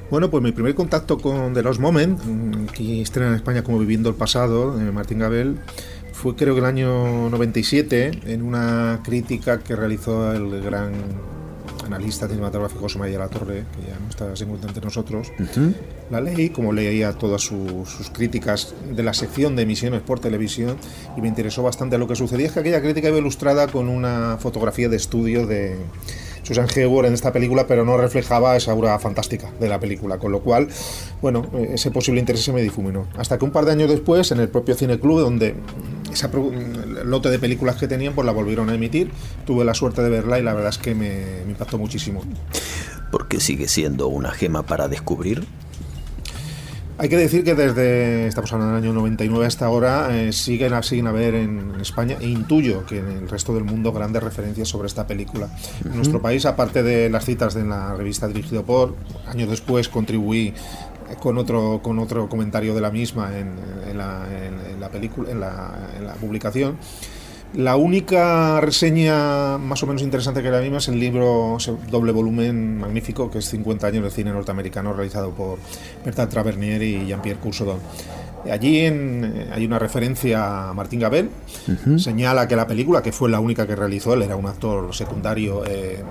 Bueno, 0.09 0.29
pues 0.29 0.43
mi 0.43 0.51
primer 0.51 0.75
contacto 0.75 1.17
con 1.17 1.53
The 1.53 1.63
Lost 1.63 1.79
Moment, 1.79 2.23
mm, 2.23 2.65
que 2.67 3.01
estrena 3.01 3.29
en 3.29 3.35
España 3.35 3.63
como 3.63 3.79
Viviendo 3.79 4.09
el 4.09 4.15
Pasado, 4.15 4.77
de 4.77 4.91
Martín 4.91 5.19
Gabel, 5.19 5.57
fue 6.13 6.35
creo 6.35 6.53
que 6.53 6.59
el 6.59 6.65
año 6.65 7.29
97, 7.29 8.11
en 8.25 8.41
una 8.41 9.01
crítica 9.03 9.59
que 9.59 9.75
realizó 9.75 10.31
el 10.31 10.61
gran 10.61 10.93
analista 11.85 12.27
cinematográfico 12.27 12.81
José 12.81 12.99
María 12.99 13.19
La 13.19 13.27
Torre, 13.27 13.65
que 13.75 13.87
ya 13.87 13.99
no 13.99 14.09
está 14.09 14.43
encuentra 14.43 14.69
entre 14.69 14.83
nosotros. 14.83 15.31
La 16.09 16.21
leí, 16.21 16.49
como 16.49 16.73
leía 16.73 17.13
todas 17.13 17.41
sus, 17.41 17.89
sus 17.89 18.09
críticas 18.09 18.73
de 18.91 19.03
la 19.03 19.13
sección 19.13 19.55
de 19.55 19.63
emisiones 19.63 20.01
por 20.01 20.19
televisión, 20.19 20.77
y 21.17 21.21
me 21.21 21.27
interesó 21.27 21.63
bastante. 21.63 21.97
Lo 21.97 22.07
que 22.07 22.15
sucedía 22.15 22.47
es 22.47 22.53
que 22.53 22.59
aquella 22.59 22.81
crítica 22.81 23.09
iba 23.09 23.17
ilustrada 23.17 23.67
con 23.67 23.89
una 23.89 24.37
fotografía 24.39 24.89
de 24.89 24.97
estudio 24.97 25.45
de 25.45 25.75
Susan 26.45 26.67
Hayward 26.75 27.07
en 27.07 27.13
esta 27.13 27.33
película, 27.33 27.65
pero 27.65 27.83
no 27.85 27.97
reflejaba 27.97 28.55
esa 28.55 28.71
aura 28.71 28.97
fantástica 28.99 29.51
de 29.59 29.67
la 29.67 29.79
película, 29.79 30.19
con 30.19 30.31
lo 30.31 30.41
cual, 30.41 30.67
bueno, 31.21 31.49
ese 31.73 31.89
posible 31.89 32.19
interés 32.19 32.43
se 32.43 32.53
me 32.53 32.61
difuminó. 32.61 33.07
Hasta 33.17 33.39
que 33.39 33.45
un 33.45 33.51
par 33.51 33.65
de 33.65 33.71
años 33.71 33.89
después, 33.89 34.31
en 34.31 34.39
el 34.39 34.49
propio 34.49 34.75
Cine 34.75 34.99
Club, 34.99 35.21
donde 35.21 35.55
ese 36.13 36.29
lote 37.03 37.29
de 37.29 37.39
películas 37.39 37.77
que 37.77 37.87
tenían, 37.87 38.13
pues 38.13 38.25
la 38.25 38.31
volvieron 38.31 38.69
a 38.69 38.75
emitir, 38.75 39.11
tuve 39.45 39.65
la 39.65 39.73
suerte 39.73 40.03
de 40.03 40.09
verla 40.09 40.39
y 40.39 40.43
la 40.43 40.53
verdad 40.53 40.69
es 40.69 40.77
que 40.77 40.93
me, 40.93 41.43
me 41.45 41.51
impactó 41.51 41.79
muchísimo. 41.79 42.21
Porque 43.11 43.39
sigue 43.39 43.67
siendo 43.67 44.07
una 44.07 44.31
gema 44.31 44.63
para 44.63 44.87
descubrir. 44.87 45.45
Hay 46.97 47.09
que 47.09 47.17
decir 47.17 47.43
que 47.43 47.55
desde, 47.55 48.25
estamos 48.27 48.53
hablando 48.53 48.73
del 48.75 48.83
año 48.85 48.93
99 48.93 49.45
hasta 49.45 49.65
ahora, 49.65 50.07
eh, 50.17 50.31
siguen, 50.31 50.73
a, 50.73 50.81
siguen 50.81 51.07
a 51.07 51.11
ver 51.11 51.35
en, 51.35 51.71
en 51.75 51.81
España 51.81 52.15
e 52.21 52.27
intuyo 52.27 52.85
que 52.85 52.99
en 52.99 53.07
el 53.09 53.27
resto 53.29 53.53
del 53.53 53.65
mundo 53.65 53.91
grandes 53.91 54.23
referencias 54.23 54.69
sobre 54.69 54.87
esta 54.87 55.05
película. 55.05 55.49
En 55.83 55.95
nuestro 55.97 56.21
país, 56.21 56.45
aparte 56.45 56.83
de 56.83 57.09
las 57.09 57.25
citas 57.25 57.53
de 57.53 57.65
la 57.65 57.93
revista 57.95 58.29
dirigido 58.29 58.63
por, 58.63 58.95
años 59.27 59.49
después 59.49 59.89
contribuí 59.89 60.53
con 61.19 61.37
otro, 61.37 61.81
con 61.83 61.99
otro 61.99 62.29
comentario 62.29 62.73
de 62.73 62.81
la 62.81 62.91
misma 62.91 63.37
en, 63.37 63.49
en 63.89 63.97
la, 63.97 64.23
en- 64.45 64.79
la 64.79 64.89
película, 64.89 65.29
en 65.31 65.39
la, 65.41 65.89
en 65.97 66.05
la 66.07 66.13
publicación. 66.13 66.77
La 67.55 67.77
única 67.77 68.59
reseña 68.59 69.57
más 69.57 69.81
o 69.81 69.87
menos 69.87 70.01
interesante 70.01 70.43
que 70.43 70.49
la 70.51 70.59
misma 70.59 70.79
es 70.79 70.87
el 70.89 70.99
libro 70.99 71.55
ese 71.57 71.73
doble 71.89 72.11
volumen 72.11 72.77
magnífico 72.79 73.31
que 73.31 73.37
es 73.39 73.45
50 73.49 73.87
años 73.87 74.03
de 74.03 74.11
cine 74.11 74.31
norteamericano 74.31 74.91
realizado 74.93 75.31
por 75.31 75.57
Bertrand 76.03 76.33
Tavernier 76.33 76.81
y 76.83 77.05
Jean-Pierre 77.07 77.39
Coursaudon. 77.39 77.79
Allí 78.51 78.79
en- 78.81 79.23
eh, 79.35 79.47
hay 79.53 79.65
una 79.65 79.79
referencia 79.79 80.69
a 80.69 80.73
Martín 80.73 80.99
Gabel, 80.99 81.29
señala 81.97 82.47
que 82.47 82.55
la 82.55 82.67
película, 82.67 83.01
que 83.01 83.11
fue 83.11 83.29
la 83.29 83.39
única 83.39 83.65
que 83.65 83.75
realizó, 83.75 84.13
él 84.13 84.21
era 84.23 84.35
un 84.35 84.45
actor 84.45 84.93
secundario, 84.93 85.63
eh, 85.65 86.03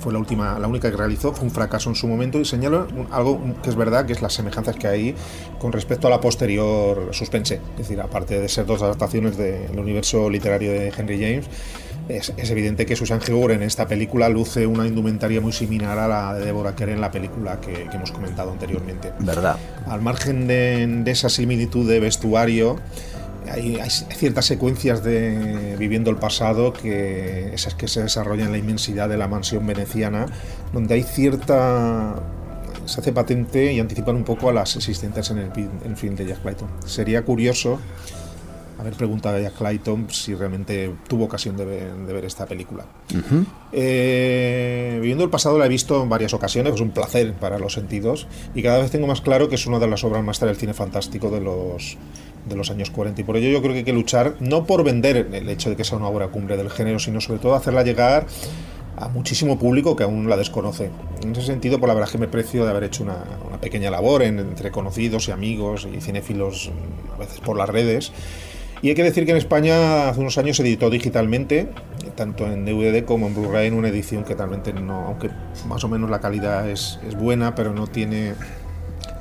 fue 0.00 0.12
la 0.12 0.18
última, 0.18 0.58
la 0.58 0.66
única 0.66 0.90
que 0.90 0.96
realizó, 0.96 1.32
fue 1.32 1.44
un 1.44 1.50
fracaso 1.50 1.90
en 1.90 1.96
su 1.96 2.08
momento 2.08 2.40
y 2.40 2.44
señala 2.44 2.86
algo 3.10 3.40
que 3.62 3.70
es 3.70 3.76
verdad, 3.76 4.06
que 4.06 4.12
es 4.12 4.22
las 4.22 4.32
semejanzas 4.32 4.76
que 4.76 4.88
hay 4.88 5.14
con 5.58 5.72
respecto 5.72 6.06
a 6.06 6.10
la 6.10 6.20
posterior 6.20 7.08
suspense. 7.12 7.60
Es 7.72 7.78
decir, 7.78 8.00
aparte 8.00 8.40
de 8.40 8.48
ser 8.48 8.66
dos 8.66 8.82
adaptaciones 8.82 9.36
del 9.36 9.78
universo 9.78 10.28
literario 10.28 10.72
de 10.72 10.92
Henry 10.96 11.20
James, 11.20 11.46
es, 12.08 12.32
es 12.36 12.50
evidente 12.50 12.86
que 12.86 12.96
Susan 12.96 13.20
Hayward 13.24 13.52
en 13.52 13.62
esta 13.62 13.86
película 13.86 14.28
luce 14.28 14.66
una 14.66 14.86
indumentaria 14.86 15.40
muy 15.40 15.52
similar 15.52 15.98
a 15.98 16.08
la 16.08 16.34
de 16.34 16.44
Deborah 16.44 16.74
Kerr 16.74 16.90
en 16.90 17.00
la 17.00 17.10
película 17.10 17.60
que, 17.60 17.88
que 17.88 17.96
hemos 17.96 18.10
comentado 18.10 18.50
anteriormente. 18.50 19.12
¿Verdad? 19.20 19.56
Al 19.86 20.00
margen 20.00 20.48
de, 20.48 20.86
de 20.86 21.10
esa 21.10 21.28
similitud 21.28 21.88
de 21.88 22.00
vestuario, 22.00 22.76
hay, 23.48 23.76
hay 23.76 23.90
ciertas 23.90 24.46
secuencias 24.46 25.02
de 25.02 25.76
viviendo 25.78 26.10
el 26.10 26.16
pasado 26.16 26.72
que 26.72 27.54
esas 27.54 27.74
que 27.74 27.88
se 27.88 28.02
desarrollan 28.02 28.46
en 28.46 28.52
la 28.52 28.58
inmensidad 28.58 29.08
de 29.08 29.16
la 29.16 29.28
mansión 29.28 29.66
veneciana, 29.66 30.26
donde 30.72 30.94
hay 30.94 31.02
cierta 31.02 32.22
se 32.84 33.00
hace 33.00 33.12
patente 33.12 33.72
y 33.72 33.78
anticipan 33.78 34.16
un 34.16 34.24
poco 34.24 34.48
a 34.48 34.52
las 34.52 34.74
existentes 34.74 35.30
en 35.30 35.38
el, 35.38 35.50
en 35.54 35.90
el 35.90 35.96
film 35.96 36.16
de 36.16 36.26
Jack 36.26 36.42
Clayton. 36.42 36.68
Sería 36.86 37.22
curioso 37.22 37.78
haber 38.80 38.94
preguntado 38.94 39.36
a 39.36 39.40
Jack 39.40 39.54
Clayton 39.54 40.08
si 40.10 40.34
realmente 40.34 40.90
tuvo 41.06 41.24
ocasión 41.24 41.56
de 41.56 41.64
ver, 41.64 41.94
de 41.94 42.12
ver 42.12 42.24
esta 42.24 42.46
película. 42.46 42.84
Eh, 43.72 44.98
viviendo 45.00 45.22
el 45.22 45.30
pasado 45.30 45.58
la 45.58 45.66
he 45.66 45.68
visto 45.68 46.02
en 46.02 46.08
varias 46.08 46.32
ocasiones, 46.32 46.74
es 46.74 46.80
un 46.80 46.90
placer 46.90 47.34
para 47.34 47.58
los 47.58 47.74
sentidos 47.74 48.26
y 48.54 48.62
cada 48.62 48.78
vez 48.78 48.90
tengo 48.90 49.06
más 49.06 49.20
claro 49.20 49.48
que 49.48 49.56
es 49.56 49.66
una 49.66 49.78
de 49.78 49.86
las 49.86 50.02
obras 50.02 50.24
maestras 50.24 50.48
del 50.50 50.56
cine 50.56 50.74
fantástico 50.74 51.30
de 51.30 51.40
los, 51.40 51.98
de 52.48 52.56
los 52.56 52.70
años 52.70 52.90
40 52.90 53.20
y 53.20 53.24
por 53.24 53.36
ello 53.36 53.48
yo 53.50 53.60
creo 53.60 53.72
que 53.72 53.78
hay 53.78 53.84
que 53.84 53.92
luchar 53.92 54.34
no 54.40 54.64
por 54.64 54.82
vender 54.84 55.28
el 55.32 55.48
hecho 55.48 55.70
de 55.70 55.76
que 55.76 55.84
sea 55.84 55.98
una 55.98 56.08
obra 56.08 56.28
cumbre 56.28 56.56
del 56.56 56.70
género, 56.70 56.98
sino 56.98 57.20
sobre 57.20 57.38
todo 57.38 57.54
hacerla 57.54 57.82
llegar 57.82 58.26
a 58.96 59.08
muchísimo 59.08 59.58
público 59.58 59.96
que 59.96 60.02
aún 60.04 60.28
la 60.28 60.36
desconoce. 60.36 60.90
En 61.22 61.32
ese 61.32 61.42
sentido, 61.42 61.78
por 61.80 61.88
la 61.88 61.94
verdad 61.94 62.10
que 62.10 62.18
me 62.18 62.28
precio 62.28 62.64
de 62.64 62.70
haber 62.70 62.84
hecho 62.84 63.02
una, 63.02 63.16
una 63.48 63.58
pequeña 63.60 63.90
labor 63.90 64.22
en- 64.22 64.38
entre 64.40 64.70
conocidos 64.70 65.28
y 65.28 65.30
amigos 65.32 65.88
y 65.90 66.00
cinéfilos, 66.02 66.70
mm, 66.70 67.12
a 67.14 67.16
veces 67.18 67.40
por 67.40 67.56
las 67.56 67.68
redes. 67.68 68.12
Y 68.82 68.88
hay 68.88 68.94
que 68.94 69.02
decir 69.02 69.24
que 69.26 69.30
en 69.32 69.36
España 69.38 70.08
hace 70.08 70.20
unos 70.20 70.36
años 70.38 70.56
se 70.56 70.62
editó 70.62 70.88
digitalmente, 70.90 71.68
tanto 72.14 72.46
en 72.46 72.64
DVD 72.64 73.04
como 73.04 73.26
en 73.26 73.34
Blu-ray, 73.34 73.68
en 73.68 73.74
una 73.74 73.88
edición 73.88 74.24
que 74.24 74.34
talmente 74.34 74.72
no, 74.72 75.04
aunque 75.06 75.30
más 75.66 75.84
o 75.84 75.88
menos 75.88 76.08
la 76.10 76.20
calidad 76.20 76.68
es, 76.68 76.98
es 77.06 77.14
buena, 77.14 77.54
pero 77.54 77.72
no 77.74 77.86
tiene 77.86 78.34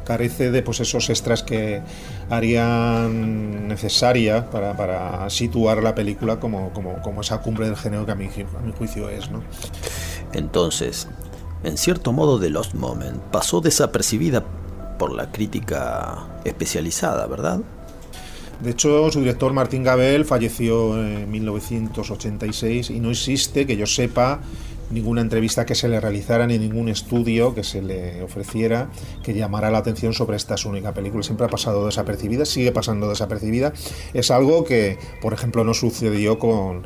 carece 0.09 0.49
de 0.49 0.63
pues 0.63 0.79
esos 0.79 1.07
extras 1.11 1.43
que 1.43 1.83
harían 2.31 3.67
necesaria 3.67 4.49
para, 4.49 4.75
para 4.75 5.29
situar 5.29 5.83
la 5.83 5.93
película 5.93 6.39
como, 6.39 6.71
como, 6.73 6.99
como 7.03 7.21
esa 7.21 7.43
cumbre 7.43 7.67
del 7.67 7.77
género 7.77 8.07
que 8.07 8.13
a 8.13 8.15
mi, 8.15 8.25
a 8.25 8.61
mi 8.65 8.71
juicio 8.71 9.07
es. 9.07 9.29
¿no? 9.29 9.43
Entonces, 10.33 11.07
en 11.63 11.77
cierto 11.77 12.11
modo 12.11 12.39
The 12.39 12.49
Lost 12.49 12.73
Moment 12.73 13.19
pasó 13.31 13.61
desapercibida 13.61 14.43
por 14.97 15.13
la 15.13 15.31
crítica 15.31 16.25
especializada, 16.43 17.27
¿verdad? 17.27 17.59
De 18.63 18.71
hecho, 18.71 19.11
su 19.11 19.19
director 19.19 19.53
Martín 19.53 19.83
Gabel 19.83 20.25
falleció 20.25 20.97
en 20.97 21.29
1986 21.29 22.89
y 22.89 22.99
no 22.99 23.11
existe, 23.11 23.67
que 23.67 23.77
yo 23.77 23.85
sepa, 23.85 24.39
ninguna 24.91 25.21
entrevista 25.21 25.65
que 25.65 25.75
se 25.75 25.87
le 25.87 25.99
realizara 25.99 26.47
ni 26.47 26.57
ningún 26.57 26.89
estudio 26.89 27.53
que 27.53 27.63
se 27.63 27.81
le 27.81 28.21
ofreciera 28.23 28.89
que 29.23 29.33
llamara 29.33 29.69
la 29.69 29.79
atención 29.79 30.13
sobre 30.13 30.37
esta 30.37 30.57
su 30.57 30.69
única 30.69 30.93
película. 30.93 31.23
Siempre 31.23 31.45
ha 31.45 31.49
pasado 31.49 31.85
desapercibida, 31.85 32.45
sigue 32.45 32.71
pasando 32.71 33.09
desapercibida. 33.09 33.73
Es 34.13 34.31
algo 34.31 34.63
que, 34.63 34.97
por 35.21 35.33
ejemplo, 35.33 35.63
no 35.63 35.73
sucedió 35.73 36.39
con, 36.39 36.85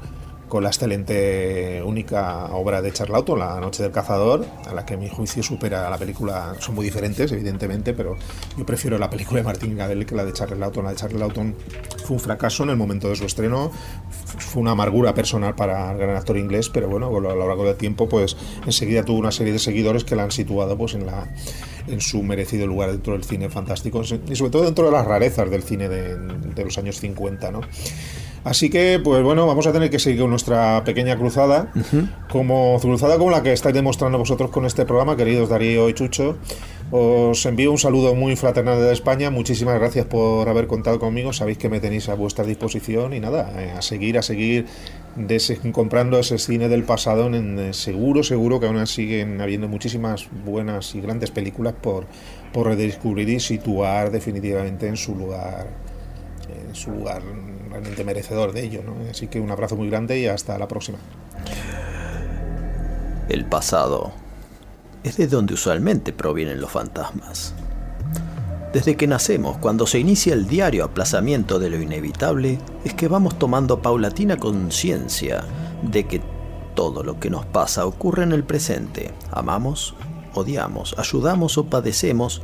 con 0.53 0.61
la 0.61 0.69
excelente 0.69 1.81
única 1.83 2.45
obra 2.53 2.83
de 2.83 2.93
Charlauton, 2.93 3.39
La 3.39 3.59
Noche 3.59 3.81
del 3.81 3.91
Cazador, 3.91 4.45
a 4.69 4.73
la 4.75 4.85
que 4.85 4.95
mi 4.97 5.09
juicio 5.09 5.41
supera 5.41 5.87
a 5.87 5.89
la 5.89 5.97
película. 5.97 6.53
Son 6.59 6.75
muy 6.75 6.85
diferentes, 6.85 7.31
evidentemente, 7.31 7.95
pero 7.95 8.15
yo 8.55 8.63
prefiero 8.63 8.99
la 8.99 9.09
película 9.09 9.39
de 9.39 9.45
Martin 9.45 9.75
Gabel 9.75 10.05
que 10.05 10.13
la 10.13 10.23
de 10.23 10.31
Charles. 10.31 10.59
La 10.59 10.69
de 10.69 10.95
Charles 10.95 11.33
fue 12.05 12.17
un 12.17 12.19
fracaso 12.19 12.61
en 12.61 12.69
el 12.69 12.77
momento 12.77 13.09
de 13.09 13.15
su 13.15 13.25
estreno, 13.25 13.71
fue 14.37 14.61
una 14.61 14.73
amargura 14.73 15.15
personal 15.15 15.55
para 15.55 15.91
el 15.91 15.97
gran 15.97 16.15
actor 16.15 16.37
inglés, 16.37 16.69
pero 16.69 16.87
bueno, 16.87 17.07
a 17.07 17.19
lo 17.19 17.47
largo 17.47 17.65
del 17.65 17.75
tiempo, 17.75 18.07
pues 18.07 18.37
enseguida 18.63 19.03
tuvo 19.03 19.17
una 19.17 19.31
serie 19.31 19.53
de 19.53 19.59
seguidores 19.59 20.03
que 20.03 20.15
la 20.15 20.21
han 20.21 20.31
situado 20.31 20.77
pues 20.77 20.93
en 20.93 21.07
la 21.07 21.33
en 21.87 21.99
su 21.99 22.21
merecido 22.21 22.67
lugar 22.67 22.91
dentro 22.91 23.13
del 23.13 23.23
cine 23.23 23.49
fantástico 23.49 24.03
y 24.03 24.35
sobre 24.35 24.51
todo 24.51 24.63
dentro 24.63 24.85
de 24.85 24.91
las 24.91 25.05
rarezas 25.05 25.49
del 25.49 25.63
cine 25.63 25.89
de, 25.89 26.15
de 26.15 26.63
los 26.63 26.77
años 26.77 26.99
50, 26.99 27.51
¿no? 27.51 27.61
Así 28.43 28.69
que, 28.69 28.99
pues 29.01 29.23
bueno, 29.23 29.47
vamos 29.47 29.65
a 29.67 29.71
tener 29.71 29.89
que 29.89 29.99
seguir 29.99 30.19
con 30.21 30.29
nuestra 30.29 30.83
pequeña 30.83 31.17
cruzada, 31.17 31.71
como 32.29 32.77
cruzada 32.81 33.17
como 33.17 33.31
la 33.31 33.41
que 33.41 33.53
estáis 33.53 33.73
demostrando 33.73 34.17
vosotros 34.17 34.49
con 34.51 34.65
este 34.65 34.85
programa, 34.85 35.15
queridos 35.15 35.47
Darío 35.49 35.87
y 35.87 35.93
Chucho. 35.93 36.35
Os 36.91 37.45
envío 37.45 37.71
un 37.71 37.77
saludo 37.79 38.13
muy 38.15 38.35
fraternal 38.35 38.79
de 38.81 38.91
España. 38.91 39.29
Muchísimas 39.31 39.79
gracias 39.79 40.05
por 40.05 40.47
haber 40.49 40.67
contado 40.67 40.99
conmigo. 40.99 41.31
Sabéis 41.33 41.57
que 41.57 41.69
me 41.69 41.79
tenéis 41.79 42.09
a 42.09 42.15
vuestra 42.15 42.43
disposición 42.45 43.13
y 43.13 43.19
nada, 43.19 43.49
eh, 43.57 43.71
a 43.75 43.81
seguir, 43.81 44.17
a 44.17 44.21
seguir 44.21 44.65
comprando 45.71 46.19
ese 46.19 46.37
cine 46.37 46.69
del 46.69 46.83
pasado. 46.83 47.27
En, 47.27 47.57
en- 47.57 47.73
seguro, 47.73 48.23
seguro 48.23 48.59
que 48.59 48.67
aún 48.67 48.85
siguen 48.87 49.39
habiendo 49.41 49.67
muchísimas 49.67 50.27
buenas 50.45 50.93
y 50.95 51.01
grandes 51.01 51.31
películas 51.31 51.73
por, 51.81 52.05
por 52.51 52.67
redescubrir 52.67 53.29
y 53.29 53.39
situar 53.39 54.11
definitivamente 54.11 54.87
en 54.87 54.97
su 54.97 55.15
lugar, 55.15 55.67
en 56.67 56.75
su 56.75 56.91
lugar 56.91 57.21
realmente 57.73 58.05
merecedor 58.05 58.53
de 58.53 58.63
ello. 58.63 58.81
¿no? 58.85 58.95
Así 59.09 59.27
que 59.27 59.41
un 59.41 59.51
abrazo 59.51 59.75
muy 59.75 59.89
grande 59.89 60.17
y 60.19 60.27
hasta 60.27 60.57
la 60.57 60.69
próxima. 60.69 60.99
El 63.27 63.45
pasado 63.45 64.13
es 65.03 65.17
de 65.17 65.27
donde 65.27 65.55
usualmente 65.55 66.13
provienen 66.13 66.61
los 66.61 66.71
fantasmas. 66.71 67.53
Desde 68.71 68.95
que 68.95 69.05
nacemos, 69.05 69.57
cuando 69.57 69.85
se 69.85 69.99
inicia 69.99 70.33
el 70.33 70.47
diario 70.47 70.85
aplazamiento 70.85 71.59
de 71.59 71.69
lo 71.69 71.81
inevitable, 71.81 72.57
es 72.85 72.93
que 72.93 73.07
vamos 73.07 73.37
tomando 73.37 73.81
paulatina 73.81 74.37
conciencia 74.37 75.43
de 75.83 76.05
que 76.05 76.21
todo 76.73 77.03
lo 77.03 77.19
que 77.19 77.29
nos 77.29 77.45
pasa 77.45 77.85
ocurre 77.85 78.23
en 78.23 78.31
el 78.31 78.43
presente. 78.45 79.11
Amamos 79.29 79.93
odiamos, 80.33 80.95
ayudamos 80.97 81.57
o 81.57 81.65
padecemos, 81.65 82.41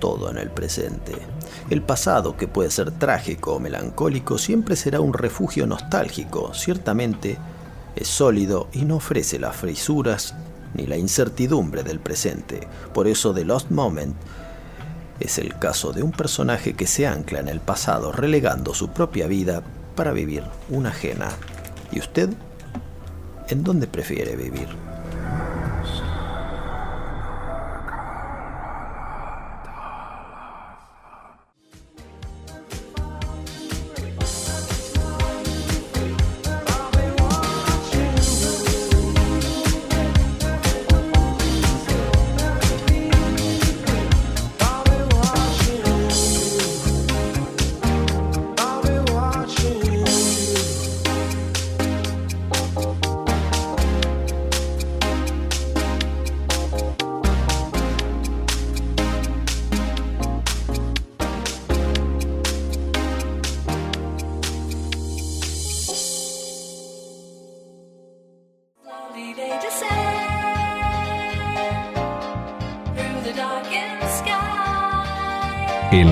todo 0.00 0.30
en 0.30 0.38
el 0.38 0.50
presente. 0.50 1.12
El 1.72 1.80
pasado, 1.80 2.36
que 2.36 2.48
puede 2.48 2.70
ser 2.70 2.90
trágico 2.90 3.54
o 3.54 3.58
melancólico, 3.58 4.36
siempre 4.36 4.76
será 4.76 5.00
un 5.00 5.14
refugio 5.14 5.66
nostálgico, 5.66 6.52
ciertamente 6.52 7.38
es 7.96 8.08
sólido 8.08 8.68
y 8.74 8.84
no 8.84 8.96
ofrece 8.96 9.38
las 9.38 9.56
frisuras 9.56 10.34
ni 10.74 10.86
la 10.86 10.98
incertidumbre 10.98 11.82
del 11.82 11.98
presente. 11.98 12.68
Por 12.92 13.08
eso 13.08 13.32
The 13.32 13.46
Lost 13.46 13.70
Moment 13.70 14.14
es 15.18 15.38
el 15.38 15.58
caso 15.58 15.94
de 15.94 16.02
un 16.02 16.12
personaje 16.12 16.74
que 16.74 16.86
se 16.86 17.06
ancla 17.06 17.40
en 17.40 17.48
el 17.48 17.60
pasado, 17.60 18.12
relegando 18.12 18.74
su 18.74 18.90
propia 18.90 19.26
vida 19.26 19.62
para 19.96 20.12
vivir 20.12 20.44
una 20.68 20.90
ajena. 20.90 21.30
¿Y 21.90 22.00
usted? 22.00 22.28
¿En 23.48 23.64
dónde 23.64 23.86
prefiere 23.86 24.36
vivir? 24.36 24.68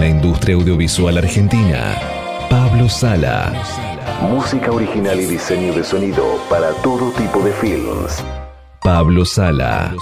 En 0.00 0.06
la 0.06 0.12
industria 0.16 0.54
audiovisual 0.54 1.18
argentina, 1.18 1.98
Pablo 2.48 2.88
Sala. 2.88 3.52
Música 4.30 4.72
original 4.72 5.20
y 5.20 5.26
diseño 5.26 5.74
de 5.74 5.84
sonido 5.84 6.38
para 6.48 6.72
todo 6.82 7.12
tipo 7.12 7.40
de 7.40 7.52
films. 7.52 8.24
Pablo 8.82 9.26
Sala. 9.26 9.94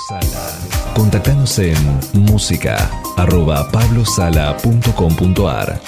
Contactanos 0.94 1.58
en 1.58 1.74
música 2.12 2.88
arroba 3.16 3.68
pablosala.com.ar 3.72 5.80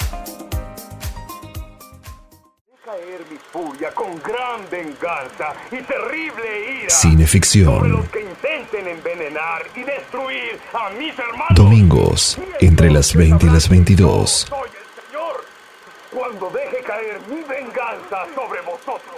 caer 2.83 3.21
mi 3.31 3.37
furia 3.37 3.93
con 3.93 4.17
gran 4.17 4.69
venganza 4.69 5.53
y 5.71 5.81
terrible 5.83 6.81
ira 6.81 6.89
Cineficción. 6.89 8.05
Intenten 8.71 8.87
envenenar 8.87 9.65
y 9.75 9.83
destruir 9.83 10.59
a 10.73 10.89
mis 10.91 11.17
hermanos. 11.17 11.55
Domingos, 11.55 12.37
entre 12.59 12.89
las 12.89 13.13
20 13.15 13.45
y 13.45 13.49
las 13.49 13.69
22. 13.69 14.29
Soy 14.49 14.69
el 14.69 15.03
Señor 15.03 15.45
cuando 16.11 16.49
deje 16.49 16.81
caer 16.83 17.19
mi 17.27 17.41
venganza 17.43 18.25
sobre 18.35 18.61
vosotros. 18.61 19.15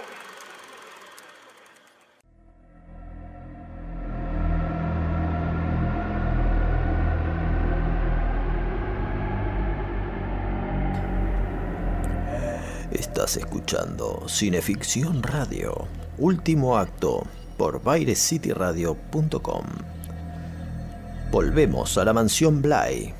Estás 12.90 13.36
escuchando 13.36 14.28
Cineficción 14.28 15.22
Radio, 15.22 15.86
último 16.18 16.76
acto 16.76 17.24
por 17.56 17.82
VairesCityRadio.com. 17.82 19.64
Volvemos 21.30 21.98
a 21.98 22.04
la 22.04 22.12
mansión 22.12 22.62
Bly, 22.62 23.14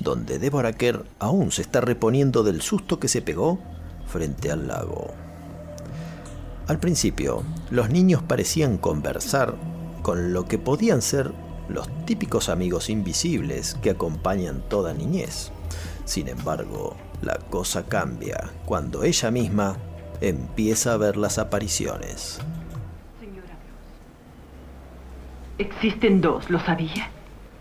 donde 0.00 0.38
Deborah 0.38 0.72
Kerr 0.72 1.04
aún 1.18 1.52
se 1.52 1.62
está 1.62 1.80
reponiendo 1.80 2.42
del 2.42 2.62
susto 2.62 2.98
que 2.98 3.08
se 3.08 3.22
pegó 3.22 3.58
frente 4.06 4.50
al 4.50 4.68
lago. 4.68 5.08
Al 6.66 6.80
principio, 6.80 7.44
los 7.70 7.90
niños 7.90 8.22
parecían 8.22 8.78
conversar 8.78 9.54
con 10.02 10.32
lo 10.32 10.46
que 10.46 10.58
podían 10.58 11.02
ser 11.02 11.32
los 11.68 11.88
típicos 12.04 12.48
amigos 12.48 12.90
invisibles 12.90 13.76
que 13.82 13.90
acompañan 13.90 14.62
toda 14.68 14.94
niñez. 14.94 15.50
Sin 16.04 16.28
embargo, 16.28 16.96
la 17.22 17.38
cosa 17.38 17.84
cambia 17.84 18.52
cuando 18.64 19.02
ella 19.04 19.30
misma 19.30 19.76
empieza 20.20 20.92
a 20.92 20.96
ver 20.96 21.16
las 21.16 21.38
apariciones. 21.38 22.40
Existen 25.58 26.20
dos, 26.20 26.50
¿lo 26.50 26.58
sabía? 26.58 27.08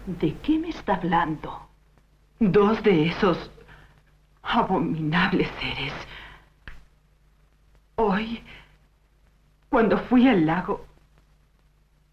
¿De 0.05 0.35
qué 0.39 0.59
me 0.59 0.67
está 0.69 0.95
hablando? 0.95 1.69
Dos 2.39 2.83
de 2.83 3.07
esos 3.07 3.49
abominables 4.43 5.49
seres. 5.61 5.93
Hoy, 7.95 8.43
cuando 9.69 9.97
fui 9.97 10.27
al 10.27 10.45
lago, 10.45 10.85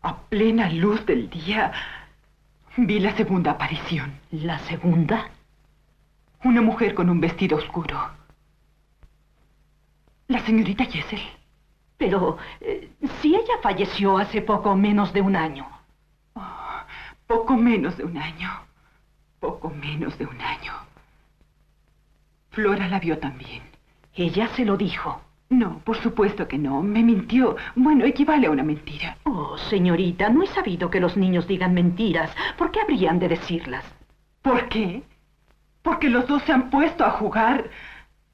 a 0.02 0.16
plena 0.16 0.70
luz 0.70 1.04
del 1.04 1.28
día, 1.28 1.72
vi 2.76 3.00
la 3.00 3.16
segunda 3.16 3.50
aparición. 3.52 4.20
¿La 4.30 4.60
segunda? 4.60 5.30
Una 6.44 6.62
mujer 6.62 6.94
con 6.94 7.10
un 7.10 7.20
vestido 7.20 7.58
oscuro. 7.58 7.98
La 10.28 10.38
señorita 10.38 10.84
Jessel. 10.84 11.20
Pero 11.98 12.38
eh, 12.60 12.92
si 13.20 13.34
ella 13.34 13.54
falleció 13.62 14.18
hace 14.18 14.42
poco 14.42 14.76
menos 14.76 15.12
de 15.12 15.20
un 15.20 15.34
año. 15.34 15.71
Poco 17.32 17.56
menos 17.56 17.96
de 17.96 18.04
un 18.04 18.18
año. 18.18 18.50
Poco 19.40 19.70
menos 19.70 20.18
de 20.18 20.26
un 20.26 20.38
año. 20.38 20.74
Flora 22.50 22.88
la 22.88 23.00
vio 23.00 23.18
también. 23.20 23.62
Ella 24.14 24.48
se 24.48 24.66
lo 24.66 24.76
dijo. 24.76 25.22
No, 25.48 25.78
por 25.78 25.96
supuesto 25.96 26.46
que 26.46 26.58
no. 26.58 26.82
Me 26.82 27.02
mintió. 27.02 27.56
Bueno, 27.74 28.04
equivale 28.04 28.48
a 28.48 28.50
una 28.50 28.62
mentira. 28.62 29.16
Oh, 29.24 29.56
señorita, 29.56 30.28
no 30.28 30.42
he 30.42 30.46
sabido 30.48 30.90
que 30.90 31.00
los 31.00 31.16
niños 31.16 31.46
digan 31.46 31.72
mentiras. 31.72 32.30
¿Por 32.58 32.70
qué 32.70 32.82
habrían 32.82 33.18
de 33.18 33.28
decirlas? 33.28 33.86
¿Por 34.42 34.68
qué? 34.68 35.02
Porque 35.80 36.10
los 36.10 36.26
dos 36.26 36.42
se 36.42 36.52
han 36.52 36.68
puesto 36.68 37.02
a 37.02 37.12
jugar. 37.12 37.70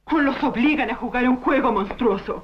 O 0.06 0.18
los 0.18 0.42
obligan 0.42 0.90
a 0.90 0.96
jugar 0.96 1.24
a 1.24 1.30
un 1.30 1.36
juego 1.36 1.70
monstruoso. 1.70 2.42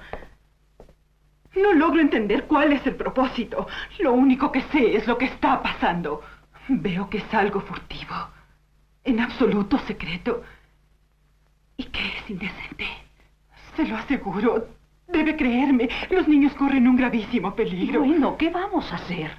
No 1.56 1.72
logro 1.72 2.00
entender 2.00 2.44
cuál 2.44 2.72
es 2.72 2.86
el 2.86 2.94
propósito. 2.94 3.66
Lo 3.98 4.12
único 4.12 4.52
que 4.52 4.62
sé 4.62 4.96
es 4.96 5.08
lo 5.08 5.18
que 5.18 5.24
está 5.24 5.60
pasando. 5.60 6.22
Veo 6.68 7.10
que 7.10 7.18
es 7.18 7.34
algo 7.34 7.60
furtivo. 7.60 8.14
En 9.04 9.20
absoluto 9.20 9.78
secreto. 9.86 10.42
Y 11.76 11.84
que 11.84 12.00
es 12.00 12.30
indecente. 12.30 12.86
Se 13.76 13.86
lo 13.86 13.96
aseguro. 13.96 14.68
Debe 15.08 15.36
creerme. 15.36 15.88
Los 16.10 16.26
niños 16.26 16.54
corren 16.54 16.88
un 16.88 16.96
gravísimo 16.96 17.54
peligro. 17.54 18.00
Bueno, 18.00 18.36
¿qué 18.38 18.50
vamos 18.50 18.90
a 18.92 18.96
hacer? 18.96 19.30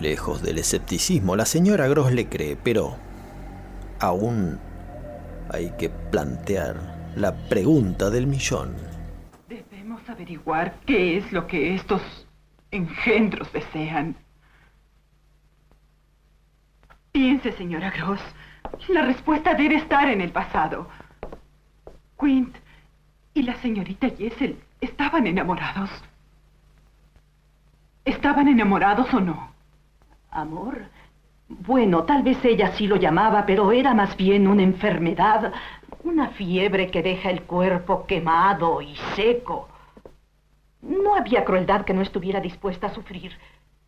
Lejos 0.00 0.42
del 0.42 0.58
escepticismo, 0.58 1.36
la 1.36 1.44
señora 1.44 1.86
Gross 1.86 2.12
le 2.12 2.26
cree, 2.26 2.56
pero 2.56 2.96
aún 3.98 4.58
hay 5.50 5.72
que 5.78 5.90
plantear 5.90 7.12
la 7.16 7.34
pregunta 7.48 8.08
del 8.08 8.26
millón. 8.26 8.89
Averiguar 10.20 10.74
qué 10.84 11.16
es 11.16 11.32
lo 11.32 11.46
que 11.46 11.74
estos 11.74 12.02
engendros 12.70 13.50
desean. 13.54 14.16
Piense, 17.10 17.52
señora 17.52 17.90
Gross. 17.90 18.20
La 18.88 19.00
respuesta 19.00 19.54
debe 19.54 19.76
estar 19.76 20.10
en 20.10 20.20
el 20.20 20.30
pasado. 20.30 20.88
Quint 22.20 22.54
y 23.32 23.44
la 23.44 23.54
señorita 23.62 24.10
Jessel 24.10 24.62
estaban 24.82 25.26
enamorados. 25.26 25.88
¿Estaban 28.04 28.46
enamorados 28.46 29.14
o 29.14 29.20
no? 29.20 29.52
Amor. 30.32 30.82
Bueno, 31.48 32.02
tal 32.04 32.24
vez 32.24 32.44
ella 32.44 32.72
sí 32.72 32.86
lo 32.86 32.96
llamaba, 32.96 33.46
pero 33.46 33.72
era 33.72 33.94
más 33.94 34.14
bien 34.18 34.48
una 34.48 34.64
enfermedad, 34.64 35.54
una 36.04 36.28
fiebre 36.28 36.90
que 36.90 37.02
deja 37.02 37.30
el 37.30 37.44
cuerpo 37.44 38.04
quemado 38.04 38.82
y 38.82 38.94
seco. 39.16 39.69
No 40.82 41.14
había 41.14 41.44
crueldad 41.44 41.84
que 41.84 41.92
no 41.92 42.02
estuviera 42.02 42.40
dispuesta 42.40 42.86
a 42.86 42.94
sufrir. 42.94 43.36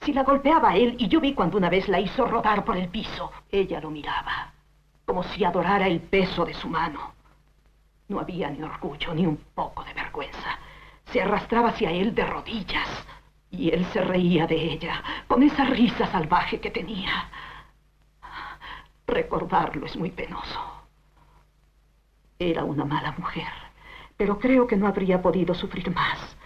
Si 0.01 0.12
la 0.12 0.24
golpeaba 0.24 0.70
a 0.70 0.77
él, 0.77 0.97
y 0.98 1.09
yo 1.09 1.20
vi 1.20 1.32
cuando 1.32 1.56
una 1.56 1.70
vez 1.70 1.89
la 1.89 2.01
hizo 2.01 2.27
rodar 2.27 2.64
por 2.64 2.77
el 2.77 2.89
piso, 2.89 3.31
ella 3.51 3.81
lo 3.81 3.90
miraba, 3.90 4.52
como 5.05 5.23
si 5.23 5.44
adorara 5.44 5.86
el 5.86 6.01
peso 6.01 6.44
de 6.44 6.55
su 6.55 6.69
mano. 6.69 7.14
No 8.09 8.20
había 8.20 8.51
ni 8.51 8.62
orgullo 8.62 9.14
ni 9.14 9.27
un 9.27 9.36
poco 9.55 9.85
de 9.85 9.94
vergüenza. 9.94 10.59
Se 11.06 11.23
arrastraba 11.23 11.70
hacia 11.70 11.90
él 11.90 12.14
de 12.14 12.24
rodillas 12.24 12.89
y 13.51 13.70
él 13.70 13.85
se 13.86 14.01
reía 14.01 14.47
de 14.47 14.56
ella 14.56 15.02
con 15.28 15.43
esa 15.43 15.64
risa 15.64 16.06
salvaje 16.06 16.60
que 16.60 16.70
tenía. 16.70 17.28
Recordarlo 19.06 19.86
es 19.86 19.97
muy 19.97 20.10
penoso. 20.10 20.60
Era 22.39 22.64
una 22.64 22.85
mala 22.85 23.12
mujer, 23.12 23.52
pero 24.16 24.39
creo 24.39 24.66
que 24.66 24.77
no 24.77 24.86
habría 24.89 25.23
podido 25.23 25.55
sufrir 25.55 25.94
más. 25.94 26.36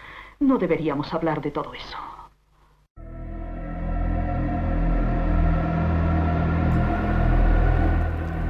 No 0.41 0.59
deberíamos 0.59 1.13
hablar 1.15 1.41
de 1.41 1.51
todo 1.51 1.73
eso. 1.73 1.97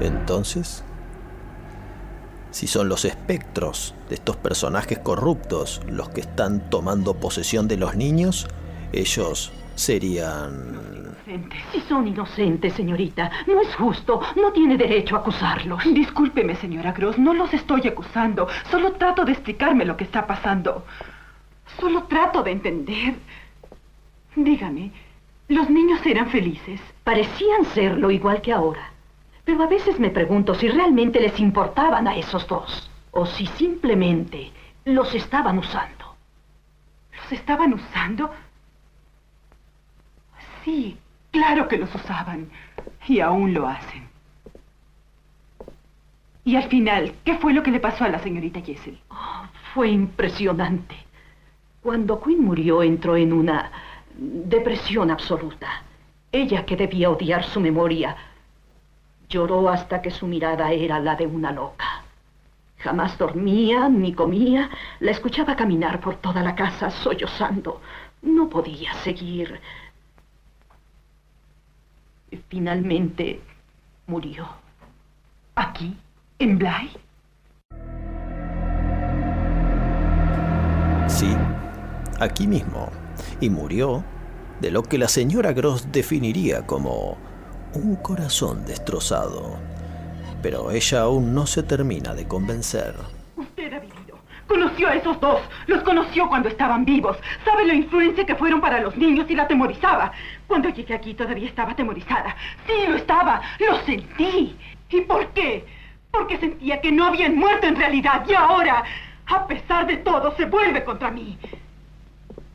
Entonces, 0.01 0.85
si 2.51 2.67
son 2.67 2.89
los 2.89 3.05
espectros 3.05 3.95
de 4.09 4.17
estos 4.17 4.37
personajes 4.37 4.99
corruptos 4.99 5.81
los 5.89 6.09
que 6.11 6.23
están 6.23 6.69
tomando 6.71 7.15
posesión 7.15 7.69
de 7.69 7.77
los 7.77 7.97
niños, 7.97 8.49
ellos 8.93 9.53
serían... 9.75 11.15
Si 11.73 11.81
son 11.83 12.07
inocentes, 12.07 12.73
señorita, 12.75 13.31
no 13.47 13.61
es 13.61 13.75
justo. 13.75 14.21
No 14.37 14.53
tiene 14.53 14.77
derecho 14.77 15.17
a 15.17 15.21
acusarlos. 15.21 15.83
Discúlpeme, 15.85 16.55
señora 16.57 16.93
Gross, 16.93 17.19
no 17.19 17.35
los 17.35 17.53
estoy 17.53 17.87
acusando. 17.89 18.49
Solo 18.71 18.93
trato 18.93 19.25
de 19.25 19.33
explicarme 19.33 19.85
lo 19.85 19.97
que 19.97 20.05
está 20.05 20.27
pasando. 20.27 20.85
Solo 21.79 22.05
trato 22.05 22.43
de 22.43 22.53
entender. 22.53 23.15
Dígame, 24.35 24.93
¿los 25.49 25.69
niños 25.71 26.05
eran 26.07 26.29
felices? 26.29 26.81
Parecían 27.05 27.65
serlo 27.67 28.11
igual 28.11 28.41
que 28.41 28.53
ahora. 28.53 28.93
Pero 29.45 29.63
a 29.63 29.67
veces 29.67 30.01
me 30.01 30.11
pregunto 30.11 30.55
si 30.55 30.69
realmente 30.69 31.21
les 31.21 31.39
importaban 31.39 32.09
a 32.09 32.17
esos 32.17 32.47
dos. 32.47 32.91
O 33.13 33.27
si 33.27 33.47
simplemente 33.47 34.51
los 34.85 35.15
estaban 35.15 35.59
usando. 35.59 36.17
¿Los 37.17 37.33
estaban 37.33 37.73
usando? 37.73 38.31
Sí, 40.65 40.99
claro 41.31 41.69
que 41.69 41.79
los 41.79 41.95
usaban. 41.95 42.51
Y 43.07 43.21
aún 43.21 43.55
lo 43.55 43.69
hacen. 43.69 44.07
Y 46.45 46.57
al 46.57 46.69
final, 46.69 47.15
¿qué 47.25 47.39
fue 47.39 47.53
lo 47.53 47.63
que 47.63 47.71
le 47.71 47.81
pasó 47.81 48.05
a 48.05 48.09
la 48.09 48.19
señorita 48.19 48.61
Jessel? 48.61 48.99
Oh, 49.11 49.47
fue 49.75 49.89
impresionante. 49.89 51.06
Cuando 51.87 52.21
Quinn 52.21 52.45
murió 52.45 52.83
entró 52.83 53.17
en 53.17 53.33
una 53.33 53.71
depresión 54.17 55.09
absoluta. 55.09 55.85
Ella, 56.33 56.67
que 56.67 56.75
debía 56.75 57.11
odiar 57.11 57.45
su 57.45 57.61
memoria, 57.61 58.17
lloró 59.29 59.69
hasta 59.69 60.03
que 60.03 60.11
su 60.11 60.27
mirada 60.27 60.73
era 60.73 60.99
la 60.99 61.15
de 61.15 61.29
una 61.29 61.53
loca. 61.53 62.03
Jamás 62.79 63.17
dormía 63.17 63.89
ni 63.89 64.13
comía. 64.13 64.69
La 64.99 65.13
escuchaba 65.13 65.55
caminar 65.55 66.01
por 66.01 66.17
toda 66.17 66.43
la 66.43 66.57
casa 66.57 66.91
sollozando. 66.91 67.81
No 68.21 68.49
podía 68.49 68.93
seguir. 69.05 69.61
Finalmente 72.49 73.41
murió. 74.09 74.49
¿Aquí? 75.55 75.97
¿En 76.41 76.59
Bly? 76.59 76.91
Sí, 81.07 81.37
aquí 82.21 82.47
mismo. 82.47 82.91
Y 83.41 83.51
murió 83.51 84.05
de 84.61 84.71
lo 84.71 84.83
que 84.83 84.99
la 84.99 85.09
señora 85.09 85.53
Gross 85.53 85.91
definiría 85.93 86.67
como 86.67 87.17
un 87.75 87.97
corazón 87.97 88.65
destrozado. 88.65 89.57
Pero 90.43 90.71
ella 90.71 91.03
aún 91.03 91.35
no 91.35 91.47
se 91.47 91.63
termina 91.63 92.15
de 92.15 92.27
convencer. 92.27 92.95
Usted 93.37 93.73
ha 93.73 93.79
vivido. 93.81 94.19
Conoció 94.47 94.89
a 94.89 94.95
esos 94.95 95.21
dos. 95.21 95.41
Los 95.67 95.83
conoció 95.83 96.29
cuando 96.29 96.49
estaban 96.49 96.85
vivos. 96.85 97.17
Sabe 97.45 97.67
la 97.67 97.75
influencia 97.75 98.25
que 98.25 98.37
fueron 98.37 98.61
para 98.61 98.81
los 98.81 98.97
niños 98.97 99.27
y 99.29 99.35
la 99.35 99.43
atemorizaba. 99.43 100.13
Cuando 100.47 100.69
llegué 100.69 100.95
aquí 100.95 101.15
todavía 101.15 101.49
estaba 101.49 101.73
atemorizada. 101.73 102.37
Sí, 102.67 102.73
lo 102.89 102.97
estaba. 102.97 103.43
Lo 103.59 103.85
sentí. 103.85 104.57
¿Y 104.89 105.01
por 105.03 105.27
qué? 105.29 105.65
Porque 106.11 106.39
sentía 106.39 106.81
que 106.81 106.93
no 106.93 107.07
habían 107.07 107.37
muerto 107.37 107.67
en 107.67 107.77
realidad. 107.77 108.25
Y 108.29 108.35
ahora, 108.35 108.85
a 109.27 109.47
pesar 109.47 109.87
de 109.87 109.97
todo, 109.99 110.35
se 110.37 110.45
vuelve 110.45 110.85
contra 110.85 111.11
mí. 111.11 111.37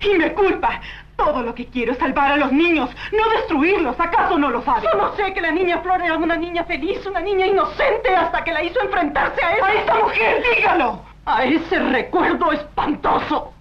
Y 0.02 0.18
me 0.18 0.34
culpa. 0.34 0.82
Todo 1.16 1.44
lo 1.44 1.54
que 1.54 1.68
quiero 1.68 1.92
es 1.92 2.00
salvar 2.00 2.32
a 2.32 2.38
los 2.38 2.52
niños, 2.52 2.90
no 3.12 3.30
destruirlos. 3.30 4.00
¿Acaso 4.00 4.40
no 4.40 4.50
lo 4.50 4.64
sabe? 4.64 4.88
Solo 4.90 5.16
sé 5.16 5.34
que 5.34 5.42
la 5.42 5.52
niña 5.52 5.80
Flor 5.82 6.02
era 6.02 6.18
una 6.18 6.36
niña 6.36 6.64
feliz, 6.64 7.06
una 7.06 7.20
niña 7.20 7.46
inocente 7.46 8.16
hasta 8.16 8.44
que 8.44 8.52
la 8.52 8.64
hizo 8.64 8.82
enfrentarse 8.82 9.44
a 9.44 9.56
esa, 9.56 9.66
¡A 9.66 9.74
esa 9.74 9.96
mujer! 10.00 10.44
¡Dígalo! 10.56 11.06
A 11.26 11.44
ese 11.44 11.80
recuerdo 11.80 12.52
espantoso. 12.52 13.54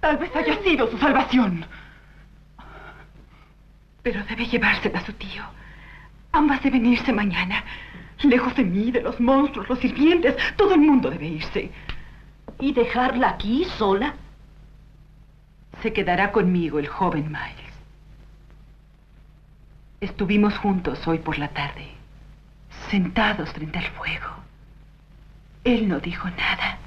Tal 0.00 0.16
vez 0.16 0.34
haya 0.34 0.56
sido 0.62 0.90
su 0.90 0.98
salvación. 0.98 1.64
Pero 4.02 4.24
debe 4.24 4.46
llevársela 4.46 4.98
a 4.98 5.04
su 5.04 5.12
tío. 5.12 5.44
Ambas 6.32 6.62
deben 6.62 6.86
irse 6.86 7.12
mañana. 7.12 7.62
Lejos 8.22 8.54
de 8.56 8.64
mí, 8.64 8.90
de 8.90 9.02
los 9.02 9.20
monstruos, 9.20 9.68
los 9.68 9.78
sirvientes. 9.78 10.34
Todo 10.56 10.74
el 10.74 10.80
mundo 10.80 11.10
debe 11.10 11.26
irse. 11.26 11.70
¿Y 12.60 12.72
dejarla 12.72 13.30
aquí 13.30 13.64
sola? 13.78 14.14
Se 15.82 15.92
quedará 15.92 16.30
conmigo 16.30 16.78
el 16.78 16.88
joven 16.88 17.26
Miles. 17.26 17.70
Estuvimos 20.00 20.56
juntos 20.58 21.06
hoy 21.08 21.18
por 21.18 21.38
la 21.38 21.48
tarde, 21.48 21.88
sentados 22.90 23.50
frente 23.52 23.78
al 23.78 23.86
fuego. 23.86 24.28
Él 25.64 25.88
no 25.88 26.00
dijo 26.00 26.28
nada, 26.30 26.78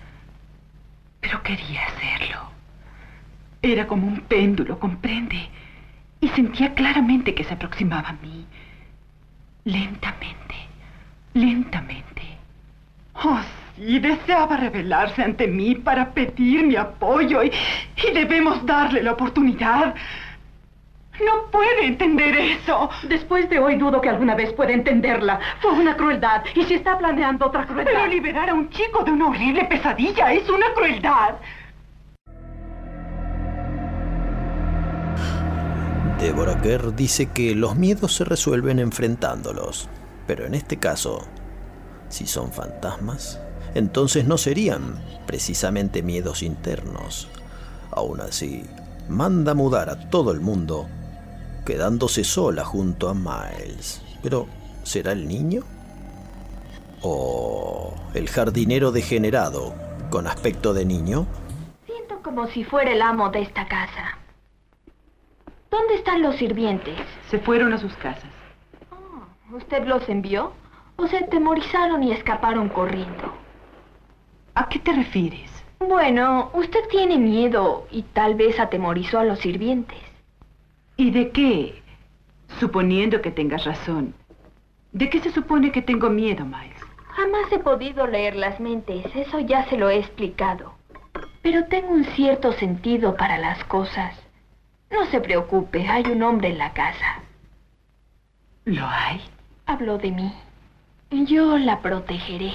pero 1.21 1.41
quería 1.41 1.85
hacerlo. 1.85 2.49
Era 3.61 3.87
como 3.87 4.07
un 4.07 4.21
péndulo, 4.21 4.79
comprende. 4.79 5.49
Y 6.19 6.27
sentía 6.29 6.73
claramente 6.73 7.33
que 7.33 7.43
se 7.43 7.53
aproximaba 7.53 8.09
a 8.09 8.13
mí. 8.13 8.45
Lentamente, 9.63 10.55
lentamente. 11.33 12.37
Oh, 13.13 13.41
sí, 13.75 13.99
deseaba 13.99 14.57
revelarse 14.57 15.21
ante 15.23 15.47
mí 15.47 15.75
para 15.75 16.11
pedir 16.11 16.65
mi 16.65 16.75
apoyo 16.75 17.43
y, 17.43 17.51
y 18.07 18.11
debemos 18.13 18.65
darle 18.65 19.03
la 19.03 19.13
oportunidad. 19.13 19.95
No 21.23 21.51
puede 21.51 21.85
entender 21.85 22.35
eso. 22.35 22.89
Después 23.07 23.47
de 23.49 23.59
hoy 23.59 23.75
dudo 23.75 24.01
que 24.01 24.09
alguna 24.09 24.33
vez 24.33 24.51
pueda 24.53 24.71
entenderla. 24.71 25.39
Fue 25.61 25.71
una 25.71 25.95
crueldad. 25.95 26.43
Y 26.55 26.63
si 26.63 26.73
está 26.73 26.97
planeando 26.97 27.45
otra 27.45 27.67
crueldad. 27.67 27.91
Pero 27.93 28.07
liberar 28.07 28.49
a 28.49 28.53
un 28.55 28.69
chico 28.69 29.03
de 29.03 29.11
una 29.11 29.27
horrible 29.27 29.65
pesadilla 29.65 30.33
es 30.33 30.49
una 30.49 30.73
crueldad. 30.73 31.35
Deborah 36.19 36.59
Kerr 36.61 36.95
dice 36.95 37.29
que 37.31 37.53
los 37.53 37.75
miedos 37.75 38.15
se 38.15 38.23
resuelven 38.23 38.79
enfrentándolos. 38.79 39.89
Pero 40.25 40.45
en 40.45 40.55
este 40.55 40.77
caso, 40.77 41.27
si 42.07 42.25
son 42.25 42.51
fantasmas, 42.51 43.39
entonces 43.75 44.25
no 44.25 44.37
serían 44.37 44.99
precisamente 45.25 46.03
miedos 46.03 46.43
internos. 46.43 47.27
Aún 47.91 48.21
así, 48.21 48.63
manda 49.09 49.53
mudar 49.53 49.89
a 49.89 50.09
todo 50.09 50.31
el 50.31 50.39
mundo, 50.39 50.87
quedándose 51.65 52.23
sola 52.23 52.65
junto 52.65 53.09
a 53.09 53.13
Miles. 53.13 54.01
Pero, 54.21 54.47
¿será 54.83 55.11
el 55.11 55.27
niño? 55.27 55.63
¿O 57.01 57.93
el 58.13 58.29
jardinero 58.29 58.91
degenerado 58.91 59.73
con 60.09 60.27
aspecto 60.27 60.73
de 60.73 60.85
niño? 60.85 61.25
Siento 61.85 62.21
como 62.21 62.47
si 62.47 62.63
fuera 62.63 62.91
el 62.91 63.01
amo 63.01 63.29
de 63.29 63.41
esta 63.41 63.67
casa. 63.67 64.17
¿Dónde 65.69 65.95
están 65.95 66.21
los 66.21 66.35
sirvientes? 66.35 66.99
Se 67.29 67.39
fueron 67.39 67.73
a 67.73 67.79
sus 67.79 67.93
casas. 67.95 68.29
¿Usted 69.51 69.85
los 69.85 70.07
envió? 70.07 70.53
¿O 70.95 71.07
se 71.07 71.17
atemorizaron 71.17 72.03
y 72.03 72.11
escaparon 72.11 72.69
corriendo? 72.69 73.42
¿A 74.55 74.69
qué 74.69 74.79
te 74.79 74.93
refieres? 74.93 75.49
Bueno, 75.79 76.51
usted 76.53 76.81
tiene 76.89 77.17
miedo 77.17 77.87
y 77.91 78.03
tal 78.03 78.35
vez 78.35 78.59
atemorizó 78.59 79.19
a 79.19 79.23
los 79.23 79.39
sirvientes. 79.39 79.99
¿Y 80.95 81.11
de 81.11 81.31
qué? 81.31 81.81
Suponiendo 82.59 83.21
que 83.21 83.31
tengas 83.31 83.65
razón. 83.65 84.13
¿De 84.91 85.09
qué 85.09 85.19
se 85.19 85.31
supone 85.31 85.71
que 85.71 85.81
tengo 85.81 86.09
miedo, 86.09 86.45
Miles? 86.45 86.79
Jamás 87.15 87.51
he 87.51 87.59
podido 87.59 88.05
leer 88.05 88.35
las 88.35 88.59
mentes, 88.59 89.05
eso 89.15 89.39
ya 89.39 89.65
se 89.65 89.77
lo 89.77 89.89
he 89.89 89.97
explicado. 89.97 90.73
Pero 91.41 91.65
tengo 91.65 91.89
un 91.89 92.05
cierto 92.05 92.53
sentido 92.53 93.15
para 93.15 93.37
las 93.37 93.63
cosas. 93.65 94.15
No 94.91 95.05
se 95.07 95.19
preocupe, 95.19 95.87
hay 95.87 96.03
un 96.05 96.21
hombre 96.21 96.49
en 96.49 96.59
la 96.59 96.73
casa. 96.73 97.23
¿Lo 98.65 98.85
hay? 98.87 99.21
Habló 99.65 99.97
de 99.97 100.11
mí. 100.11 100.33
Yo 101.11 101.57
la 101.57 101.81
protegeré. 101.81 102.53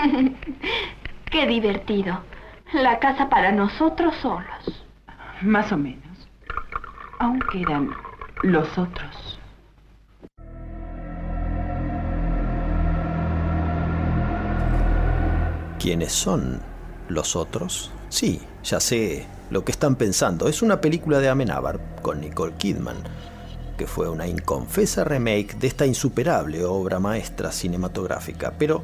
Qué 1.30 1.46
divertido. 1.46 2.20
La 2.72 2.98
casa 2.98 3.28
para 3.28 3.52
nosotros 3.52 4.14
solos. 4.22 4.84
Más 5.42 5.72
o 5.72 5.76
menos. 5.76 6.28
Aunque 7.18 7.62
eran 7.62 7.90
los 8.42 8.78
otros. 8.78 9.38
¿Quiénes 15.78 16.12
son 16.12 16.60
los 17.08 17.36
otros? 17.36 17.90
Sí, 18.08 18.40
ya 18.62 18.80
sé 18.80 19.26
lo 19.50 19.64
que 19.64 19.72
están 19.72 19.96
pensando. 19.96 20.46
Es 20.48 20.62
una 20.62 20.80
película 20.80 21.18
de 21.18 21.30
Amenábar 21.30 21.80
con 22.02 22.20
Nicole 22.20 22.54
Kidman 22.58 22.96
que 23.80 23.86
fue 23.86 24.10
una 24.10 24.26
inconfesa 24.26 25.04
remake 25.04 25.54
de 25.54 25.66
esta 25.66 25.86
insuperable 25.86 26.66
obra 26.66 26.98
maestra 26.98 27.50
cinematográfica, 27.50 28.52
pero 28.58 28.82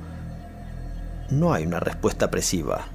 no 1.31 1.53
hay 1.53 1.66
una 1.66 1.81
respuesta 1.81 2.31
presiva. 2.31 2.86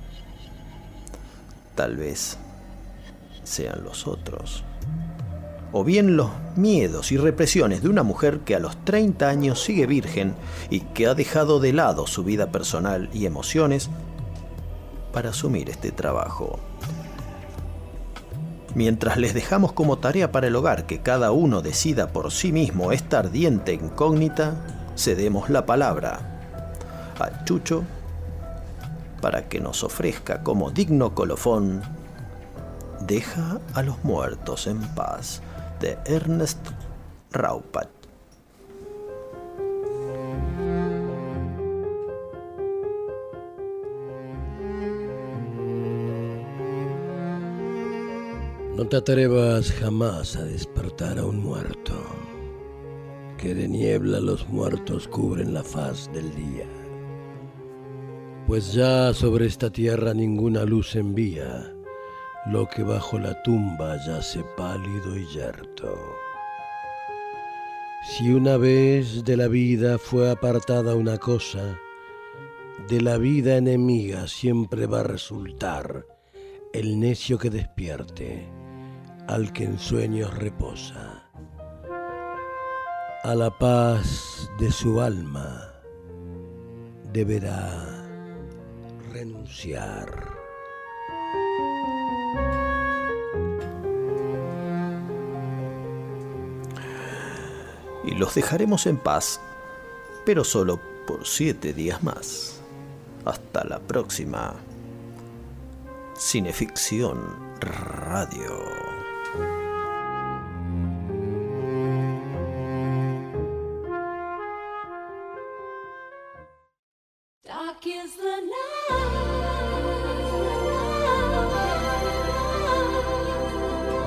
Tal 1.75 1.97
vez 1.97 2.37
sean 3.43 3.83
los 3.83 4.07
otros. 4.07 4.63
O 5.73 5.83
bien 5.83 6.17
los 6.17 6.29
miedos 6.55 7.11
y 7.11 7.17
represiones 7.17 7.81
de 7.81 7.89
una 7.89 8.03
mujer 8.03 8.39
que 8.39 8.55
a 8.55 8.59
los 8.59 8.83
30 8.83 9.29
años 9.29 9.63
sigue 9.63 9.85
virgen 9.85 10.35
y 10.69 10.81
que 10.81 11.07
ha 11.07 11.13
dejado 11.13 11.59
de 11.59 11.71
lado 11.71 12.07
su 12.07 12.23
vida 12.23 12.51
personal 12.51 13.09
y 13.13 13.25
emociones 13.25 13.89
para 15.13 15.29
asumir 15.29 15.69
este 15.69 15.91
trabajo. 15.91 16.59
Mientras 18.75 19.17
les 19.17 19.33
dejamos 19.33 19.73
como 19.73 19.97
tarea 19.97 20.31
para 20.31 20.47
el 20.47 20.55
hogar 20.55 20.85
que 20.85 21.01
cada 21.01 21.31
uno 21.31 21.61
decida 21.61 22.11
por 22.13 22.31
sí 22.31 22.51
mismo 22.51 22.91
esta 22.91 23.19
ardiente 23.19 23.73
incógnita, 23.73 24.65
cedemos 24.95 25.49
la 25.49 25.65
palabra 25.65 26.41
a 27.19 27.43
Chucho 27.45 27.83
para 29.21 29.47
que 29.47 29.59
nos 29.59 29.83
ofrezca 29.83 30.43
como 30.43 30.71
digno 30.71 31.15
colofón 31.15 31.81
Deja 33.07 33.59
a 33.73 33.81
los 33.81 34.03
muertos 34.03 34.67
en 34.67 34.79
paz 34.93 35.41
de 35.79 35.97
Ernest 36.05 36.59
Raupat. 37.31 37.89
No 48.77 48.87
te 48.87 48.97
atrevas 48.97 49.71
jamás 49.71 50.35
a 50.35 50.43
despertar 50.43 51.19
a 51.19 51.25
un 51.25 51.43
muerto, 51.43 51.93
que 53.37 53.53
de 53.53 53.67
niebla 53.67 54.19
los 54.19 54.47
muertos 54.47 55.07
cubren 55.07 55.53
la 55.53 55.63
faz 55.63 56.11
del 56.13 56.33
día. 56.35 56.80
Pues 58.47 58.73
ya 58.73 59.13
sobre 59.13 59.45
esta 59.45 59.69
tierra 59.69 60.13
ninguna 60.13 60.65
luz 60.65 60.95
envía 60.95 61.73
lo 62.47 62.67
que 62.67 62.83
bajo 62.83 63.19
la 63.19 63.41
tumba 63.43 63.97
yace 64.05 64.43
pálido 64.57 65.15
y 65.17 65.25
yerto. 65.27 65.95
Si 68.03 68.33
una 68.33 68.57
vez 68.57 69.23
de 69.23 69.37
la 69.37 69.47
vida 69.47 69.99
fue 69.99 70.31
apartada 70.31 70.95
una 70.95 71.17
cosa, 71.17 71.77
de 72.89 72.99
la 72.99 73.17
vida 73.17 73.57
enemiga 73.57 74.27
siempre 74.27 74.87
va 74.87 75.01
a 75.01 75.03
resultar 75.03 76.05
el 76.73 76.99
necio 76.99 77.37
que 77.37 77.51
despierte 77.51 78.49
al 79.27 79.53
que 79.53 79.65
en 79.65 79.77
sueños 79.77 80.35
reposa. 80.35 81.29
A 83.23 83.35
la 83.35 83.55
paz 83.55 84.49
de 84.59 84.71
su 84.71 84.99
alma 84.99 85.71
deberá 87.13 87.90
y 98.03 98.15
los 98.15 98.35
dejaremos 98.35 98.87
en 98.87 98.97
paz, 98.97 99.39
pero 100.25 100.43
solo 100.43 100.79
por 101.07 101.25
siete 101.25 101.73
días 101.73 102.03
más. 102.03 102.61
Hasta 103.25 103.63
la 103.63 103.79
próxima. 103.79 104.55
Cineficción 106.17 107.19
Radio. 107.59 108.90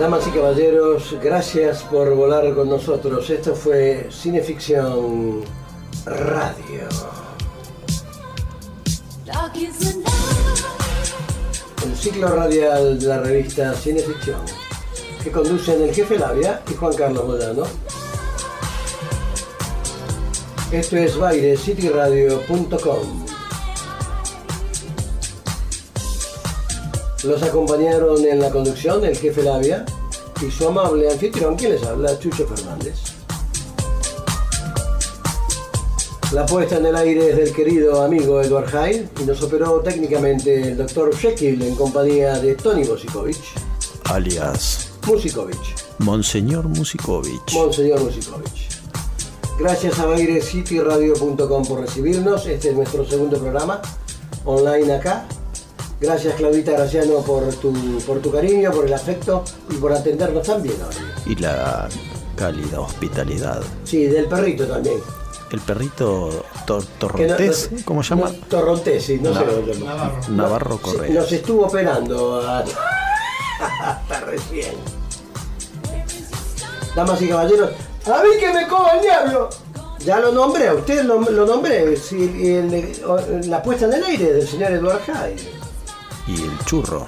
Damas 0.04 0.26
y 0.26 0.30
caballeros, 0.32 1.16
gracias 1.22 1.82
por 1.84 2.14
volar 2.14 2.54
con 2.54 2.68
nosotros. 2.68 3.30
Esto 3.30 3.54
fue 3.54 4.08
Cineficción 4.10 5.40
Radio. 6.04 6.86
El 11.82 11.96
ciclo 11.96 12.28
radial 12.28 13.00
de 13.00 13.06
la 13.06 13.20
revista 13.20 13.72
Cineficción, 13.72 14.42
que 15.22 15.30
conducen 15.30 15.82
el 15.82 15.94
jefe 15.94 16.18
Labia 16.18 16.60
y 16.70 16.74
Juan 16.74 16.92
Carlos 16.92 17.26
Moyano. 17.26 17.62
Esto 20.70 20.98
es 20.98 21.16
bairescityradio.com. 21.16 23.23
Los 27.24 27.42
acompañaron 27.42 28.22
en 28.26 28.38
la 28.38 28.50
conducción 28.50 29.02
el 29.04 29.16
jefe 29.16 29.42
Labia 29.42 29.86
y 30.46 30.50
su 30.50 30.68
amable 30.68 31.10
anfitrión, 31.10 31.56
quien 31.56 31.72
les 31.72 31.82
habla, 31.82 32.18
Chucho 32.18 32.46
Fernández. 32.46 32.96
La 36.32 36.44
puesta 36.44 36.76
en 36.76 36.86
el 36.86 36.96
aire 36.96 37.30
es 37.30 37.36
del 37.36 37.52
querido 37.52 38.02
amigo 38.02 38.42
Edward 38.42 38.68
Hyde 38.68 39.08
y 39.22 39.24
nos 39.24 39.42
operó 39.42 39.80
técnicamente 39.80 40.68
el 40.68 40.76
doctor 40.76 41.16
Jekyll 41.16 41.62
en 41.62 41.74
compañía 41.76 42.38
de 42.40 42.56
Tony 42.56 42.84
Bosikovic. 42.84 43.38
alias 44.04 44.92
Musikovic. 45.06 45.58
Monseñor 46.00 46.68
Musikovic. 46.68 47.52
Monseñor 47.52 48.02
Musikovic. 48.02 48.52
Gracias 49.58 49.98
a 49.98 50.06
bairescityradio.com 50.06 51.64
por 51.64 51.80
recibirnos. 51.80 52.46
Este 52.46 52.70
es 52.70 52.74
nuestro 52.74 53.08
segundo 53.08 53.38
programa 53.38 53.80
online 54.44 54.92
acá. 54.92 55.26
Gracias 56.00 56.34
Claudita 56.34 56.72
Graciano 56.72 57.18
por 57.20 57.48
tu, 57.54 57.72
por 58.06 58.20
tu 58.20 58.30
cariño, 58.30 58.70
por 58.72 58.84
el 58.86 58.92
afecto 58.94 59.44
y 59.70 59.74
por 59.76 59.92
atendernos 59.92 60.48
hoy. 60.48 60.70
Y 61.26 61.36
la 61.36 61.88
cálida 62.36 62.80
hospitalidad. 62.80 63.62
Sí, 63.84 64.04
del 64.06 64.26
perrito 64.26 64.66
también. 64.66 64.98
El 65.50 65.60
perrito 65.60 66.44
Tor- 66.66 66.82
no- 66.82 66.88
Torrontés, 66.98 67.70
no- 67.72 67.78
¿cómo 67.84 68.02
se 68.02 68.10
llama? 68.10 68.28
no, 68.28 68.34
Torrontés, 68.48 69.04
sí, 69.04 69.18
no 69.22 69.32
sé 69.32 69.40
Nav- 69.40 69.46
cómo 69.54 69.66
se 69.72 69.74
llama. 69.80 70.12
Navarro 70.28 70.76
Sí, 70.76 70.82
Correa. 70.82 71.10
Nos 71.14 71.32
estuvo 71.32 71.66
operando 71.66 72.40
a- 72.40 72.64
hasta 73.80 74.20
recién. 74.20 74.74
Damas 76.96 77.20
y 77.22 77.28
caballeros, 77.28 77.70
a 78.06 78.22
mí 78.22 78.28
que 78.38 78.52
me 78.52 78.68
coja 78.68 78.96
el 78.96 79.02
diablo. 79.02 79.48
Ya 80.00 80.18
lo 80.20 80.32
nombré, 80.32 80.68
a 80.68 80.74
usted 80.74 81.02
lo, 81.04 81.18
lo 81.20 81.46
nombré. 81.46 81.96
sí, 81.96 82.60
la 83.46 83.62
puesta 83.62 83.86
en 83.86 83.94
el 83.94 84.04
aire 84.04 84.32
del 84.34 84.46
señor 84.48 84.72
Eduard 84.72 85.00
Hyde. 85.06 85.63
Y 86.26 86.34
el 86.42 86.58
churro. 86.64 87.06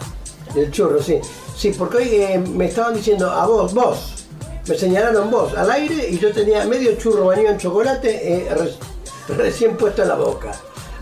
El 0.55 0.71
churro, 0.71 1.03
sí. 1.03 1.21
Sí, 1.57 1.73
porque 1.77 1.97
hoy 1.99 2.09
eh, 2.15 2.39
me 2.39 2.67
estaban 2.67 2.95
diciendo 2.95 3.31
a 3.31 3.47
vos, 3.47 3.73
vos. 3.75 4.25
Me 4.69 4.77
señalaron 4.77 5.31
vos 5.31 5.55
al 5.57 5.71
aire 5.71 6.09
y 6.11 6.19
yo 6.19 6.33
tenía 6.33 6.65
medio 6.67 6.97
churro 6.97 7.27
bañado 7.27 7.51
en 7.51 7.59
chocolate 7.59 8.33
eh, 8.49 8.55
re- 8.55 8.75
recién 9.37 9.77
puesto 9.77 10.03
en 10.03 10.09
la 10.09 10.17
boca. 10.17 10.53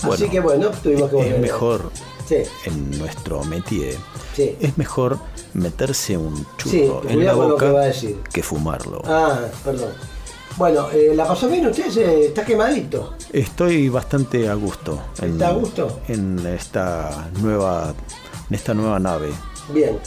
Así 0.03 0.29
que 0.29 0.41
bueno, 0.41 0.71
tuvimos 0.83 1.11
que 1.11 1.17
Es 1.19 1.25
volver. 1.25 1.41
mejor 1.41 1.91
Sí. 2.29 2.37
en 2.67 2.99
nuestro 2.99 3.43
métier. 3.45 3.97
Sí. 4.35 4.57
Es 4.61 4.77
mejor 4.79 5.19
meterse 5.55 6.17
un 6.17 6.35
churro 6.57 7.03
Sí, 7.03 7.11
en 7.13 7.25
la 7.25 7.33
que 7.33 7.37
boca 7.39 7.71
decir. 7.81 8.21
que 8.33 8.43
fumarlo. 8.43 9.03
Ah, 9.05 9.41
perdón. 9.65 9.91
Bueno, 10.57 10.89
eh, 10.93 11.13
¿la 11.17 11.27
pasó 11.27 11.49
bien 11.49 11.67
usted? 11.67 11.91
Se- 11.91 12.27
¿Está 12.27 12.45
quemadito? 12.45 13.15
Estoy 13.33 13.89
bastante 13.89 14.49
a 14.49 14.55
gusto. 14.55 15.01
En, 15.21 15.33
¿Está 15.33 15.49
a 15.49 15.53
gusto? 15.53 15.99
En 16.09 16.39
esta 16.47 17.29
nueva, 17.41 17.93
en 18.49 18.55
esta 18.55 18.73
nueva 18.73 19.01
nave. 19.01 19.31
Bien. 19.73 19.99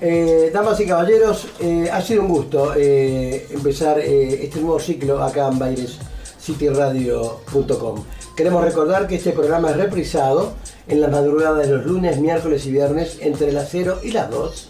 Eh, 0.00 0.50
damas 0.54 0.78
y 0.80 0.86
caballeros, 0.86 1.48
eh, 1.58 1.90
ha 1.92 2.00
sido 2.00 2.22
un 2.22 2.28
gusto 2.28 2.72
empezar 2.74 3.98
este 3.98 4.60
nuevo 4.60 4.78
ciclo 4.78 5.20
acá 5.22 5.48
en 5.48 5.58
bairescityradio.com. 5.58 8.04
Queremos 8.36 8.64
recordar 8.64 9.06
que 9.08 9.16
este 9.16 9.32
programa 9.32 9.70
es 9.70 9.76
reprisado 9.76 10.52
en 10.88 11.00
la 11.02 11.08
madrugada 11.08 11.58
de 11.58 11.66
los 11.66 11.84
lunes, 11.84 12.18
miércoles 12.18 12.64
y 12.64 12.70
viernes 12.72 13.18
entre 13.20 13.52
las 13.52 13.68
0 13.70 13.98
y 14.02 14.12
las 14.12 14.30
2 14.30 14.69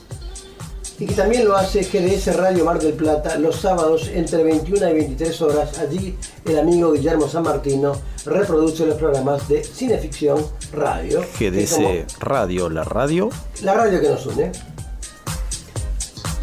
y 1.01 1.07
que 1.07 1.15
también 1.15 1.47
lo 1.47 1.57
hace 1.57 1.83
GDS 1.83 2.37
Radio 2.37 2.65
Mar 2.67 2.79
del 2.79 2.93
Plata 2.93 3.39
los 3.39 3.57
sábados 3.57 4.11
entre 4.13 4.45
21 4.45 4.91
y 4.91 4.93
23 4.93 5.41
horas. 5.41 5.79
Allí 5.79 6.15
el 6.45 6.59
amigo 6.59 6.93
Guillermo 6.93 7.27
San 7.27 7.43
Martino 7.43 7.97
reproduce 8.27 8.85
los 8.85 8.97
programas 8.97 9.49
de 9.49 9.65
Cineficción 9.65 10.45
Radio. 10.73 11.25
GDS 11.39 12.19
Radio, 12.19 12.69
la 12.69 12.85
radio. 12.85 13.31
la 13.63 13.75
radio 13.75 13.99
que 13.99 14.09
nos 14.11 14.27
une. 14.27 14.53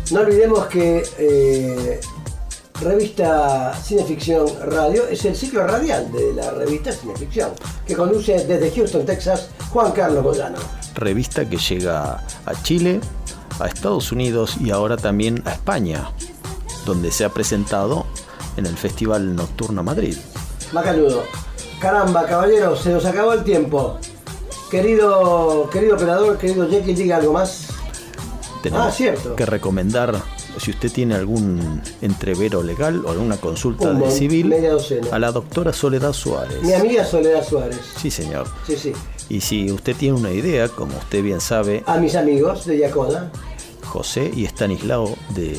No 0.10 0.22
olvidemos 0.22 0.66
que 0.66 1.04
eh, 1.20 2.00
revista 2.82 3.74
Cineficción 3.76 4.48
Radio 4.66 5.08
es 5.08 5.24
el 5.26 5.36
ciclo 5.36 5.68
radial 5.68 6.12
de 6.12 6.34
la 6.34 6.50
revista 6.50 6.92
Cineficción, 6.92 7.52
que 7.86 7.96
conduce 7.96 8.44
desde 8.46 8.72
Houston, 8.72 9.06
Texas, 9.06 9.50
Juan 9.70 9.92
Carlos 9.92 10.24
Moyano. 10.24 10.58
Revista 10.96 11.48
que 11.48 11.58
llega 11.58 12.24
a 12.46 12.64
Chile, 12.64 13.02
a 13.60 13.68
Estados 13.68 14.12
Unidos 14.12 14.58
y 14.60 14.72
ahora 14.72 14.98
también 14.98 15.42
a 15.46 15.52
España, 15.54 16.12
donde 16.86 17.12
se 17.12 17.26
ha 17.26 17.30
presentado 17.30 18.06
en 18.56 18.66
el 18.66 18.76
Festival 18.78 19.36
Nocturno 19.36 19.84
Madrid. 19.84 20.18
Macanudo. 20.74 21.24
Caramba, 21.80 22.26
caballero, 22.26 22.76
se 22.76 22.90
nos 22.90 23.06
acabó 23.06 23.34
el 23.34 23.44
tiempo. 23.44 24.00
Querido, 24.72 25.70
querido 25.72 25.96
operador, 25.96 26.38
querido 26.38 26.68
Jekyll, 26.70 26.96
diga 26.96 27.18
algo 27.18 27.34
más. 27.34 27.68
Tenemos 28.62 28.88
Ah, 28.88 28.92
cierto. 28.92 29.36
que 29.36 29.46
recomendar, 29.46 30.20
si 30.60 30.72
usted 30.72 30.92
tiene 30.92 31.16
algún 31.16 31.82
entrevero 32.02 32.64
legal 32.64 33.06
o 33.06 33.12
alguna 33.12 33.38
consulta 33.38 33.90
Un 33.92 34.00
de 34.02 34.12
civil, 34.12 34.54
a 35.12 35.20
la 35.20 35.32
doctora 35.32 35.72
Soledad 35.72 36.12
Suárez. 36.14 36.62
Mi 36.64 36.74
amiga 36.74 37.06
Soledad 37.06 37.48
Suárez. 37.48 37.80
Sí, 37.98 38.12
señor. 38.12 38.48
Sí, 38.66 38.76
sí. 38.76 38.94
Y 39.30 39.42
si 39.42 39.72
usted 39.72 39.96
tiene 39.96 40.18
una 40.18 40.32
idea, 40.32 40.70
como 40.70 40.98
usted 40.98 41.22
bien 41.24 41.42
sabe, 41.42 41.84
A 41.86 41.98
mis 41.98 42.16
amigos 42.16 42.66
de 42.66 42.78
Yacona. 42.78 43.32
José 43.86 44.32
y 44.36 44.46
Estanislao 44.46 45.16
de 45.30 45.58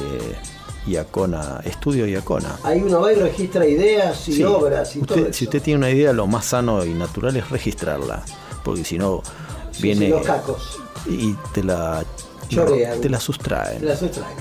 Iacona, 0.86 1.60
Estudio 1.64 2.06
Iacona. 2.06 2.58
Ahí 2.62 2.82
uno 2.82 3.00
va 3.00 3.12
y 3.12 3.16
registra 3.16 3.66
ideas 3.66 4.26
y 4.28 4.32
Sí. 4.34 4.44
obras 4.44 4.96
y 4.96 5.00
todo 5.00 5.16
Usted, 5.16 5.30
eso. 5.30 5.38
si 5.38 5.44
usted 5.44 5.62
tiene 5.62 5.78
una 5.78 5.90
idea, 5.90 6.12
lo 6.12 6.26
más 6.26 6.46
sano 6.46 6.84
y 6.84 6.94
natural 6.94 7.36
es 7.36 7.50
registrarla, 7.50 8.22
porque 8.64 8.84
si 8.84 8.98
no 8.98 9.22
Sí, 9.72 9.82
viene 9.82 10.06
sí, 10.06 10.10
los 10.12 10.22
cacos. 10.26 10.78
y 11.06 11.34
te 11.52 11.62
la 11.62 12.04
Chorean. 12.48 13.00
te 13.00 13.08
la 13.10 13.20
sustraen. 13.20 13.80
Te 13.80 13.86
la 13.86 13.96
sustraen. 13.96 14.36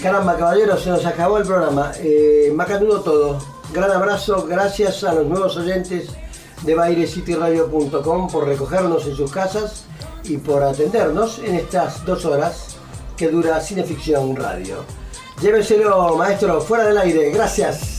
Caramba, 0.00 0.36
caballero, 0.36 0.76
se 0.78 0.90
nos 0.90 1.04
acabó 1.06 1.38
el 1.38 1.44
programa. 1.44 1.92
Eh, 1.98 2.52
macanudo 2.54 3.00
todo. 3.00 3.38
Gran 3.72 3.90
abrazo, 3.90 4.46
gracias 4.48 5.02
a 5.04 5.12
los 5.14 5.26
nuevos 5.26 5.56
oyentes 5.56 6.08
de 6.64 6.74
bailecityradio.com 6.74 8.28
por 8.28 8.46
recogernos 8.46 9.06
en 9.06 9.16
sus 9.16 9.30
casas 9.30 9.84
y 10.24 10.38
por 10.38 10.62
atendernos 10.62 11.38
en 11.40 11.56
estas 11.56 12.04
dos 12.04 12.24
horas 12.24 12.76
que 13.16 13.28
dura 13.28 13.60
Cineficción 13.60 14.34
Radio. 14.34 14.84
Lléveselo, 15.40 16.16
maestro, 16.16 16.60
fuera 16.60 16.84
del 16.86 16.98
aire. 16.98 17.30
Gracias. 17.30 17.93